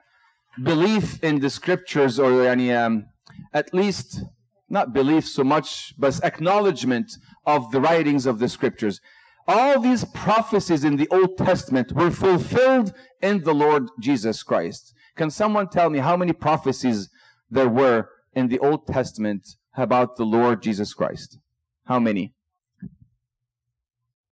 belief 0.61 1.21
in 1.23 1.39
the 1.39 1.49
scriptures 1.49 2.19
or 2.19 2.31
يعني, 2.31 2.73
um, 2.85 3.05
at 3.53 3.73
least 3.73 4.23
not 4.68 4.92
belief 4.92 5.28
so 5.28 5.44
much, 5.44 5.94
but 5.98 6.22
acknowledgement 6.24 7.12
of 7.46 7.70
the 7.70 7.80
writings 7.80 8.26
of 8.26 8.38
the 8.38 8.48
scriptures. 8.48 9.00
All 9.46 9.80
these 9.80 10.04
prophecies 10.04 10.84
in 10.84 10.96
the 10.96 11.08
Old 11.10 11.36
Testament 11.36 11.92
were 11.92 12.10
fulfilled 12.10 12.92
in 13.20 13.42
the 13.42 13.52
Lord 13.54 13.88
Jesus 14.00 14.42
Christ. 14.42 14.94
Can 15.16 15.30
someone 15.30 15.68
tell 15.68 15.90
me 15.90 15.98
how 15.98 16.16
many 16.16 16.32
prophecies 16.32 17.10
there 17.50 17.68
were 17.68 18.08
in 18.32 18.48
the 18.48 18.58
Old 18.58 18.86
Testament 18.86 19.46
about 19.76 20.16
the 20.16 20.24
Lord 20.24 20.62
Jesus 20.62 20.94
Christ? 20.94 21.38
How 21.84 22.00
many? 22.00 22.34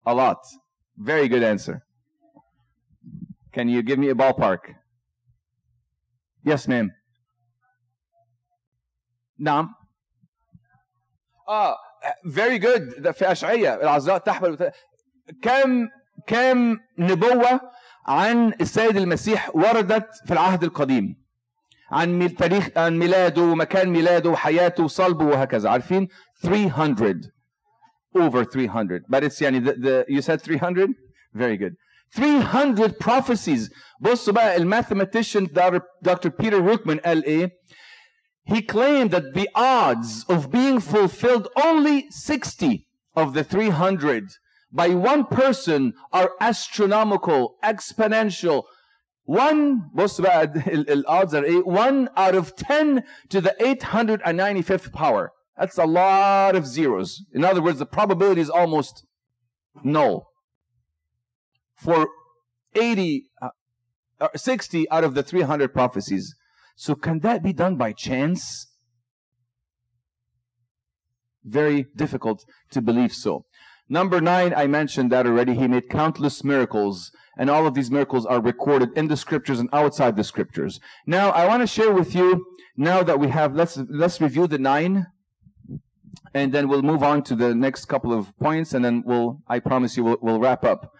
A 0.06 0.14
lot. 0.14 0.38
Very 0.96 1.28
good 1.28 1.42
answer. 1.42 1.84
Can 3.52 3.68
you 3.68 3.82
give 3.82 3.98
me 3.98 4.08
a 4.08 4.14
ballpark? 4.14 4.60
Yes, 6.42 6.66
ma'am. 6.66 6.90
Naam. 9.40 9.70
آه 11.48 11.76
good 12.60 13.00
ده 13.00 13.12
في 13.12 13.32
اشعياء 13.32 13.82
العذراء 13.82 14.18
تحمل 14.18 14.70
كم 15.42 15.88
كم 16.26 16.78
نبوة 16.98 17.60
عن 18.06 18.52
السيد 18.60 18.96
المسيح 18.96 19.56
وردت 19.56 20.08
في 20.26 20.32
العهد 20.32 20.64
القديم 20.64 21.22
عن 21.90 22.36
تاريخ 22.36 22.68
عن 22.76 22.98
ميلاده 22.98 23.42
ومكان 23.42 23.88
ميلاده 23.88 24.30
وحياته 24.30 24.84
وصلبه 24.84 25.24
وهكذا 25.24 25.70
عارفين 25.70 26.08
300 26.42 27.14
over 28.18 28.44
300. 28.44 29.00
But 29.08 29.24
it's 29.24 29.40
يعني 29.42 29.60
the, 29.60 29.72
the 29.72 30.04
you 30.08 30.20
said 30.22 30.40
300? 30.42 30.88
Very 31.34 31.56
good. 31.56 31.74
300 32.14 32.88
prophecies. 33.00 33.70
بصوا 34.00 34.32
بقى 34.34 34.56
Dr. 35.48 35.80
Dr. 36.04 36.30
Peter 36.30 36.60
Rookman 36.60 36.98
قال 37.04 37.24
إيه? 37.24 37.50
He 38.45 38.61
claimed 38.61 39.11
that 39.11 39.33
the 39.33 39.49
odds 39.53 40.23
of 40.29 40.51
being 40.51 40.79
fulfilled 40.79 41.49
only 41.61 42.09
60 42.09 42.87
of 43.15 43.33
the 43.33 43.43
300 43.43 44.29
by 44.71 44.89
one 44.89 45.25
person 45.25 45.93
are 46.13 46.31
astronomical, 46.39 47.55
exponential. 47.63 48.63
One, 49.25 49.89
بص 49.93 50.21
بقى 50.21 50.43
ال- 50.67 50.89
ال- 50.89 51.05
odds 51.07 51.33
are 51.33 51.43
ايه? 51.43 51.63
One 51.65 52.09
out 52.15 52.35
of 52.35 52.55
10 52.55 53.03
to 53.29 53.41
the 53.41 53.55
895th 53.59 54.93
power. 54.93 55.31
That's 55.57 55.77
a 55.77 55.85
lot 55.85 56.55
of 56.55 56.65
zeros. 56.65 57.23
In 57.33 57.43
other 57.43 57.61
words, 57.61 57.79
the 57.79 57.85
probability 57.85 58.41
is 58.41 58.49
almost 58.49 59.05
null. 59.83 60.27
For 61.75 62.07
80, 62.75 63.25
uh, 63.41 63.49
uh, 64.21 64.27
60 64.35 64.89
out 64.89 65.03
of 65.03 65.13
the 65.15 65.23
300 65.23 65.73
prophecies. 65.73 66.35
So 66.76 66.94
can 66.94 67.20
that 67.20 67.42
be 67.42 67.52
done 67.52 67.76
by 67.76 67.92
chance? 67.92 68.68
Very 71.44 71.86
difficult 71.96 72.44
to 72.70 72.80
believe 72.80 73.12
so. 73.12 73.44
Number 73.88 74.20
nine, 74.20 74.54
I 74.54 74.66
mentioned 74.66 75.10
that 75.12 75.26
already. 75.26 75.54
He 75.54 75.66
made 75.66 75.90
countless 75.90 76.42
miracles, 76.44 77.10
and 77.36 77.50
all 77.50 77.66
of 77.66 77.74
these 77.74 77.90
miracles 77.90 78.24
are 78.24 78.40
recorded 78.40 78.96
in 78.96 79.08
the 79.08 79.16
scriptures 79.16 79.58
and 79.60 79.68
outside 79.72 80.16
the 80.16 80.24
scriptures. 80.24 80.80
Now, 81.06 81.30
I 81.30 81.46
want 81.46 81.62
to 81.62 81.66
share 81.66 81.92
with 81.92 82.14
you, 82.14 82.46
now 82.76 83.02
that 83.02 83.18
we 83.18 83.28
have, 83.28 83.54
let's, 83.54 83.76
let's 83.90 84.20
review 84.20 84.46
the 84.46 84.58
nine, 84.58 85.08
and 86.32 86.52
then 86.52 86.68
we'll 86.68 86.82
move 86.82 87.02
on 87.02 87.22
to 87.24 87.34
the 87.34 87.54
next 87.54 87.84
couple 87.86 88.12
of 88.12 88.36
points, 88.38 88.72
and 88.72 88.84
then 88.84 89.02
we'll, 89.04 89.42
I 89.46 89.58
promise 89.58 89.96
you, 89.96 90.04
we'll, 90.04 90.18
we'll 90.22 90.40
wrap 90.40 90.64
up. 90.64 90.92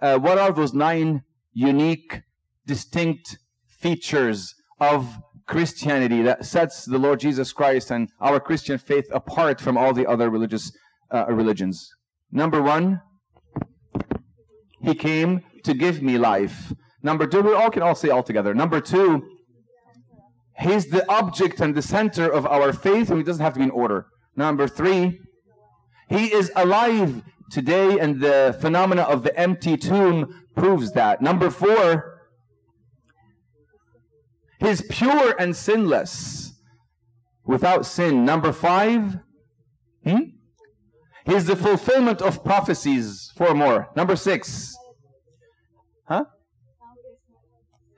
Uh, 0.00 0.18
what 0.18 0.38
are 0.38 0.52
those 0.52 0.72
nine 0.72 1.24
unique, 1.52 2.22
distinct 2.64 3.38
features 3.66 4.54
of 4.80 5.18
Christianity 5.46 6.22
that 6.22 6.44
sets 6.44 6.84
the 6.84 6.98
Lord 6.98 7.20
Jesus 7.20 7.52
Christ 7.52 7.90
and 7.90 8.08
our 8.20 8.38
Christian 8.40 8.78
faith 8.78 9.06
apart 9.10 9.60
from 9.60 9.76
all 9.76 9.92
the 9.92 10.06
other 10.06 10.30
religious 10.30 10.72
uh, 11.12 11.26
religions? 11.28 11.90
Number 12.30 12.62
one, 12.62 13.00
He 14.82 14.94
came 14.94 15.42
to 15.64 15.74
give 15.74 16.02
me 16.02 16.18
life. 16.18 16.72
Number 17.02 17.26
two, 17.26 17.40
we 17.42 17.52
all 17.52 17.70
can 17.70 17.82
all 17.82 17.94
say 17.94 18.10
all 18.10 18.22
together. 18.22 18.54
Number 18.54 18.80
two, 18.80 19.22
He's 20.58 20.86
the 20.86 21.10
object 21.10 21.60
and 21.60 21.74
the 21.74 21.82
center 21.82 22.30
of 22.30 22.46
our 22.46 22.72
faith, 22.72 23.10
and 23.10 23.18
it 23.20 23.24
doesn't 23.24 23.42
have 23.42 23.54
to 23.54 23.58
be 23.58 23.64
in 23.64 23.70
order. 23.70 24.06
Number 24.36 24.68
three, 24.68 25.20
He 26.08 26.32
is 26.32 26.52
alive 26.54 27.22
today, 27.50 27.98
and 27.98 28.20
the 28.20 28.56
phenomena 28.60 29.02
of 29.02 29.22
the 29.22 29.36
empty 29.38 29.76
tomb 29.76 30.44
proves 30.54 30.92
that. 30.92 31.22
Number 31.22 31.50
four, 31.50 32.09
He's 34.60 34.82
pure 34.82 35.34
and 35.38 35.56
sinless, 35.56 36.52
without 37.44 37.86
sin. 37.86 38.24
Number 38.24 38.52
five, 38.52 39.18
hmm? 40.04 40.18
He's 41.24 41.46
the 41.46 41.56
fulfillment 41.56 42.22
of 42.22 42.44
prophecies. 42.44 43.32
Four 43.36 43.54
more. 43.54 43.88
Number 43.96 44.16
six, 44.16 44.76
huh? 46.04 46.24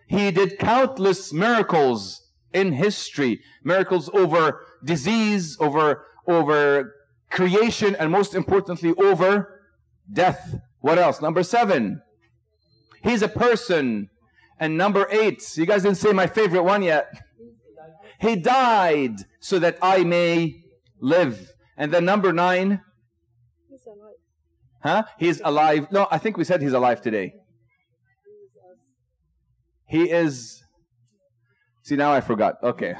He 0.06 0.30
did 0.30 0.58
countless 0.58 1.32
miracles 1.32 2.28
in 2.52 2.72
history, 2.72 3.40
miracles 3.64 4.10
over 4.12 4.60
disease, 4.84 5.56
over 5.60 6.04
over 6.26 6.94
creation, 7.30 7.96
and 7.96 8.10
most 8.10 8.34
importantly, 8.34 8.94
over 8.98 9.60
death. 10.12 10.56
What 10.80 10.98
else? 10.98 11.20
Number 11.20 11.42
seven, 11.42 12.02
he's 13.02 13.22
a 13.22 13.28
person. 13.28 14.10
And 14.62 14.78
number 14.78 15.08
eight, 15.10 15.56
you 15.56 15.66
guys 15.66 15.82
didn't 15.82 15.96
say 15.96 16.12
my 16.12 16.28
favorite 16.28 16.62
one 16.62 16.84
yet. 16.84 17.12
He 18.20 18.36
died 18.36 19.16
so 19.40 19.58
that 19.58 19.76
I 19.82 20.04
may 20.04 20.62
live. 21.00 21.50
And 21.76 21.92
then 21.92 22.04
number 22.04 22.32
nine, 22.32 22.80
He's 23.68 23.84
alive. 23.84 24.14
huh? 24.84 25.02
He's 25.18 25.40
alive. 25.44 25.90
No, 25.90 26.06
I 26.12 26.18
think 26.18 26.36
we 26.36 26.44
said 26.44 26.62
he's 26.62 26.74
alive 26.74 27.02
today. 27.02 27.34
He 29.88 30.08
is. 30.08 30.62
See, 31.82 31.96
now 31.96 32.12
I 32.12 32.20
forgot. 32.20 32.54
Okay. 32.62 32.94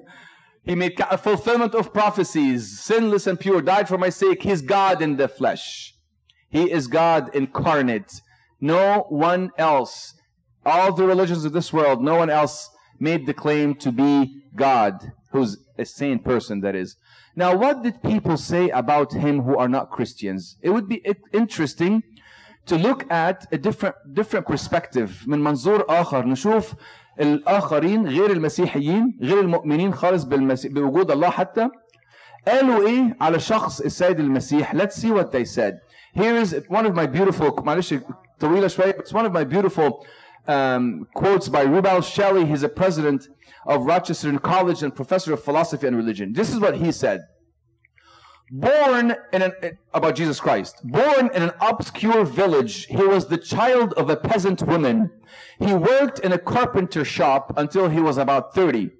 he 0.64 0.74
made 0.74 0.98
a 0.98 1.18
fulfillment 1.18 1.74
of 1.74 1.92
prophecies, 1.92 2.80
sinless 2.80 3.26
and 3.26 3.38
pure, 3.38 3.60
died 3.60 3.86
for 3.86 3.98
my 3.98 4.08
sake. 4.08 4.42
He's 4.42 4.62
God 4.62 5.02
in 5.02 5.18
the 5.18 5.28
flesh. 5.28 5.92
He 6.48 6.70
is 6.70 6.86
God 6.86 7.34
incarnate. 7.34 8.22
No 8.62 9.04
one 9.10 9.50
else, 9.58 10.14
all 10.65 10.93
the 10.93 11.05
religions 11.05 11.45
of 11.45 11.53
this 11.53 11.73
world, 11.73 12.03
no 12.03 12.15
one 12.15 12.29
else 12.29 12.69
made 12.99 13.25
the 13.25 13.33
claim 13.33 13.75
to 13.75 13.91
be 13.91 14.43
God, 14.55 15.11
who's 15.31 15.57
a 15.77 15.85
sane 15.85 16.19
person, 16.19 16.61
that 16.61 16.75
is. 16.75 16.97
Now, 17.35 17.55
what 17.55 17.81
did 17.81 18.03
people 18.03 18.37
say 18.37 18.69
about 18.69 19.13
him 19.13 19.41
who 19.41 19.57
are 19.57 19.69
not 19.69 19.89
Christians? 19.89 20.57
It 20.61 20.69
would 20.69 20.87
be 20.87 21.03
interesting 21.33 22.03
to 22.67 22.77
look 22.77 23.09
at 23.11 23.47
a 23.51 23.57
different 23.57 23.95
different 24.13 24.45
perspective 24.45 25.23
من 25.27 25.39
منظور 25.43 25.85
آخر 25.89 26.25
نشوف 26.25 26.73
الآخرين 27.19 28.07
غير 28.07 28.31
المسيحيين 28.31 29.17
غير 29.21 29.39
المؤمنين 29.39 29.93
خالص 29.93 30.23
بالمسيح 30.23 30.71
بوجود 30.71 31.11
الله 31.11 31.29
حتى 31.29 31.69
قالوا 32.47 32.87
إيه 32.87 33.17
على 33.21 33.39
شخص 33.39 33.81
السيد 33.81 34.19
المسيح 34.19 34.75
let's 34.75 34.95
see 34.95 35.11
what 35.11 35.31
they 35.31 35.45
said 35.45 35.79
here 36.13 36.35
is 36.35 36.55
one 36.69 36.85
of 36.85 36.93
my 36.95 37.05
beautiful 37.05 37.63
معلش 37.63 37.95
طويلة 38.39 38.67
شوية 38.67 38.91
it's 38.99 39.13
one 39.13 39.25
of 39.25 39.31
my 39.33 39.43
beautiful 39.43 40.05
um, 40.48 41.06
quotes 41.14 41.48
by 41.48 41.64
Rubel 41.64 42.02
Shelly 42.02 42.46
he's 42.46 42.62
a 42.62 42.68
president 42.68 43.28
of 43.66 43.84
Rochester 43.84 44.38
College 44.38 44.82
and 44.82 44.94
professor 44.94 45.32
of 45.32 45.42
philosophy 45.42 45.86
and 45.86 45.96
religion 45.96 46.32
this 46.32 46.50
is 46.52 46.58
what 46.58 46.76
he 46.76 46.92
said 46.92 47.22
born 48.50 49.16
in 49.32 49.42
an, 49.42 49.52
about 49.92 50.14
Jesus 50.14 50.40
Christ, 50.40 50.80
born 50.84 51.30
in 51.34 51.42
an 51.42 51.52
obscure 51.60 52.24
village, 52.24 52.86
he 52.86 53.02
was 53.02 53.26
the 53.26 53.38
child 53.38 53.92
of 53.94 54.08
a 54.10 54.16
peasant 54.16 54.62
woman. 54.62 55.10
He 55.58 55.72
worked 55.74 56.18
in 56.20 56.32
a 56.32 56.38
carpenter 56.38 57.04
shop 57.04 57.52
until 57.56 57.88
he 57.88 58.00
was 58.00 58.18
about 58.18 58.54
30. 58.54 58.90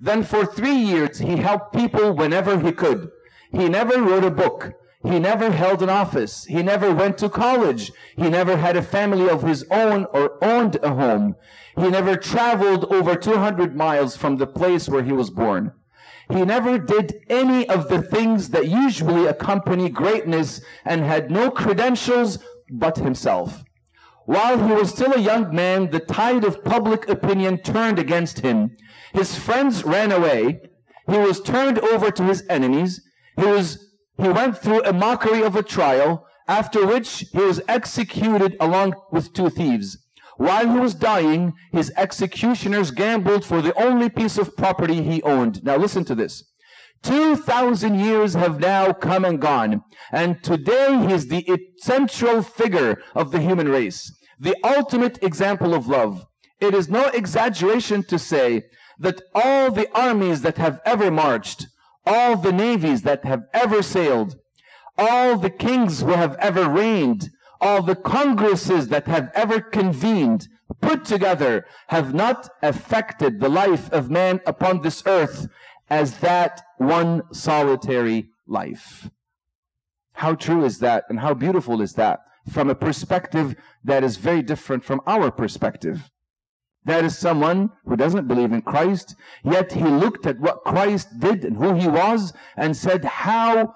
Then 0.00 0.22
for 0.22 0.44
three 0.44 0.76
years, 0.76 1.18
he 1.18 1.36
helped 1.36 1.74
people 1.74 2.12
whenever 2.12 2.58
he 2.58 2.72
could. 2.72 3.10
He 3.52 3.68
never 3.68 4.02
wrote 4.02 4.24
a 4.24 4.30
book. 4.30 4.72
He 5.04 5.18
never 5.18 5.50
held 5.50 5.82
an 5.82 5.90
office. 5.90 6.44
He 6.44 6.62
never 6.62 6.94
went 6.94 7.18
to 7.18 7.28
college. 7.28 7.92
He 8.16 8.30
never 8.30 8.56
had 8.56 8.76
a 8.76 8.82
family 8.82 9.28
of 9.28 9.42
his 9.42 9.64
own 9.70 10.06
or 10.12 10.42
owned 10.42 10.76
a 10.82 10.94
home. 10.94 11.36
He 11.76 11.90
never 11.90 12.16
traveled 12.16 12.86
over 12.86 13.14
200 13.14 13.76
miles 13.76 14.16
from 14.16 14.36
the 14.36 14.46
place 14.46 14.88
where 14.88 15.02
he 15.02 15.12
was 15.12 15.30
born. 15.30 15.72
He 16.30 16.42
never 16.44 16.78
did 16.78 17.20
any 17.28 17.68
of 17.68 17.88
the 17.88 18.00
things 18.00 18.48
that 18.50 18.68
usually 18.68 19.26
accompany 19.26 19.90
greatness 19.90 20.62
and 20.84 21.02
had 21.02 21.30
no 21.30 21.50
credentials 21.50 22.38
but 22.70 22.96
himself. 22.96 23.62
While 24.24 24.66
he 24.66 24.72
was 24.72 24.88
still 24.88 25.12
a 25.12 25.20
young 25.20 25.54
man, 25.54 25.90
the 25.90 26.00
tide 26.00 26.44
of 26.44 26.64
public 26.64 27.08
opinion 27.10 27.58
turned 27.58 27.98
against 27.98 28.40
him. 28.40 28.74
His 29.12 29.36
friends 29.38 29.84
ran 29.84 30.12
away. 30.12 30.60
He 31.10 31.18
was 31.18 31.42
turned 31.42 31.78
over 31.78 32.10
to 32.10 32.22
his 32.22 32.42
enemies. 32.48 33.02
He 33.36 33.44
was, 33.44 33.93
he 34.16 34.28
went 34.28 34.58
through 34.58 34.84
a 34.84 34.92
mockery 34.92 35.42
of 35.42 35.56
a 35.56 35.62
trial, 35.62 36.26
after 36.46 36.86
which 36.86 37.26
he 37.32 37.38
was 37.38 37.60
executed 37.68 38.56
along 38.60 38.94
with 39.10 39.32
two 39.32 39.50
thieves. 39.50 39.98
While 40.36 40.68
he 40.68 40.78
was 40.78 40.94
dying, 40.94 41.54
his 41.72 41.92
executioners 41.96 42.90
gambled 42.90 43.44
for 43.44 43.62
the 43.62 43.74
only 43.80 44.08
piece 44.08 44.36
of 44.36 44.56
property 44.56 45.02
he 45.02 45.22
owned. 45.22 45.62
Now 45.64 45.76
listen 45.76 46.04
to 46.06 46.14
this. 46.14 46.44
2,000 47.02 47.98
years 48.00 48.34
have 48.34 48.60
now 48.60 48.92
come 48.92 49.24
and 49.24 49.40
gone, 49.40 49.82
and 50.10 50.42
today 50.42 50.98
he 51.06 51.12
is 51.12 51.28
the 51.28 51.46
central 51.76 52.42
figure 52.42 53.02
of 53.14 53.30
the 53.30 53.40
human 53.40 53.68
race, 53.68 54.10
the 54.40 54.56
ultimate 54.64 55.22
example 55.22 55.74
of 55.74 55.86
love. 55.86 56.26
It 56.60 56.74
is 56.74 56.88
no 56.88 57.06
exaggeration 57.08 58.04
to 58.04 58.18
say 58.18 58.64
that 58.98 59.20
all 59.34 59.70
the 59.70 59.88
armies 59.94 60.40
that 60.42 60.56
have 60.56 60.80
ever 60.86 61.10
marched, 61.10 61.66
all 62.06 62.36
the 62.36 62.52
navies 62.52 63.02
that 63.02 63.24
have 63.24 63.44
ever 63.52 63.82
sailed, 63.82 64.36
all 64.96 65.38
the 65.38 65.50
kings 65.50 66.00
who 66.00 66.10
have 66.10 66.36
ever 66.36 66.68
reigned, 66.68 67.30
all 67.60 67.82
the 67.82 67.96
congresses 67.96 68.88
that 68.88 69.06
have 69.06 69.30
ever 69.34 69.60
convened, 69.60 70.48
put 70.80 71.04
together, 71.04 71.66
have 71.88 72.14
not 72.14 72.48
affected 72.62 73.40
the 73.40 73.48
life 73.48 73.90
of 73.92 74.10
man 74.10 74.40
upon 74.46 74.82
this 74.82 75.02
earth 75.06 75.48
as 75.88 76.18
that 76.18 76.62
one 76.78 77.22
solitary 77.32 78.28
life. 78.46 79.10
How 80.12 80.34
true 80.34 80.64
is 80.64 80.78
that 80.78 81.04
and 81.08 81.20
how 81.20 81.34
beautiful 81.34 81.80
is 81.80 81.94
that 81.94 82.20
from 82.48 82.70
a 82.70 82.74
perspective 82.74 83.56
that 83.82 84.04
is 84.04 84.16
very 84.16 84.42
different 84.42 84.84
from 84.84 85.00
our 85.06 85.30
perspective? 85.30 86.10
That 86.84 87.04
is 87.04 87.16
someone 87.16 87.70
who 87.86 87.96
doesn't 87.96 88.28
believe 88.28 88.52
in 88.52 88.62
Christ, 88.62 89.16
yet 89.42 89.72
he 89.72 89.84
looked 89.84 90.26
at 90.26 90.38
what 90.38 90.64
Christ 90.64 91.18
did 91.18 91.44
and 91.44 91.56
who 91.56 91.74
he 91.74 91.88
was 91.88 92.32
and 92.56 92.76
said, 92.76 93.04
how 93.04 93.74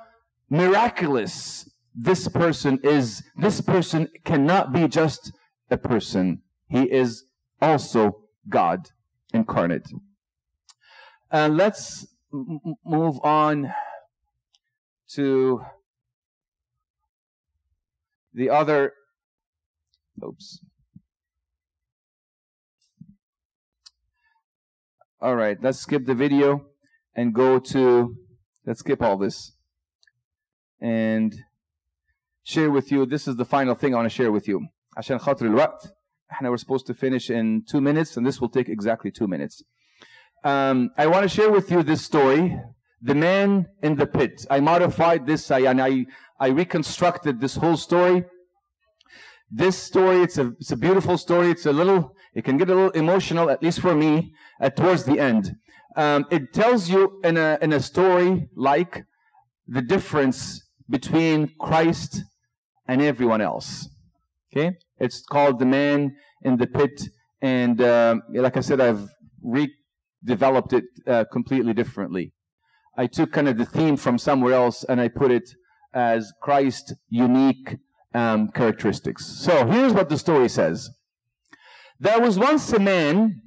miraculous 0.51 1.69
this 1.95 2.29
person 2.29 2.79
is. 2.83 3.23
This 3.37 3.61
person 3.61 4.09
cannot 4.25 4.73
be 4.73 4.89
just 4.89 5.33
a 5.71 5.79
person. 5.79 6.43
He 6.69 6.83
is 6.83 7.25
also 7.63 8.25
God 8.49 8.91
incarnate. 9.33 9.89
And 11.31 11.57
let's 11.57 12.07
m- 12.33 12.61
m- 12.65 12.75
move 12.85 13.19
on 13.23 13.73
to 15.15 15.63
the 18.35 18.51
other. 18.51 18.93
Oops. 20.23 20.61
All 25.22 25.36
right, 25.36 25.58
let's 25.62 25.80
skip 25.80 26.06
the 26.06 26.16
video 26.16 26.66
and 27.16 27.34
go 27.34 27.60
to. 27.60 28.16
Let's 28.66 28.80
skip 28.80 29.01
all 29.01 29.18
this 29.18 29.54
and 30.82 31.34
share 32.43 32.72
with 32.72 32.91
you. 32.91 33.06
This 33.06 33.28
is 33.28 33.36
the 33.36 33.45
final 33.45 33.76
thing 33.76 33.93
I 33.93 33.97
want 33.97 34.10
to 34.10 34.16
share 34.16 34.32
with 34.32 34.47
you. 34.47 34.68
عشان 34.97 35.20
خاطر 35.20 35.45
الوقت. 35.45 35.91
احنا 36.32 36.49
we're 36.49 36.58
supposed 36.58 36.86
to 36.88 36.93
finish 36.93 37.30
in 37.30 37.64
two 37.70 37.82
minutes, 37.82 38.18
and 38.18 38.26
this 38.26 38.41
will 38.41 38.49
take 38.49 38.70
exactly 38.70 39.12
two 39.12 39.28
minutes. 39.28 39.64
Um, 40.43 40.89
I 40.97 41.08
want 41.08 41.24
to 41.24 41.30
share 41.30 41.51
with 41.51 41.72
you 41.72 41.84
this 41.84 42.01
story, 42.04 42.60
the 43.01 43.16
man 43.16 43.68
in 43.82 43.95
the 43.95 44.06
pit. 44.06 44.45
I 44.49 44.60
modified 44.60 45.26
this, 45.26 45.51
I, 45.51 45.60
and 45.60 45.82
I, 45.82 46.06
I 46.39 46.47
reconstructed 46.49 47.39
this 47.39 47.56
whole 47.56 47.78
story. 47.78 48.26
This 49.49 49.78
story, 49.78 50.22
it's 50.22 50.38
a, 50.38 50.47
it's 50.60 50.72
a 50.72 50.78
beautiful 50.78 51.18
story. 51.18 51.51
It's 51.51 51.66
a 51.66 51.72
little, 51.72 52.16
it 52.39 52.45
can 52.45 52.57
get 52.57 52.70
a 52.70 52.74
little 52.74 52.91
emotional, 52.91 53.51
at 53.51 53.64
least 53.64 53.80
for 53.80 53.97
me, 53.97 54.32
at 54.61 54.76
towards 54.76 55.03
the 55.03 55.18
end. 55.18 55.57
Um, 55.97 56.24
it 56.30 56.53
tells 56.53 56.89
you 56.89 57.20
in 57.24 57.36
a, 57.36 57.59
in 57.61 57.72
a 57.72 57.80
story 57.80 58.49
like 58.55 59.05
the 59.66 59.82
difference 59.82 60.62
between 60.89 61.51
Christ 61.59 62.22
and 62.86 63.03
everyone 63.03 63.41
else. 63.41 63.89
Okay? 64.53 64.76
It's 65.01 65.20
called 65.20 65.59
The 65.59 65.66
Man 65.66 66.14
in 66.43 66.59
the 66.59 66.68
Pit. 66.68 67.09
And 67.43 67.82
um, 67.82 68.22
like 68.32 68.57
I 68.57 68.61
said, 68.61 68.80
I've 68.80 69.09
redeveloped 69.45 70.74
it 70.74 70.84
uh, 71.09 71.24
completely 71.32 71.74
differently. 71.74 72.34
I 72.97 73.09
took 73.09 73.32
kind 73.32 73.49
of 73.49 73.59
the 73.59 73.66
theme 73.66 73.97
from 73.97 74.16
somewhere 74.16 74.55
else 74.55 74.84
and 74.84 75.01
I 75.01 75.09
put 75.09 75.32
it 75.32 75.51
as 75.93 76.32
Christ 76.41 76.95
unique 77.09 77.78
um, 78.14 78.51
characteristics. 78.51 79.26
So 79.26 79.66
here's 79.66 79.93
what 79.93 80.09
the 80.09 80.18
story 80.18 80.49
says. 80.49 80.89
There 82.01 82.20
was 82.20 82.38
once 82.38 82.72
a 82.72 82.78
man 82.78 83.42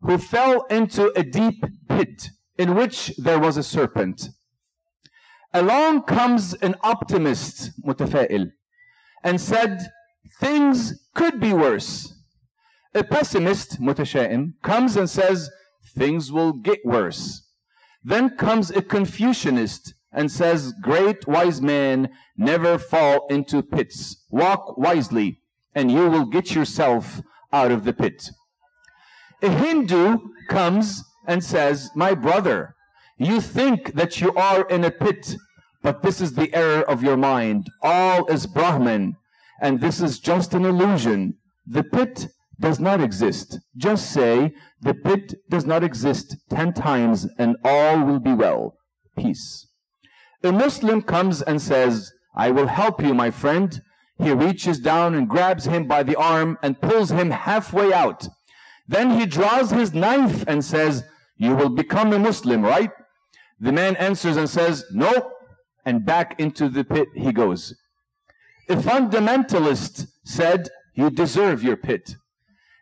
who 0.00 0.16
fell 0.16 0.62
into 0.70 1.12
a 1.18 1.22
deep 1.22 1.62
pit 1.88 2.30
in 2.56 2.74
which 2.74 3.12
there 3.18 3.38
was 3.38 3.56
a 3.56 3.62
serpent. 3.62 4.28
Along 5.52 6.02
comes 6.02 6.54
an 6.54 6.74
optimist, 6.82 7.72
mutafa'il, 7.84 8.52
and 9.24 9.40
said, 9.40 9.90
things 10.40 11.08
could 11.14 11.40
be 11.40 11.52
worse. 11.52 12.14
A 12.94 13.04
pessimist, 13.04 13.80
mutasha'im, 13.80 14.54
comes 14.62 14.96
and 14.96 15.08
says, 15.08 15.50
things 15.96 16.32
will 16.32 16.52
get 16.52 16.80
worse. 16.84 17.46
Then 18.02 18.36
comes 18.36 18.70
a 18.70 18.82
Confucianist 18.82 19.94
and 20.12 20.30
says, 20.30 20.72
great 20.80 21.26
wise 21.26 21.60
man, 21.60 22.08
never 22.36 22.78
fall 22.78 23.26
into 23.28 23.62
pits. 23.62 24.24
Walk 24.30 24.78
wisely 24.78 25.42
and 25.78 25.92
you 25.92 26.08
will 26.10 26.24
get 26.24 26.56
yourself 26.56 27.22
out 27.52 27.70
of 27.70 27.84
the 27.84 27.92
pit. 27.92 28.30
A 29.42 29.48
Hindu 29.48 30.18
comes 30.48 31.04
and 31.24 31.44
says, 31.44 31.90
my 31.94 32.14
brother, 32.14 32.74
you 33.16 33.40
think 33.40 33.94
that 33.94 34.20
you 34.20 34.34
are 34.34 34.62
in 34.74 34.82
a 34.82 34.90
pit, 34.90 35.36
but 35.80 36.02
this 36.02 36.20
is 36.20 36.32
the 36.34 36.52
error 36.52 36.82
of 36.82 37.04
your 37.04 37.16
mind. 37.16 37.68
All 37.80 38.26
is 38.26 38.48
Brahman, 38.48 39.16
and 39.62 39.80
this 39.80 40.00
is 40.00 40.18
just 40.18 40.52
an 40.52 40.64
illusion. 40.64 41.34
The 41.64 41.84
pit 41.84 42.26
does 42.58 42.80
not 42.80 43.00
exist. 43.00 43.60
Just 43.76 44.10
say, 44.12 44.52
the 44.80 44.94
pit 44.94 45.34
does 45.48 45.64
not 45.64 45.84
exist 45.84 46.36
ten 46.50 46.72
times, 46.72 47.28
and 47.38 47.56
all 47.62 48.04
will 48.04 48.18
be 48.18 48.32
well. 48.32 48.74
Peace. 49.16 49.68
A 50.42 50.50
Muslim 50.50 51.02
comes 51.02 51.40
and 51.40 51.62
says, 51.62 52.10
I 52.34 52.50
will 52.50 52.66
help 52.66 53.00
you, 53.00 53.14
my 53.14 53.30
friend. 53.30 53.80
He 54.20 54.32
reaches 54.32 54.80
down 54.80 55.14
and 55.14 55.28
grabs 55.28 55.64
him 55.64 55.86
by 55.86 56.02
the 56.02 56.16
arm 56.16 56.58
and 56.62 56.80
pulls 56.80 57.10
him 57.10 57.30
halfway 57.30 57.92
out. 57.92 58.28
Then 58.88 59.18
he 59.18 59.26
draws 59.26 59.70
his 59.70 59.94
knife 59.94 60.44
and 60.48 60.64
says, 60.64 61.04
You 61.36 61.54
will 61.54 61.68
become 61.68 62.12
a 62.12 62.18
Muslim, 62.18 62.62
right? 62.62 62.90
The 63.60 63.72
man 63.72 63.96
answers 63.96 64.36
and 64.36 64.48
says, 64.48 64.84
No, 64.90 65.32
and 65.84 66.04
back 66.04 66.38
into 66.40 66.68
the 66.68 66.84
pit 66.84 67.08
he 67.14 67.32
goes. 67.32 67.74
A 68.68 68.76
fundamentalist 68.76 70.08
said, 70.24 70.68
You 70.94 71.10
deserve 71.10 71.62
your 71.62 71.76
pit. 71.76 72.16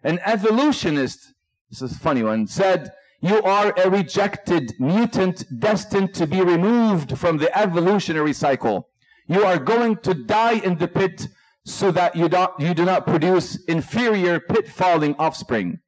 An 0.03 0.21
evolutionist, 0.25 1.35
this 1.71 1.83
is 1.83 1.93
a 1.93 1.99
funny 1.99 2.23
one, 2.23 2.47
said, 2.47 2.93
You 3.21 3.43
are 3.43 3.75
a 3.77 3.91
rejected 3.91 4.73
mutant 4.79 5.45
destined 5.61 6.15
to 6.15 6.27
be 6.27 6.41
removed 6.41 7.19
from 7.19 7.39
the 7.39 7.57
evolutionary 7.57 8.33
cycle. 8.33 8.89
You 9.29 9.45
are 9.45 9.59
going 9.59 9.97
to 9.99 10.15
die 10.15 10.59
in 10.59 10.79
the 10.79 10.89
pit 10.89 11.29
so 11.65 11.91
that 11.91 12.15
you, 12.15 12.29
do 12.29 12.47
you 12.61 12.75
do 12.75 12.85
not 12.85 13.07
produce 13.07 13.65
inferior 13.65 14.39
pit 14.39 14.69
falling 14.69 15.17
offspring. 15.19 15.81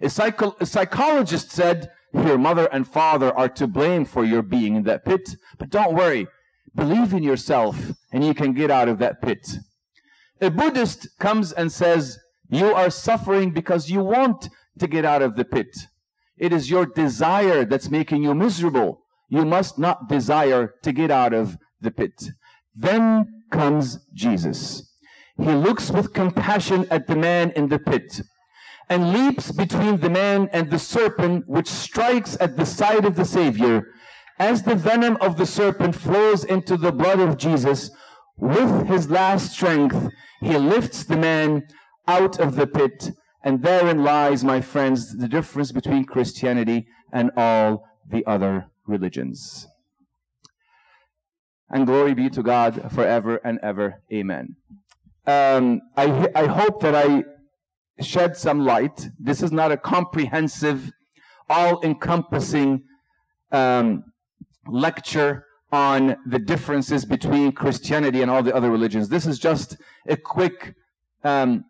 A, 0.00 0.08
psycho- 0.08 0.56
a 0.60 0.66
psychologist 0.66 1.50
said, 1.50 1.90
Your 2.14 2.38
mother 2.38 2.66
and 2.72 2.86
father 2.86 3.36
are 3.36 3.48
to 3.50 3.66
blame 3.66 4.04
for 4.04 4.24
your 4.24 4.42
being 4.42 4.76
in 4.76 4.84
that 4.84 5.04
pit, 5.04 5.36
but 5.58 5.70
don't 5.70 5.94
worry. 5.94 6.28
Believe 6.74 7.12
in 7.12 7.22
yourself 7.22 7.92
and 8.12 8.24
you 8.24 8.34
can 8.34 8.52
get 8.52 8.70
out 8.70 8.88
of 8.88 8.98
that 8.98 9.20
pit. 9.20 9.46
A 10.40 10.50
Buddhist 10.50 11.08
comes 11.18 11.52
and 11.52 11.70
says, 11.70 12.18
You 12.48 12.72
are 12.72 12.90
suffering 12.90 13.50
because 13.50 13.90
you 13.90 14.00
want 14.00 14.48
to 14.78 14.86
get 14.86 15.04
out 15.04 15.22
of 15.22 15.36
the 15.36 15.44
pit. 15.44 15.76
It 16.38 16.52
is 16.52 16.70
your 16.70 16.86
desire 16.86 17.64
that's 17.64 17.90
making 17.90 18.22
you 18.22 18.34
miserable. 18.34 19.02
You 19.28 19.44
must 19.44 19.78
not 19.78 20.08
desire 20.08 20.74
to 20.82 20.92
get 20.92 21.10
out 21.10 21.32
of 21.32 21.58
the 21.82 21.90
pit. 21.90 22.30
Then 22.74 23.44
comes 23.50 24.06
Jesus. 24.14 24.88
He 25.38 25.52
looks 25.52 25.90
with 25.90 26.12
compassion 26.12 26.86
at 26.90 27.06
the 27.06 27.16
man 27.16 27.50
in 27.50 27.68
the 27.68 27.78
pit 27.78 28.22
and 28.88 29.12
leaps 29.12 29.50
between 29.52 29.98
the 30.00 30.10
man 30.10 30.48
and 30.52 30.70
the 30.70 30.78
serpent, 30.78 31.48
which 31.48 31.68
strikes 31.68 32.36
at 32.40 32.56
the 32.56 32.66
side 32.66 33.04
of 33.04 33.16
the 33.16 33.24
Savior. 33.24 33.86
As 34.38 34.62
the 34.62 34.74
venom 34.74 35.16
of 35.20 35.36
the 35.36 35.46
serpent 35.46 35.94
flows 35.94 36.44
into 36.44 36.76
the 36.76 36.92
blood 36.92 37.20
of 37.20 37.38
Jesus, 37.38 37.90
with 38.36 38.86
his 38.86 39.10
last 39.10 39.52
strength, 39.52 40.10
he 40.40 40.56
lifts 40.58 41.04
the 41.04 41.16
man 41.16 41.66
out 42.06 42.38
of 42.38 42.56
the 42.56 42.66
pit. 42.66 43.12
And 43.44 43.62
therein 43.62 44.04
lies, 44.04 44.44
my 44.44 44.60
friends, 44.60 45.16
the 45.16 45.28
difference 45.28 45.72
between 45.72 46.04
Christianity 46.04 46.86
and 47.12 47.30
all 47.36 47.84
the 48.08 48.26
other 48.26 48.66
religions. 48.86 49.66
And 51.72 51.86
glory 51.86 52.12
be 52.12 52.28
to 52.30 52.42
God 52.42 52.92
forever 52.92 53.40
and 53.42 53.58
ever. 53.62 54.02
Amen. 54.12 54.56
Um, 55.26 55.80
I, 55.96 56.28
I 56.34 56.46
hope 56.46 56.82
that 56.82 56.94
I 56.94 57.24
shed 58.02 58.36
some 58.36 58.64
light. 58.64 59.08
This 59.18 59.42
is 59.42 59.52
not 59.52 59.72
a 59.72 59.76
comprehensive, 59.76 60.92
all 61.48 61.82
encompassing 61.82 62.82
um, 63.52 64.04
lecture 64.66 65.46
on 65.70 66.16
the 66.26 66.38
differences 66.38 67.06
between 67.06 67.52
Christianity 67.52 68.20
and 68.20 68.30
all 68.30 68.42
the 68.42 68.54
other 68.54 68.70
religions. 68.70 69.08
This 69.08 69.26
is 69.26 69.38
just 69.38 69.78
a 70.06 70.16
quick, 70.16 70.74
um, 71.24 71.64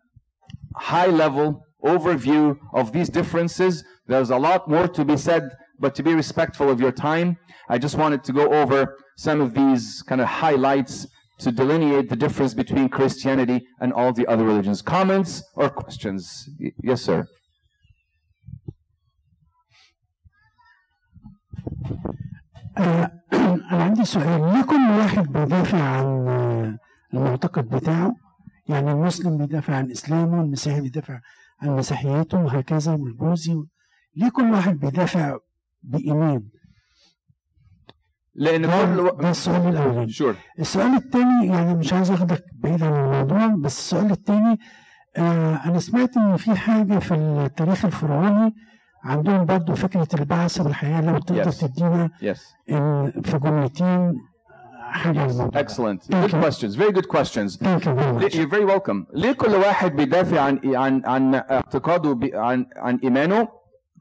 high 0.75 1.07
level 1.07 1.65
overview 1.83 2.57
of 2.73 2.91
these 2.91 3.09
differences. 3.09 3.83
There's 4.07 4.29
a 4.29 4.37
lot 4.37 4.67
more 4.67 4.87
to 4.89 5.05
be 5.05 5.15
said, 5.15 5.51
but 5.82 5.94
to 5.96 6.02
be 6.02 6.14
respectful 6.14 6.68
of 6.70 6.80
your 6.80 6.92
time, 6.92 7.36
I 7.68 7.78
just 7.78 7.96
wanted 7.96 8.24
to 8.24 8.32
go 8.32 8.52
over 8.60 8.96
some 9.16 9.40
of 9.40 9.54
these 9.54 10.02
kind 10.02 10.20
of 10.20 10.28
highlights 10.28 11.06
to 11.40 11.52
delineate 11.52 12.08
the 12.08 12.16
difference 12.16 12.52
between 12.54 12.88
Christianity 12.88 13.58
and 13.80 13.92
all 13.92 14.12
the 14.12 14.26
other 14.26 14.44
religions. 14.44 14.82
Comments 14.82 15.30
or 15.54 15.68
questions? 15.70 16.48
Y- 16.60 16.72
yes, 16.82 17.00
sir. 17.02 17.26
آه، 22.78 23.10
أنا 23.72 23.84
عندي 23.84 24.04
سؤال 24.04 24.40
ليه 24.52 24.62
كل 24.62 24.90
واحد 24.98 25.32
بيدافع 25.32 25.82
عن 25.82 26.28
آه، 26.28 26.78
المعتقد 27.14 27.68
بتاعه 27.68 28.14
يعني 28.68 28.90
المسلم 28.92 29.36
بيدافع 29.38 29.74
عن 29.76 29.90
إسلامه 29.90 30.40
المسيحي 30.42 30.80
بيدافع 30.80 31.20
عن 31.62 31.68
مسيحيته 31.70 32.38
وهكذا 32.38 32.92
والبوذي 32.92 33.64
ليه 34.16 34.28
كل 34.28 34.50
واحد 34.50 34.78
بيدافع 34.78 35.38
بإيمان 35.83 36.43
لأن 38.35 38.61
ده, 38.61 38.85
كل 38.85 39.21
ده 39.23 39.29
السؤال 39.29 39.67
الأولاني 39.67 40.09
شور 40.11 40.35
السؤال 40.59 40.93
الثاني 40.95 41.47
يعني 41.47 41.73
مش 41.75 41.93
عايز 41.93 42.11
أخدك 42.11 42.43
بعيد 42.53 42.83
عن 42.83 42.93
الموضوع 43.05 43.47
بس 43.47 43.79
السؤال 43.79 44.11
الثاني 44.11 44.59
آه 45.17 45.55
أنا 45.65 45.79
سمعت 45.79 46.17
إن 46.17 46.37
في 46.37 46.55
حاجة 46.55 46.99
في 46.99 47.13
التاريخ 47.15 47.85
الفرعوني 47.85 48.53
عندهم 49.03 49.45
برضو 49.45 49.75
فكرة 49.75 50.07
البعث 50.13 50.61
والحياة 50.61 51.01
لو 51.01 51.17
تقدر 51.19 51.51
Yes. 51.51 51.59
تدينا 51.59 52.09
Yes. 52.21 52.39
إن 52.71 53.11
في 53.23 53.37
جملتين 53.39 54.13
حاجة. 54.91 55.27
Excellent. 55.49 56.01
Thank 56.03 56.31
Good 56.31 56.33
you. 56.33 56.41
questions. 56.43 56.75
Very 56.75 56.91
good 56.91 57.07
questions. 57.07 57.57
Thank 57.57 57.85
you 57.85 57.93
very 57.93 58.13
much. 58.13 58.35
You're 58.35 58.47
very 58.49 58.65
welcome. 58.65 59.05
ليه 59.13 59.31
كل 59.31 59.51
واحد 59.55 59.95
بيدافع 59.95 60.41
عن 60.41 60.59
عن 60.75 61.01
عن 61.05 61.35
اعتقاده 61.35 62.19
عن 62.39 62.65
عن 62.75 62.99
إيمانه؟ 63.03 63.47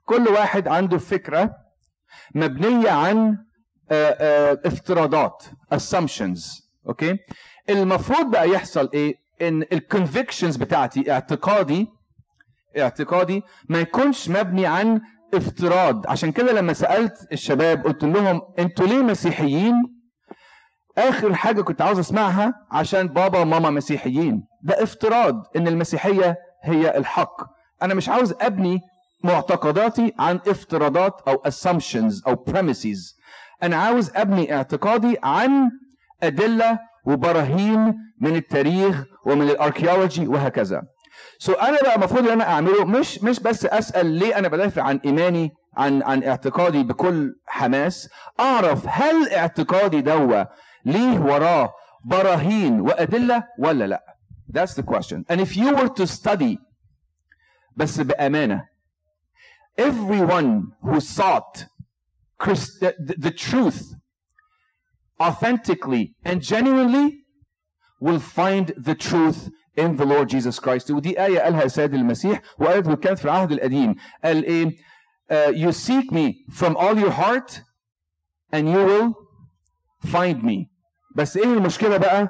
كل 0.04 0.28
واحد 0.28 0.68
عنده 0.68 0.98
فكرة 0.98 1.50
مبنية 2.34 2.90
عن 2.90 3.38
آه، 3.90 4.16
آه، 4.20 4.58
افتراضات 4.64 5.42
assumptions 5.74 6.62
أوكي 6.88 7.18
المفروض 7.70 8.30
بقى 8.30 8.50
يحصل 8.50 8.90
إيه؟ 8.94 9.14
إن 9.42 9.62
الكونفكشنز 9.72 10.56
بتاعتي 10.56 11.12
اعتقادي 11.12 11.86
اعتقادي 12.78 13.42
ما 13.68 13.78
يكونش 13.80 14.28
مبني 14.28 14.66
عن 14.66 15.00
افتراض. 15.34 16.06
عشان 16.06 16.32
كده 16.32 16.52
لما 16.52 16.72
سألت 16.72 17.32
الشباب 17.32 17.84
قلت 17.86 18.04
لهم 18.04 18.40
أنتوا 18.58 18.86
ليه 18.86 19.02
مسيحيين؟ 19.02 19.74
آخر 20.98 21.34
حاجة 21.34 21.62
كنت 21.62 21.82
عاوز 21.82 21.98
أسمعها 21.98 22.54
عشان 22.70 23.08
بابا 23.08 23.38
وماما 23.38 23.70
مسيحيين. 23.70 24.44
ده 24.62 24.82
افتراض 24.82 25.42
إن 25.56 25.68
المسيحية 25.68 26.36
هي 26.64 26.96
الحق. 26.98 27.36
أنا 27.82 27.94
مش 27.94 28.08
عاوز 28.08 28.34
أبني 28.40 28.80
معتقداتي 29.24 30.12
عن 30.18 30.40
افتراضات 30.46 31.20
أو 31.28 31.42
assumptions 31.48 32.26
أو 32.26 32.44
premises. 32.50 33.18
أنا 33.62 33.76
عاوز 33.76 34.10
أبني 34.16 34.54
اعتقادي 34.54 35.16
عن 35.22 35.70
أدلة 36.22 36.78
وبراهين 37.06 37.94
من 38.20 38.36
التاريخ 38.36 39.04
ومن 39.26 39.50
الاركيولوجي 39.50 40.26
وهكذا. 40.26 40.82
سو 41.38 41.52
so 41.52 41.62
أنا 41.62 41.78
بقى 41.82 41.94
المفروض 41.94 42.18
اللي 42.20 42.32
أنا 42.32 42.50
أعمله 42.50 42.84
مش 42.84 43.22
مش 43.22 43.40
بس 43.40 43.66
أسأل 43.66 44.06
ليه 44.06 44.38
أنا 44.38 44.48
بدافع 44.48 44.82
عن 44.82 45.00
إيماني 45.04 45.50
عن 45.76 46.02
عن 46.02 46.24
اعتقادي 46.24 46.82
بكل 46.82 47.34
حماس. 47.46 48.08
أعرف 48.40 48.84
هل 48.88 49.28
اعتقادي 49.28 50.00
دوا 50.00 50.44
ليه 50.84 51.20
وراه 51.20 51.72
براهين 52.04 52.80
وأدلة 52.80 53.44
ولا 53.58 53.84
لأ. 53.86 54.02
That's 54.58 54.74
the 54.74 54.82
question. 54.82 55.24
And 55.30 55.40
if 55.40 55.56
you 55.56 55.74
were 55.76 55.88
to 55.88 56.06
study 56.06 56.58
بس 57.76 58.00
بأمانة 58.00 58.71
everyone 59.77 60.73
who 60.81 60.99
sought 60.99 61.65
Christ, 62.39 62.79
the, 62.79 63.15
the 63.17 63.31
truth 63.31 63.93
authentically 65.19 66.15
and 66.23 66.41
genuinely 66.41 67.19
will 67.99 68.19
find 68.19 68.73
the 68.77 68.93
truth 68.95 69.49
in 69.75 69.95
the 69.97 70.05
Lord 70.05 70.29
Jesus 70.29 70.59
Christ. 70.59 70.89
ودي 70.91 71.17
آية 71.19 71.39
قالها 71.39 71.63
السيد 71.63 71.93
المسيح 71.93 72.41
وقالت 72.59 72.87
وكانت 72.87 73.19
في 73.19 73.25
العهد 73.25 73.51
القديم 73.51 73.95
قال 74.23 74.43
إيه 74.45 74.71
uh, 75.29 75.49
you 75.51 75.71
seek 75.71 76.11
me 76.11 76.45
from 76.51 76.75
all 76.77 76.97
your 76.97 77.11
heart 77.11 77.61
and 78.51 78.69
you 78.69 78.85
will 78.85 79.13
find 80.05 80.43
me 80.43 80.69
بس 81.15 81.37
ايه 81.37 81.53
المشكلة 81.53 81.97
بقى 81.97 82.29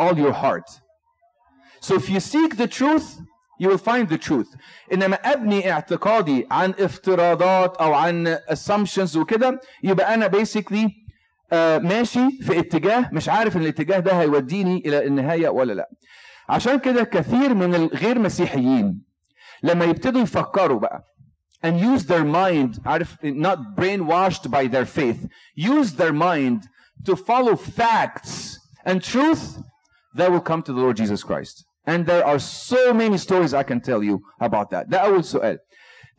all 0.00 0.14
your 0.18 0.32
heart 0.32 0.80
so 1.80 1.94
if 1.94 2.08
you 2.08 2.20
seek 2.20 2.56
the 2.56 2.66
truth 2.68 3.20
you 3.62 3.66
will 3.68 3.78
find 3.90 4.08
the 4.08 4.18
truth 4.28 4.56
انما 4.92 5.16
ابني 5.16 5.72
اعتقادي 5.72 6.46
عن 6.50 6.74
افتراضات 6.78 7.76
او 7.76 7.94
عن 7.94 8.38
assumptions 8.50 9.16
وكده 9.16 9.60
يبقى 9.82 10.14
انا 10.14 10.28
basically 10.28 10.90
آه 11.52 11.78
ماشي 11.78 12.30
في 12.42 12.58
اتجاه 12.58 13.08
مش 13.12 13.28
عارف 13.28 13.56
ان 13.56 13.62
الاتجاه 13.62 13.98
ده 13.98 14.20
هيوديني 14.20 14.82
الى 14.86 15.06
النهاية 15.06 15.48
ولا 15.48 15.72
لا 15.72 15.90
عشان 16.48 16.78
كده 16.78 17.04
كثير 17.04 17.54
من 17.54 17.74
الغير 17.74 18.18
مسيحيين 18.18 19.02
لما 19.62 19.84
يبتدوا 19.84 20.20
يفكروا 20.20 20.80
بقى 20.80 21.04
and 21.66 21.74
use 21.80 22.02
their 22.02 22.24
mind 22.24 22.80
عارف 22.86 23.16
not 23.24 23.58
brainwashed 23.80 24.48
by 24.50 24.66
their 24.66 24.86
faith 24.98 25.26
use 25.56 25.90
their 25.96 26.12
mind 26.12 26.60
to 27.10 27.14
follow 27.16 27.56
facts 27.56 28.58
and 28.86 29.00
truth 29.12 29.44
they 30.18 30.28
will 30.28 30.40
come 30.50 30.62
to 30.62 30.72
the 30.72 30.80
Lord 30.84 30.96
Jesus 30.96 31.22
Christ 31.22 31.64
And 31.87 32.05
there 32.05 32.25
are 32.25 32.39
so 32.39 32.93
many 32.93 33.17
stories 33.17 33.53
I 33.53 33.63
can 33.63 33.79
tell 33.81 34.03
you 34.03 34.19
about 34.41 34.69
that. 34.71 34.85
ده 34.89 34.97
أول 34.97 35.23
سؤال. 35.23 35.57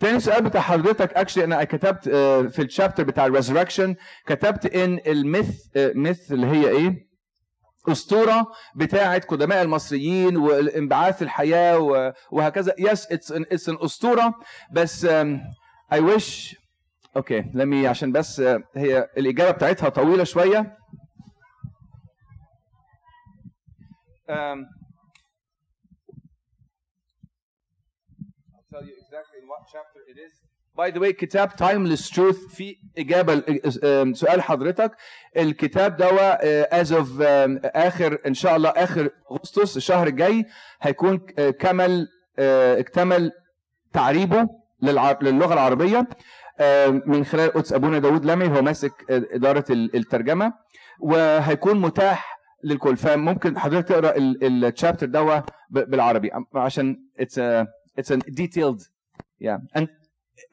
تاني 0.01 0.21
سؤال 0.21 0.43
بتاع 0.45 0.61
حضرتك 0.61 1.13
اكشلي 1.15 1.45
أنا 1.45 1.65
كتبت 1.65 2.09
آه، 2.09 2.43
في 2.43 2.63
الشابتر 2.63 3.05
بتاع 3.05 3.27
الريزركشن 3.27 3.95
كتبت 4.27 4.67
إن 4.67 5.01
الميث 5.07 5.77
آه، 5.77 5.93
ميث 5.95 6.33
اللي 6.33 6.47
هي 6.47 6.69
إيه؟ 6.69 7.09
أسطورة 7.89 8.47
بتاعه 8.77 9.19
قدماء 9.19 9.63
المصريين 9.63 10.37
والانبعاث 10.37 11.23
الحياة 11.23 11.79
وهكذا 12.33 12.75
يس 12.79 13.13
اتس 13.13 13.33
اتس 13.33 13.69
ان 13.69 13.77
أسطورة 13.81 14.35
بس 14.73 15.05
اي 15.93 16.01
ويش 16.01 16.57
أوكي 17.17 17.45
لمي 17.55 17.87
عشان 17.87 18.13
بس 18.13 18.41
آه، 18.41 18.61
هي 18.77 19.09
الإجابة 19.19 19.51
بتاعتها 19.51 19.89
طويلة 19.89 20.25
شوية 20.25 20.77
um, 24.29 24.78
باي 30.77 30.91
ذا 30.91 31.01
واي 31.01 31.13
كتاب 31.13 31.57
تايمليس 31.57 32.11
تروث 32.11 32.37
في 32.47 32.77
إجابة 32.99 33.43
سؤال 34.13 34.43
حضرتك. 34.43 34.97
الكتاب 35.37 35.97
دوا 35.97 36.81
از 36.81 36.93
اوف 36.93 37.21
آخر 37.65 38.19
إن 38.27 38.35
شاء 38.35 38.57
الله 38.57 38.69
آخر 38.69 39.11
أغسطس 39.31 39.77
الشهر 39.77 40.07
الجاي 40.07 40.47
هيكون 40.81 41.27
آه، 41.39 41.51
كمل 41.51 42.09
آه، 42.39 42.81
اكتمل 42.81 43.33
تعريبه 43.93 44.49
للغة 44.83 45.53
العربية 45.55 46.09
من 47.07 47.25
خلال 47.25 47.53
قدس 47.53 47.73
أبونا 47.73 47.99
داود 47.99 48.25
لمي 48.25 48.49
هو 48.49 48.63
ماسك 48.63 48.93
آه، 49.11 49.23
إدارة 49.31 49.65
الترجمة 49.71 50.53
وهيكون 51.01 51.81
متاح 51.81 52.39
للكل. 52.65 52.97
فممكن 52.97 53.59
حضرتك 53.59 53.89
تقرأ 53.89 54.15
التشابتر 54.17 55.07
دوا 55.07 55.41
بالعربي 55.71 56.31
عشان 56.55 56.97
اتس 57.21 57.39
اتس 57.99 58.13
ديتيلد 58.13 58.83
yeah. 59.41 59.59
And 59.75 59.89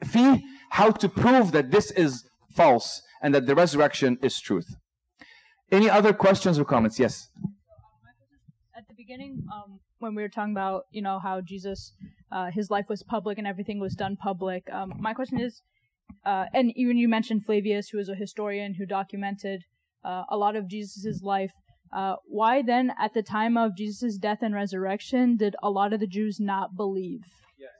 في 0.04 0.42
how 0.70 0.90
to 0.90 1.08
prove 1.08 1.52
that 1.52 1.70
this 1.70 1.90
is 1.92 2.28
false 2.50 3.02
and 3.22 3.34
that 3.34 3.46
the 3.46 3.54
resurrection 3.54 4.18
is 4.22 4.40
truth. 4.40 4.76
Any 5.70 5.88
other 5.90 6.12
questions 6.12 6.58
or 6.58 6.64
comments? 6.64 6.98
Yes. 6.98 7.28
at 8.76 8.86
the 8.88 8.94
beginning 8.94 9.42
um, 9.54 9.80
when 9.98 10.14
we 10.14 10.22
were 10.22 10.28
talking 10.28 10.52
about 10.52 10.84
you 10.90 11.00
know 11.00 11.18
how 11.18 11.40
jesus 11.40 11.92
uh, 12.30 12.50
his 12.50 12.70
life 12.70 12.88
was 12.88 13.02
public 13.02 13.38
and 13.38 13.46
everything 13.46 13.78
was 13.80 13.94
done 13.94 14.14
public 14.16 14.62
um, 14.70 14.92
my 14.98 15.14
question 15.14 15.40
is 15.40 15.62
uh, 16.26 16.44
and 16.52 16.72
even 16.76 16.96
you 16.98 17.08
mentioned 17.08 17.44
flavius 17.44 17.88
who 17.88 17.98
is 17.98 18.08
a 18.10 18.14
historian 18.14 18.74
who 18.74 18.84
documented 18.84 19.64
uh, 20.04 20.24
a 20.28 20.36
lot 20.36 20.54
of 20.56 20.68
jesus's 20.68 21.22
life 21.22 21.52
uh, 21.92 22.16
why 22.26 22.60
then 22.62 22.92
at 23.00 23.14
the 23.14 23.22
time 23.22 23.56
of 23.56 23.74
jesus' 23.76 24.18
death 24.18 24.40
and 24.42 24.54
resurrection 24.54 25.36
did 25.38 25.56
a 25.62 25.70
lot 25.70 25.92
of 25.94 26.00
the 26.00 26.06
jews 26.06 26.38
not 26.38 26.76
believe 26.76 27.24
Yes. 27.58 27.70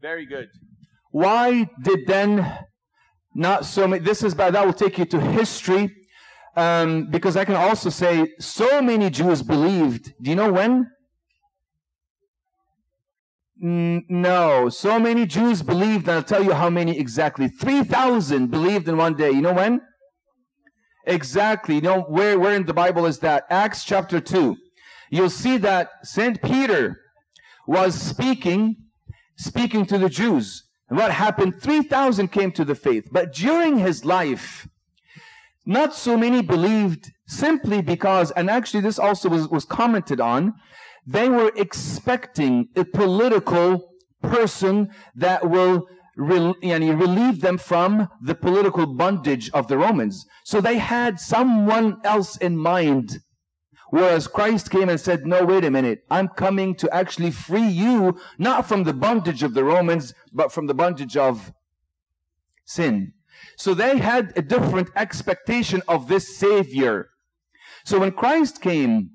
Very 0.00 0.26
good. 0.26 0.48
Why 1.16 1.70
did 1.82 2.06
then 2.06 2.30
not 3.34 3.64
so 3.64 3.88
many? 3.88 4.04
This 4.04 4.22
is 4.22 4.34
bad. 4.34 4.52
That 4.54 4.66
will 4.66 4.74
take 4.74 4.98
you 4.98 5.06
to 5.06 5.18
history. 5.18 5.84
Um, 6.54 7.08
because 7.10 7.38
I 7.38 7.46
can 7.46 7.54
also 7.56 7.88
say 7.88 8.34
so 8.38 8.82
many 8.82 9.08
Jews 9.08 9.40
believed. 9.40 10.12
Do 10.20 10.28
you 10.28 10.36
know 10.36 10.52
when? 10.52 10.90
N- 13.62 14.04
No, 14.10 14.68
so 14.68 14.98
many 14.98 15.24
Jews 15.24 15.62
believed, 15.62 16.06
and 16.06 16.16
I'll 16.18 16.22
tell 16.34 16.44
you 16.44 16.52
how 16.52 16.68
many 16.68 16.98
exactly. 16.98 17.48
3,000 17.48 18.48
believed 18.50 18.86
in 18.86 18.98
one 18.98 19.14
day. 19.14 19.30
You 19.30 19.40
know 19.40 19.54
when? 19.54 19.80
Exactly. 21.06 21.76
You 21.76 21.80
know, 21.80 22.00
where, 22.02 22.38
where 22.38 22.54
in 22.54 22.66
the 22.66 22.74
Bible 22.74 23.06
is 23.06 23.20
that? 23.20 23.44
Acts 23.48 23.84
chapter 23.84 24.20
2. 24.20 24.54
You'll 25.10 25.30
see 25.30 25.56
that 25.56 25.88
St. 26.02 26.42
Peter 26.42 27.00
was 27.66 27.94
speaking, 27.98 28.76
speaking 29.38 29.86
to 29.86 29.96
the 29.96 30.10
Jews. 30.10 30.65
And 30.88 30.98
what 30.98 31.10
happened? 31.10 31.60
3,000 31.60 32.28
came 32.28 32.52
to 32.52 32.64
the 32.64 32.74
faith. 32.74 33.08
But 33.10 33.32
during 33.32 33.78
his 33.78 34.04
life, 34.04 34.68
not 35.64 35.94
so 35.94 36.16
many 36.16 36.42
believed 36.42 37.12
simply 37.26 37.82
because, 37.82 38.30
and 38.32 38.48
actually 38.48 38.82
this 38.82 38.98
also 38.98 39.28
was, 39.28 39.48
was 39.48 39.64
commented 39.64 40.20
on, 40.20 40.54
they 41.06 41.28
were 41.28 41.52
expecting 41.56 42.68
a 42.76 42.84
political 42.84 43.92
person 44.22 44.90
that 45.14 45.48
will 45.48 45.88
rel- 46.16 46.56
relieve 46.62 47.40
them 47.40 47.58
from 47.58 48.08
the 48.22 48.34
political 48.34 48.86
bondage 48.86 49.50
of 49.50 49.68
the 49.68 49.78
Romans. 49.78 50.24
So 50.44 50.60
they 50.60 50.78
had 50.78 51.20
someone 51.20 52.00
else 52.04 52.36
in 52.36 52.56
mind. 52.56 53.20
Whereas 53.90 54.26
Christ 54.26 54.70
came 54.70 54.88
and 54.88 55.00
said, 55.00 55.26
no, 55.26 55.44
wait 55.44 55.64
a 55.64 55.70
minute. 55.70 56.04
I'm 56.10 56.28
coming 56.28 56.74
to 56.76 56.92
actually 56.92 57.30
free 57.30 57.68
you, 57.68 58.18
not 58.38 58.66
from 58.66 58.84
the 58.84 58.92
bondage 58.92 59.42
of 59.42 59.54
the 59.54 59.64
Romans, 59.64 60.12
but 60.32 60.50
from 60.50 60.66
the 60.66 60.74
bondage 60.74 61.16
of 61.16 61.52
sin. 62.64 63.12
So 63.56 63.74
they 63.74 63.98
had 63.98 64.32
a 64.36 64.42
different 64.42 64.90
expectation 64.96 65.82
of 65.86 66.08
this 66.08 66.36
Savior. 66.36 67.10
So 67.84 68.00
when 68.00 68.12
Christ 68.12 68.60
came, 68.60 69.10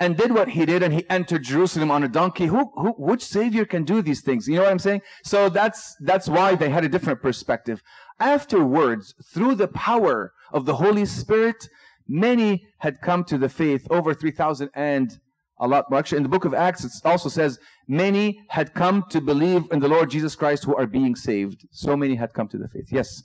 and 0.00 0.16
did 0.16 0.32
what 0.32 0.50
he 0.50 0.66
did 0.66 0.82
and 0.82 0.92
he 0.92 1.08
entered 1.08 1.44
Jerusalem 1.44 1.90
on 1.90 2.02
a 2.02 2.08
donkey, 2.08 2.46
who, 2.46 2.70
who, 2.74 2.90
which 2.98 3.24
savior 3.24 3.64
can 3.64 3.84
do 3.84 4.02
these 4.02 4.22
things? 4.22 4.48
You 4.48 4.56
know 4.56 4.62
what 4.62 4.70
I'm 4.70 4.78
saying? 4.78 5.02
So 5.24 5.48
that's, 5.48 5.96
that's 6.00 6.28
why 6.28 6.54
they 6.54 6.70
had 6.70 6.84
a 6.84 6.88
different 6.88 7.22
perspective. 7.22 7.82
Afterwards, 8.18 9.14
through 9.32 9.56
the 9.56 9.68
power 9.68 10.32
of 10.52 10.66
the 10.66 10.76
Holy 10.76 11.06
Spirit, 11.06 11.68
many 12.08 12.66
had 12.78 13.00
come 13.00 13.24
to 13.24 13.38
the 13.38 13.48
faith, 13.48 13.86
over 13.90 14.14
3,000 14.14 14.70
and 14.74 15.18
a 15.58 15.68
lot 15.68 15.90
more. 15.90 15.98
Actually, 15.98 16.18
in 16.18 16.22
the 16.22 16.28
book 16.28 16.44
of 16.44 16.54
Acts, 16.54 16.84
it 16.84 16.92
also 17.04 17.28
says 17.28 17.58
many 17.88 18.40
had 18.48 18.74
come 18.74 19.04
to 19.10 19.20
believe 19.20 19.64
in 19.72 19.80
the 19.80 19.88
Lord 19.88 20.10
Jesus 20.10 20.34
Christ 20.34 20.64
who 20.64 20.74
are 20.76 20.86
being 20.86 21.14
saved. 21.14 21.66
So 21.70 21.96
many 21.96 22.16
had 22.16 22.32
come 22.32 22.48
to 22.48 22.58
the 22.58 22.68
faith. 22.68 22.88
Yes. 22.90 23.22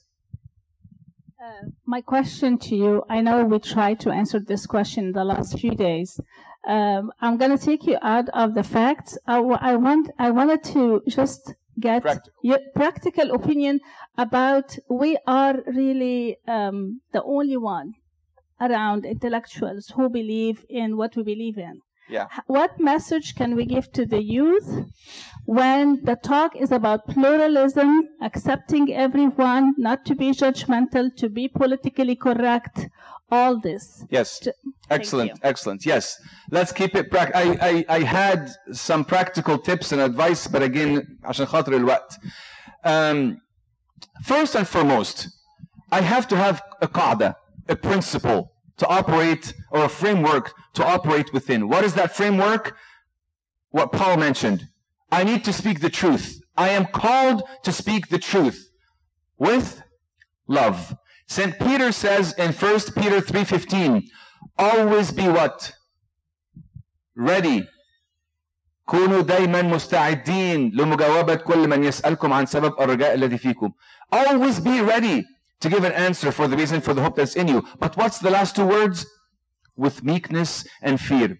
Uh, 1.43 1.69
my 1.85 2.01
question 2.01 2.57
to 2.59 2.75
you, 2.75 3.03
I 3.09 3.21
know 3.21 3.43
we 3.43 3.59
tried 3.59 3.99
to 4.01 4.11
answer 4.11 4.39
this 4.39 4.65
question 4.65 5.13
the 5.13 5.23
last 5.23 5.57
few 5.57 5.71
days. 5.71 6.19
Um, 6.67 7.11
I'm 7.21 7.37
going 7.37 7.57
to 7.57 7.63
take 7.63 7.85
you 7.85 7.97
out 8.01 8.27
of 8.33 8.53
the 8.53 8.63
facts. 8.63 9.17
I, 9.25 9.37
I, 9.39 9.75
want, 9.77 10.11
I 10.19 10.29
wanted 10.31 10.63
to 10.75 11.01
just 11.07 11.53
get 11.79 12.01
practical. 12.01 12.31
your 12.43 12.59
practical 12.75 13.31
opinion 13.31 13.79
about 14.17 14.77
we 14.89 15.17
are 15.25 15.55
really 15.65 16.37
um, 16.47 16.99
the 17.13 17.23
only 17.23 17.55
one 17.55 17.93
around 18.60 19.04
intellectuals 19.04 19.92
who 19.94 20.08
believe 20.08 20.64
in 20.68 20.96
what 20.96 21.16
we 21.16 21.22
believe 21.22 21.58
in. 21.58 21.80
Yeah. 22.08 22.26
What 22.46 22.78
message 22.78 23.34
can 23.34 23.56
we 23.56 23.64
give 23.64 23.90
to 23.92 24.04
the 24.04 24.22
youth 24.22 24.68
when 25.46 26.04
the 26.04 26.16
talk 26.16 26.54
is 26.54 26.70
about 26.70 27.06
pluralism, 27.08 28.08
accepting 28.20 28.92
everyone, 28.92 29.74
not 29.78 30.04
to 30.06 30.14
be 30.14 30.30
judgmental, 30.32 31.14
to 31.16 31.30
be 31.30 31.48
politically 31.48 32.14
correct, 32.14 32.88
all 33.30 33.58
this? 33.58 34.04
Yes. 34.10 34.46
excellent, 34.90 35.32
excellent. 35.42 35.86
Yes. 35.86 36.18
Let's 36.50 36.72
keep 36.72 36.94
it 36.94 37.10
pra- 37.10 37.32
I, 37.34 37.84
I, 37.88 37.96
I 37.96 38.00
had 38.00 38.50
some 38.72 39.02
practical 39.04 39.56
tips 39.58 39.92
and 39.92 40.00
advice, 40.00 40.46
but 40.46 40.62
again, 40.62 41.18
عشان 41.24 41.46
خاطر 41.46 41.72
الوقت. 41.76 42.18
Um, 42.84 43.40
first 44.24 44.54
and 44.54 44.68
foremost, 44.68 45.28
I 45.90 46.02
have 46.02 46.28
to 46.28 46.36
have 46.36 46.62
a 46.82 46.86
qa'da, 46.86 47.34
a 47.68 47.76
principle 47.76 48.52
to 48.76 48.86
operate 48.86 49.54
or 49.70 49.84
a 49.84 49.88
framework 49.88 50.54
to 50.74 50.84
operate 50.84 51.32
within. 51.32 51.68
What 51.68 51.84
is 51.84 51.94
that 51.94 52.14
framework? 52.14 52.76
What 53.70 53.92
Paul 53.92 54.16
mentioned. 54.16 54.68
I 55.10 55.24
need 55.24 55.44
to 55.44 55.52
speak 55.52 55.80
the 55.80 55.90
truth. 55.90 56.40
I 56.56 56.70
am 56.70 56.86
called 56.86 57.42
to 57.62 57.72
speak 57.72 58.08
the 58.08 58.18
truth 58.18 58.70
with 59.38 59.82
love. 60.46 60.96
St. 61.26 61.58
Peter 61.58 61.90
says 61.92 62.34
in 62.34 62.52
1 62.52 62.80
Peter 62.96 63.20
3.15, 63.20 64.04
always 64.58 65.10
be 65.12 65.28
what? 65.28 65.72
Ready. 67.16 67.66
كونوا 68.86 69.22
دايما 69.22 69.62
مستعدين 69.62 70.70
لمجاوبة 70.74 71.34
كل 71.34 71.68
من 71.68 71.84
يسألكم 71.84 72.32
عن 72.32 72.46
سبب 72.46 72.80
الرجاء 72.80 73.14
الذي 73.14 73.38
فيكم. 73.38 73.72
Always 74.12 74.60
be 74.60 74.80
ready 74.80 75.24
to 75.60 75.68
give 75.68 75.84
an 75.84 75.92
answer 75.92 76.30
for 76.30 76.46
the 76.48 76.56
reason 76.56 76.80
for 76.80 76.94
the 76.94 77.02
hope 77.02 77.16
that's 77.16 77.36
in 77.36 77.48
you. 77.48 77.64
But 77.78 77.96
what's 77.96 78.18
the 78.18 78.30
last 78.30 78.56
two 78.56 78.66
words? 78.66 79.06
With 79.76 80.04
meekness 80.04 80.66
and 80.82 81.00
fear. 81.00 81.36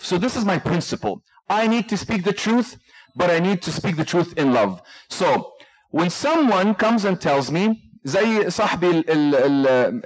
So 0.00 0.18
this 0.18 0.36
is 0.36 0.44
my 0.44 0.58
principle. 0.58 1.22
I 1.48 1.66
need 1.66 1.88
to 1.90 1.96
speak 1.96 2.24
the 2.24 2.32
truth, 2.32 2.78
but 3.14 3.30
I 3.30 3.38
need 3.38 3.60
to 3.62 3.72
speak 3.72 3.96
the 3.96 4.04
truth 4.04 4.32
in 4.38 4.52
love. 4.52 4.80
So 5.10 5.52
when 5.90 6.10
someone 6.10 6.74
comes 6.74 7.04
and 7.04 7.20
tells 7.20 7.50
me 7.50 7.64
زي 8.04 8.50
صاحبي 8.50 9.04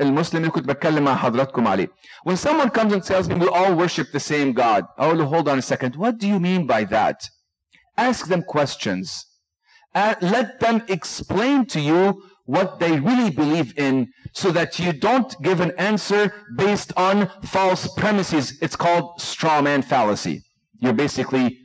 المسلم 0.00 0.40
اللي 0.40 0.50
كنت 0.50 0.68
بتكلم 0.68 1.04
مع 1.04 1.16
حضراتكم 1.16 1.68
عليه. 1.68 1.88
When 2.24 2.36
someone 2.36 2.70
comes 2.70 2.92
and 2.92 3.02
tells 3.02 3.28
me 3.28 3.34
we 3.34 3.48
all 3.48 3.74
worship 3.74 4.12
the 4.12 4.20
same 4.20 4.52
God. 4.52 4.84
Oh, 4.98 5.24
hold 5.24 5.48
on 5.48 5.58
a 5.58 5.62
second. 5.62 5.96
What 5.96 6.18
do 6.18 6.28
you 6.28 6.38
mean 6.38 6.66
by 6.66 6.84
that? 6.84 7.30
Ask 7.96 8.26
them 8.26 8.42
questions. 8.42 9.24
Uh, 9.94 10.14
let 10.20 10.60
them 10.60 10.82
explain 10.88 11.64
to 11.66 11.80
you 11.80 12.22
what 12.45 12.79
they 12.79 12.99
really 12.99 13.29
believe 13.29 13.77
in 13.77 14.11
so 14.33 14.51
that 14.51 14.79
you 14.79 14.93
don't 14.93 15.35
give 15.41 15.59
an 15.59 15.71
answer 15.77 16.33
based 16.55 16.91
on 16.97 17.29
false 17.43 17.87
premises. 17.95 18.57
It's 18.61 18.75
called 18.75 19.21
straw 19.21 19.61
man 19.61 19.81
fallacy. 19.81 20.43
You're 20.79 20.93
basically 20.93 21.59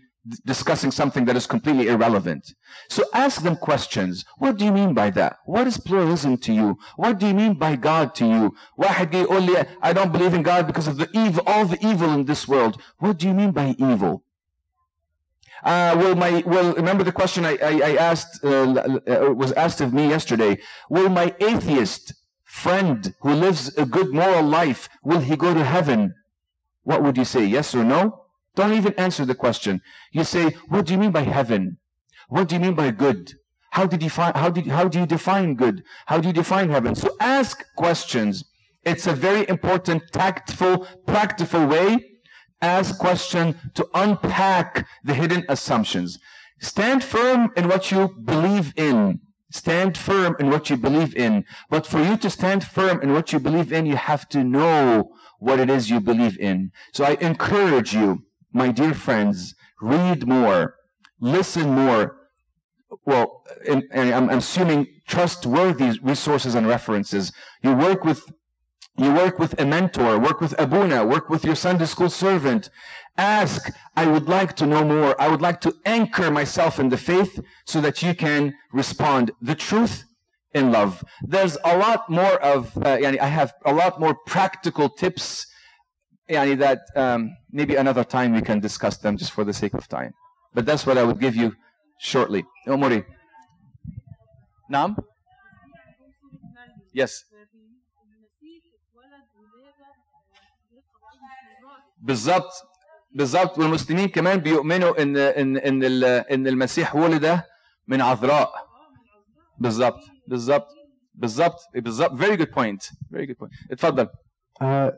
discussing 0.44 0.90
something 0.90 1.24
that 1.24 1.36
is 1.36 1.46
completely 1.46 1.86
irrelevant. 1.86 2.52
So 2.88 3.04
ask 3.14 3.42
them 3.42 3.56
questions. 3.56 4.24
What 4.38 4.56
do 4.56 4.64
you 4.64 4.72
mean 4.72 4.92
by 4.92 5.10
that? 5.10 5.38
What 5.46 5.68
is 5.68 5.78
pluralism 5.78 6.38
to 6.38 6.52
you? 6.52 6.78
What 6.96 7.18
do 7.20 7.28
you 7.28 7.34
mean 7.34 7.54
by 7.54 7.76
God 7.76 8.12
to 8.16 8.26
you? 8.26 8.56
I 8.78 9.92
don't 9.94 10.12
believe 10.12 10.34
in 10.34 10.42
God 10.42 10.66
because 10.66 10.88
of 10.88 10.98
the 10.98 11.08
evil, 11.14 11.44
all 11.46 11.64
the 11.64 11.78
evil 11.86 12.12
in 12.12 12.24
this 12.24 12.48
world. 12.48 12.82
What 12.98 13.18
do 13.18 13.28
you 13.28 13.34
mean 13.34 13.52
by 13.52 13.76
evil? 13.78 14.24
Uh, 15.66 15.96
will 15.98 16.14
my 16.14 16.44
will 16.46 16.74
remember 16.74 17.02
the 17.02 17.10
question 17.10 17.44
I, 17.44 17.58
I, 17.60 17.72
I 17.90 17.96
asked 17.96 18.44
uh, 18.44 18.48
uh, 18.48 19.34
was 19.34 19.50
asked 19.52 19.80
of 19.80 19.92
me 19.92 20.08
yesterday? 20.08 20.60
Will 20.88 21.08
my 21.08 21.34
atheist 21.40 22.14
friend 22.44 23.12
who 23.20 23.32
lives 23.34 23.76
a 23.76 23.84
good 23.84 24.14
moral 24.14 24.44
life 24.44 24.88
will 25.02 25.18
he 25.18 25.34
go 25.34 25.52
to 25.52 25.64
heaven? 25.64 26.14
What 26.84 27.02
would 27.02 27.16
you 27.16 27.24
say? 27.24 27.44
Yes 27.44 27.74
or 27.74 27.82
no? 27.82 28.26
Don't 28.54 28.74
even 28.74 28.94
answer 28.94 29.24
the 29.24 29.34
question. 29.34 29.82
You 30.12 30.22
say, 30.22 30.50
what 30.68 30.86
do 30.86 30.92
you 30.92 31.00
mean 31.00 31.10
by 31.10 31.22
heaven? 31.22 31.78
What 32.28 32.46
do 32.48 32.54
you 32.54 32.60
mean 32.60 32.74
by 32.74 32.92
good? 32.92 33.34
How 33.70 33.86
did 33.86 34.04
you 34.04 34.10
how 34.10 34.50
did, 34.50 34.68
how 34.68 34.86
do 34.86 35.00
you 35.00 35.06
define 35.06 35.56
good? 35.56 35.82
How 36.06 36.18
do 36.20 36.28
you 36.28 36.32
define 36.32 36.70
heaven? 36.70 36.94
So 36.94 37.16
ask 37.18 37.64
questions. 37.74 38.44
It's 38.84 39.08
a 39.08 39.14
very 39.14 39.48
important, 39.48 40.04
tactful, 40.12 40.86
practical 41.06 41.66
way 41.66 42.15
ask 42.62 42.98
question 42.98 43.58
to 43.74 43.88
unpack 43.94 44.86
the 45.04 45.14
hidden 45.14 45.44
assumptions. 45.48 46.18
Stand 46.60 47.04
firm 47.04 47.50
in 47.56 47.68
what 47.68 47.90
you 47.90 48.14
believe 48.24 48.72
in. 48.76 49.20
Stand 49.50 49.96
firm 49.96 50.36
in 50.40 50.50
what 50.50 50.68
you 50.70 50.76
believe 50.76 51.14
in. 51.16 51.44
But 51.70 51.86
for 51.86 52.02
you 52.02 52.16
to 52.18 52.30
stand 52.30 52.64
firm 52.64 53.00
in 53.02 53.12
what 53.12 53.32
you 53.32 53.38
believe 53.38 53.72
in, 53.72 53.86
you 53.86 53.96
have 53.96 54.28
to 54.30 54.42
know 54.42 55.12
what 55.38 55.60
it 55.60 55.70
is 55.70 55.90
you 55.90 56.00
believe 56.00 56.38
in. 56.38 56.72
So 56.92 57.04
I 57.04 57.16
encourage 57.20 57.94
you, 57.94 58.24
my 58.52 58.72
dear 58.72 58.94
friends, 58.94 59.54
read 59.80 60.26
more, 60.26 60.76
listen 61.20 61.70
more. 61.70 62.16
Well, 63.04 63.44
and, 63.68 63.84
and 63.92 64.14
I'm 64.14 64.30
assuming 64.30 64.86
trustworthy 65.06 65.98
resources 66.02 66.54
and 66.54 66.66
references. 66.66 67.32
You 67.62 67.74
work 67.74 68.04
with 68.04 68.28
you 68.98 69.12
work 69.12 69.38
with 69.38 69.60
a 69.60 69.66
mentor, 69.66 70.18
work 70.18 70.40
with 70.40 70.58
Abuna, 70.58 71.04
work 71.04 71.28
with 71.28 71.44
your 71.44 71.54
Sunday 71.54 71.86
school 71.86 72.08
servant. 72.08 72.70
Ask, 73.18 73.70
I 73.96 74.06
would 74.06 74.28
like 74.28 74.54
to 74.56 74.66
know 74.66 74.84
more. 74.84 75.20
I 75.20 75.28
would 75.28 75.40
like 75.40 75.60
to 75.62 75.74
anchor 75.84 76.30
myself 76.30 76.78
in 76.78 76.88
the 76.88 76.96
faith 76.96 77.40
so 77.64 77.80
that 77.80 78.02
you 78.02 78.14
can 78.14 78.54
respond. 78.72 79.30
The 79.40 79.54
truth 79.54 80.04
in 80.54 80.72
love. 80.72 81.04
There's 81.22 81.56
a 81.64 81.76
lot 81.76 82.08
more 82.08 82.36
of, 82.42 82.76
uh, 82.78 82.96
yani 82.96 83.18
I 83.18 83.26
have 83.26 83.52
a 83.64 83.72
lot 83.72 84.00
more 84.00 84.14
practical 84.26 84.88
tips 84.88 85.46
yani 86.30 86.58
that 86.58 86.80
um, 86.96 87.36
maybe 87.52 87.76
another 87.76 88.04
time 88.04 88.32
we 88.32 88.42
can 88.42 88.60
discuss 88.60 88.96
them 88.96 89.16
just 89.16 89.32
for 89.32 89.44
the 89.44 89.52
sake 89.52 89.74
of 89.74 89.86
time. 89.88 90.12
But 90.54 90.64
that's 90.66 90.86
what 90.86 90.96
I 90.98 91.04
would 91.04 91.20
give 91.20 91.36
you 91.36 91.54
shortly. 91.98 92.44
Omori. 92.66 93.04
Nam? 94.70 94.96
Yes. 96.92 97.24
بالظبط 102.06 102.52
بالظبط 103.14 103.58
والمسلمين 103.58 104.08
كمان 104.08 104.38
بيؤمنوا 104.38 105.02
ان 105.02 105.16
ان 105.16 105.56
ان 105.56 105.82
ان 106.04 106.46
المسيح 106.46 106.96
ولد 106.96 107.40
من 107.88 108.00
عذراء 108.00 108.52
بالظبط 109.58 110.00
بالظبط 110.28 110.68
بالظبط 111.14 111.58
بالظبط 111.74 112.12
very 112.20 112.36
good 112.36 112.52
point 112.52 112.82
very 113.12 113.26
good 113.26 113.38
point 113.38 113.72
اتفضل 113.72 114.08
uh, 114.62 114.90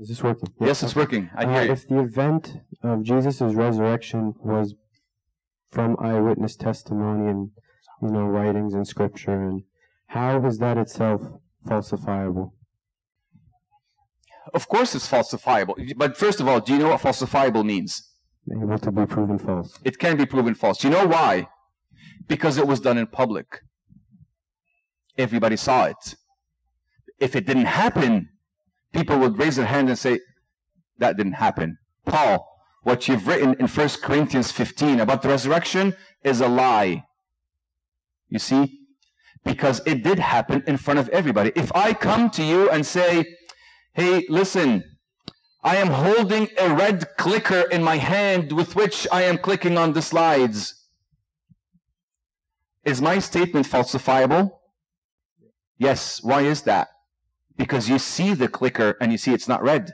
is 0.00 0.08
this 0.08 0.22
working 0.22 0.50
yes 0.60 0.82
it's 0.82 0.96
working 0.96 1.24
I 1.34 1.44
hear 1.44 1.62
uh, 1.62 1.64
you 1.64 1.72
if 1.72 1.88
the 1.88 2.00
event 2.10 2.44
of 2.90 2.96
Jesus' 3.02 3.40
resurrection 3.64 4.22
was 4.54 4.66
from 5.74 5.96
eyewitness 6.08 6.54
testimony 6.68 7.24
and 7.32 7.40
you 8.02 8.10
know 8.14 8.26
writings 8.36 8.72
in 8.78 8.84
scripture 8.94 9.38
and 9.48 9.56
how 10.16 10.32
is 10.50 10.56
that 10.64 10.76
itself 10.84 11.20
falsifiable 11.68 12.46
of 14.54 14.68
course 14.68 14.94
it's 14.94 15.08
falsifiable. 15.08 15.74
But 15.96 16.16
first 16.16 16.40
of 16.40 16.48
all, 16.48 16.60
do 16.60 16.72
you 16.72 16.78
know 16.78 16.88
what 16.88 17.00
falsifiable 17.00 17.64
means? 17.64 18.08
Able 18.50 18.78
to 18.78 18.92
be 18.92 19.06
proven 19.06 19.38
false. 19.38 19.78
It 19.84 19.98
can 19.98 20.16
be 20.16 20.26
proven 20.26 20.54
false. 20.54 20.82
You 20.82 20.90
know 20.90 21.06
why? 21.06 21.48
Because 22.26 22.56
it 22.56 22.66
was 22.66 22.80
done 22.80 22.98
in 22.98 23.06
public. 23.06 23.60
Everybody 25.16 25.56
saw 25.56 25.84
it. 25.84 26.14
If 27.18 27.34
it 27.34 27.46
didn't 27.46 27.66
happen, 27.66 28.28
people 28.92 29.18
would 29.18 29.38
raise 29.38 29.56
their 29.56 29.66
hand 29.66 29.88
and 29.88 29.98
say, 29.98 30.20
that 30.98 31.16
didn't 31.16 31.34
happen. 31.34 31.78
Paul, 32.06 32.46
what 32.82 33.08
you've 33.08 33.26
written 33.26 33.54
in 33.58 33.66
1 33.66 33.88
Corinthians 34.02 34.50
15 34.52 35.00
about 35.00 35.22
the 35.22 35.28
resurrection 35.28 35.94
is 36.22 36.40
a 36.40 36.48
lie. 36.48 37.04
You 38.28 38.38
see? 38.38 38.80
Because 39.44 39.80
it 39.86 40.02
did 40.02 40.18
happen 40.18 40.62
in 40.66 40.76
front 40.76 40.98
of 40.98 41.08
everybody. 41.10 41.52
If 41.54 41.74
I 41.74 41.92
come 41.92 42.30
to 42.30 42.44
you 42.44 42.70
and 42.70 42.86
say, 42.86 43.24
hey, 43.98 44.24
listen, 44.28 44.84
I 45.64 45.76
am 45.76 45.88
holding 45.88 46.48
a 46.56 46.72
red 46.72 47.16
clicker 47.16 47.62
in 47.62 47.82
my 47.82 47.96
hand 47.96 48.52
with 48.52 48.76
which 48.76 49.08
I 49.10 49.22
am 49.22 49.38
clicking 49.38 49.76
on 49.76 49.92
the 49.92 50.02
slides. 50.02 50.86
Is 52.84 53.02
my 53.02 53.18
statement 53.18 53.66
falsifiable? 53.66 54.52
Yes. 55.78 56.22
Why 56.22 56.42
is 56.42 56.62
that? 56.62 56.88
Because 57.56 57.88
you 57.88 57.98
see 57.98 58.34
the 58.34 58.46
clicker 58.46 58.96
and 59.00 59.10
you 59.10 59.18
see 59.18 59.34
it's 59.34 59.48
not 59.48 59.64
red. 59.64 59.92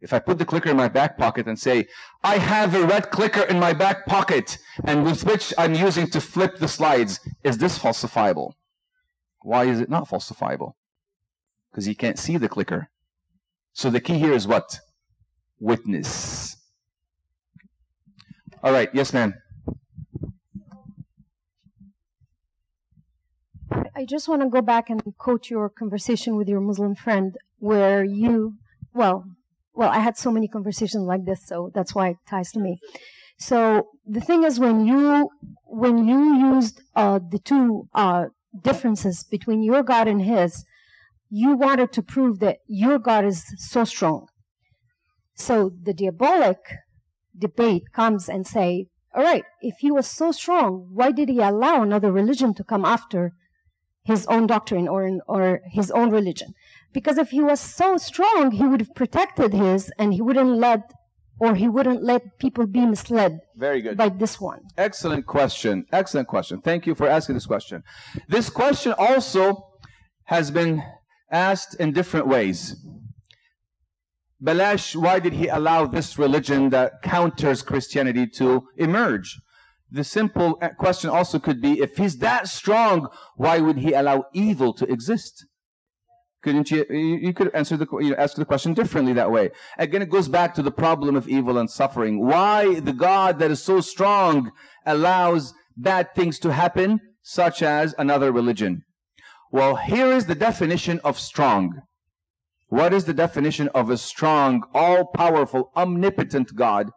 If 0.00 0.14
I 0.14 0.18
put 0.18 0.38
the 0.38 0.46
clicker 0.46 0.70
in 0.70 0.76
my 0.78 0.88
back 0.88 1.18
pocket 1.18 1.46
and 1.46 1.58
say, 1.58 1.88
I 2.24 2.38
have 2.38 2.74
a 2.74 2.86
red 2.86 3.10
clicker 3.10 3.42
in 3.42 3.60
my 3.60 3.74
back 3.74 4.06
pocket 4.06 4.58
and 4.84 5.04
with 5.04 5.24
which 5.24 5.52
I'm 5.58 5.74
using 5.74 6.06
to 6.08 6.22
flip 6.22 6.56
the 6.56 6.68
slides, 6.68 7.20
is 7.44 7.58
this 7.58 7.78
falsifiable? 7.78 8.54
Why 9.42 9.64
is 9.66 9.78
it 9.78 9.90
not 9.90 10.08
falsifiable? 10.08 10.72
Because 11.70 11.86
you 11.86 11.94
can't 11.94 12.18
see 12.18 12.38
the 12.38 12.48
clicker. 12.48 12.88
So 13.72 13.90
the 13.90 14.00
key 14.00 14.18
here 14.18 14.32
is 14.32 14.46
what? 14.46 14.78
Witness. 15.60 16.56
All 18.62 18.72
right. 18.72 18.90
Yes, 18.92 19.12
ma'am. 19.12 19.34
I 23.94 24.04
just 24.04 24.28
want 24.28 24.42
to 24.42 24.48
go 24.48 24.60
back 24.60 24.90
and 24.90 25.02
quote 25.18 25.50
your 25.50 25.68
conversation 25.68 26.36
with 26.36 26.48
your 26.48 26.60
Muslim 26.60 26.94
friend 26.94 27.36
where 27.58 28.04
you, 28.04 28.54
well, 28.92 29.24
well, 29.74 29.88
I 29.88 30.00
had 30.00 30.16
so 30.16 30.30
many 30.30 30.48
conversations 30.48 31.04
like 31.04 31.24
this, 31.24 31.46
so 31.46 31.70
that's 31.74 31.94
why 31.94 32.08
it 32.10 32.16
ties 32.28 32.52
to 32.52 32.60
me. 32.60 32.78
So 33.38 33.88
the 34.06 34.20
thing 34.20 34.44
is, 34.44 34.60
when 34.60 34.86
you 34.86 35.30
when 35.66 36.06
you 36.06 36.34
used 36.54 36.82
uh, 36.94 37.18
the 37.18 37.38
two 37.38 37.88
uh, 37.94 38.26
differences 38.62 39.24
between 39.24 39.62
your 39.62 39.82
God 39.82 40.08
and 40.08 40.22
His, 40.22 40.64
you 41.34 41.56
wanted 41.56 41.92
to 41.92 42.02
prove 42.02 42.40
that 42.40 42.58
your 42.66 42.98
God 42.98 43.24
is 43.24 43.42
so 43.56 43.84
strong. 43.84 44.26
So 45.34 45.72
the 45.82 45.94
diabolic 45.94 46.58
debate 47.36 47.84
comes 47.94 48.28
and 48.28 48.46
say, 48.46 48.88
all 49.14 49.22
right, 49.22 49.44
if 49.62 49.76
he 49.78 49.90
was 49.90 50.06
so 50.06 50.30
strong, 50.32 50.88
why 50.92 51.10
did 51.10 51.28
he 51.30 51.40
allow 51.40 51.82
another 51.82 52.12
religion 52.12 52.52
to 52.54 52.64
come 52.64 52.84
after 52.84 53.32
his 54.04 54.26
own 54.26 54.46
doctrine 54.46 54.88
or, 54.88 55.20
or 55.28 55.60
his 55.70 55.90
own 55.90 56.10
religion. 56.10 56.54
Because 56.92 57.18
if 57.18 57.30
he 57.30 57.40
was 57.40 57.60
so 57.60 57.96
strong, 57.96 58.50
he 58.50 58.64
would 58.64 58.80
have 58.80 58.94
protected 58.94 59.52
his 59.52 59.92
and 59.98 60.12
he 60.12 60.20
wouldn't 60.20 60.56
let 60.58 60.92
or 61.40 61.54
he 61.54 61.68
wouldn't 61.68 62.02
let 62.02 62.38
people 62.38 62.66
be 62.66 62.84
misled 62.86 63.38
Very 63.56 63.80
good. 63.80 63.96
by 63.96 64.08
this 64.08 64.40
one. 64.40 64.60
Excellent 64.76 65.26
question. 65.26 65.86
Excellent 65.90 66.28
question. 66.28 66.60
Thank 66.60 66.86
you 66.86 66.94
for 66.94 67.08
asking 67.08 67.34
this 67.34 67.46
question. 67.46 67.82
This 68.28 68.48
question 68.50 68.94
also 68.96 69.66
has 70.24 70.50
been 70.50 70.82
asked 71.32 71.74
in 71.76 71.92
different 71.92 72.28
ways. 72.28 72.76
Balash, 74.42 74.94
why 74.94 75.18
did 75.18 75.32
he 75.32 75.48
allow 75.48 75.86
this 75.86 76.18
religion 76.18 76.70
that 76.70 77.02
counters 77.02 77.62
Christianity 77.62 78.26
to 78.26 78.68
emerge? 78.76 79.38
the 79.92 80.02
simple 80.02 80.54
question 80.78 81.10
also 81.10 81.38
could 81.38 81.60
be 81.60 81.80
if 81.80 81.98
he's 81.98 82.16
that 82.18 82.48
strong, 82.48 83.08
why 83.36 83.58
would 83.58 83.78
he 83.78 83.92
allow 83.92 84.24
evil 84.32 84.72
to 84.72 84.90
exist? 84.90 85.46
Couldn't 86.42 86.70
you? 86.70 86.84
You 86.90 87.32
could 87.34 87.54
answer 87.54 87.76
the 87.76 87.86
you 88.00 88.10
know, 88.10 88.16
ask 88.16 88.36
the 88.36 88.44
question 88.44 88.72
differently 88.74 89.12
that 89.12 89.30
way. 89.30 89.50
Again, 89.78 90.02
it 90.02 90.10
goes 90.10 90.28
back 90.28 90.54
to 90.54 90.62
the 90.62 90.72
problem 90.72 91.14
of 91.14 91.28
evil 91.28 91.56
and 91.58 91.70
suffering. 91.70 92.26
Why 92.26 92.80
the 92.80 92.94
God 92.94 93.38
that 93.38 93.50
is 93.50 93.62
so 93.62 93.80
strong 93.80 94.50
allows 94.84 95.54
bad 95.76 96.14
things 96.16 96.40
to 96.40 96.52
happen, 96.52 97.00
such 97.22 97.62
as 97.62 97.94
another 97.96 98.32
religion? 98.32 98.82
Well, 99.52 99.76
here 99.76 100.10
is 100.10 100.26
the 100.26 100.34
definition 100.34 100.98
of 101.04 101.16
strong. 101.18 101.82
What 102.68 102.92
is 102.92 103.04
the 103.04 103.14
definition 103.14 103.68
of 103.68 103.90
a 103.90 103.96
strong, 103.98 104.64
all-powerful, 104.74 105.70
omnipotent 105.76 106.56
God? 106.56 106.90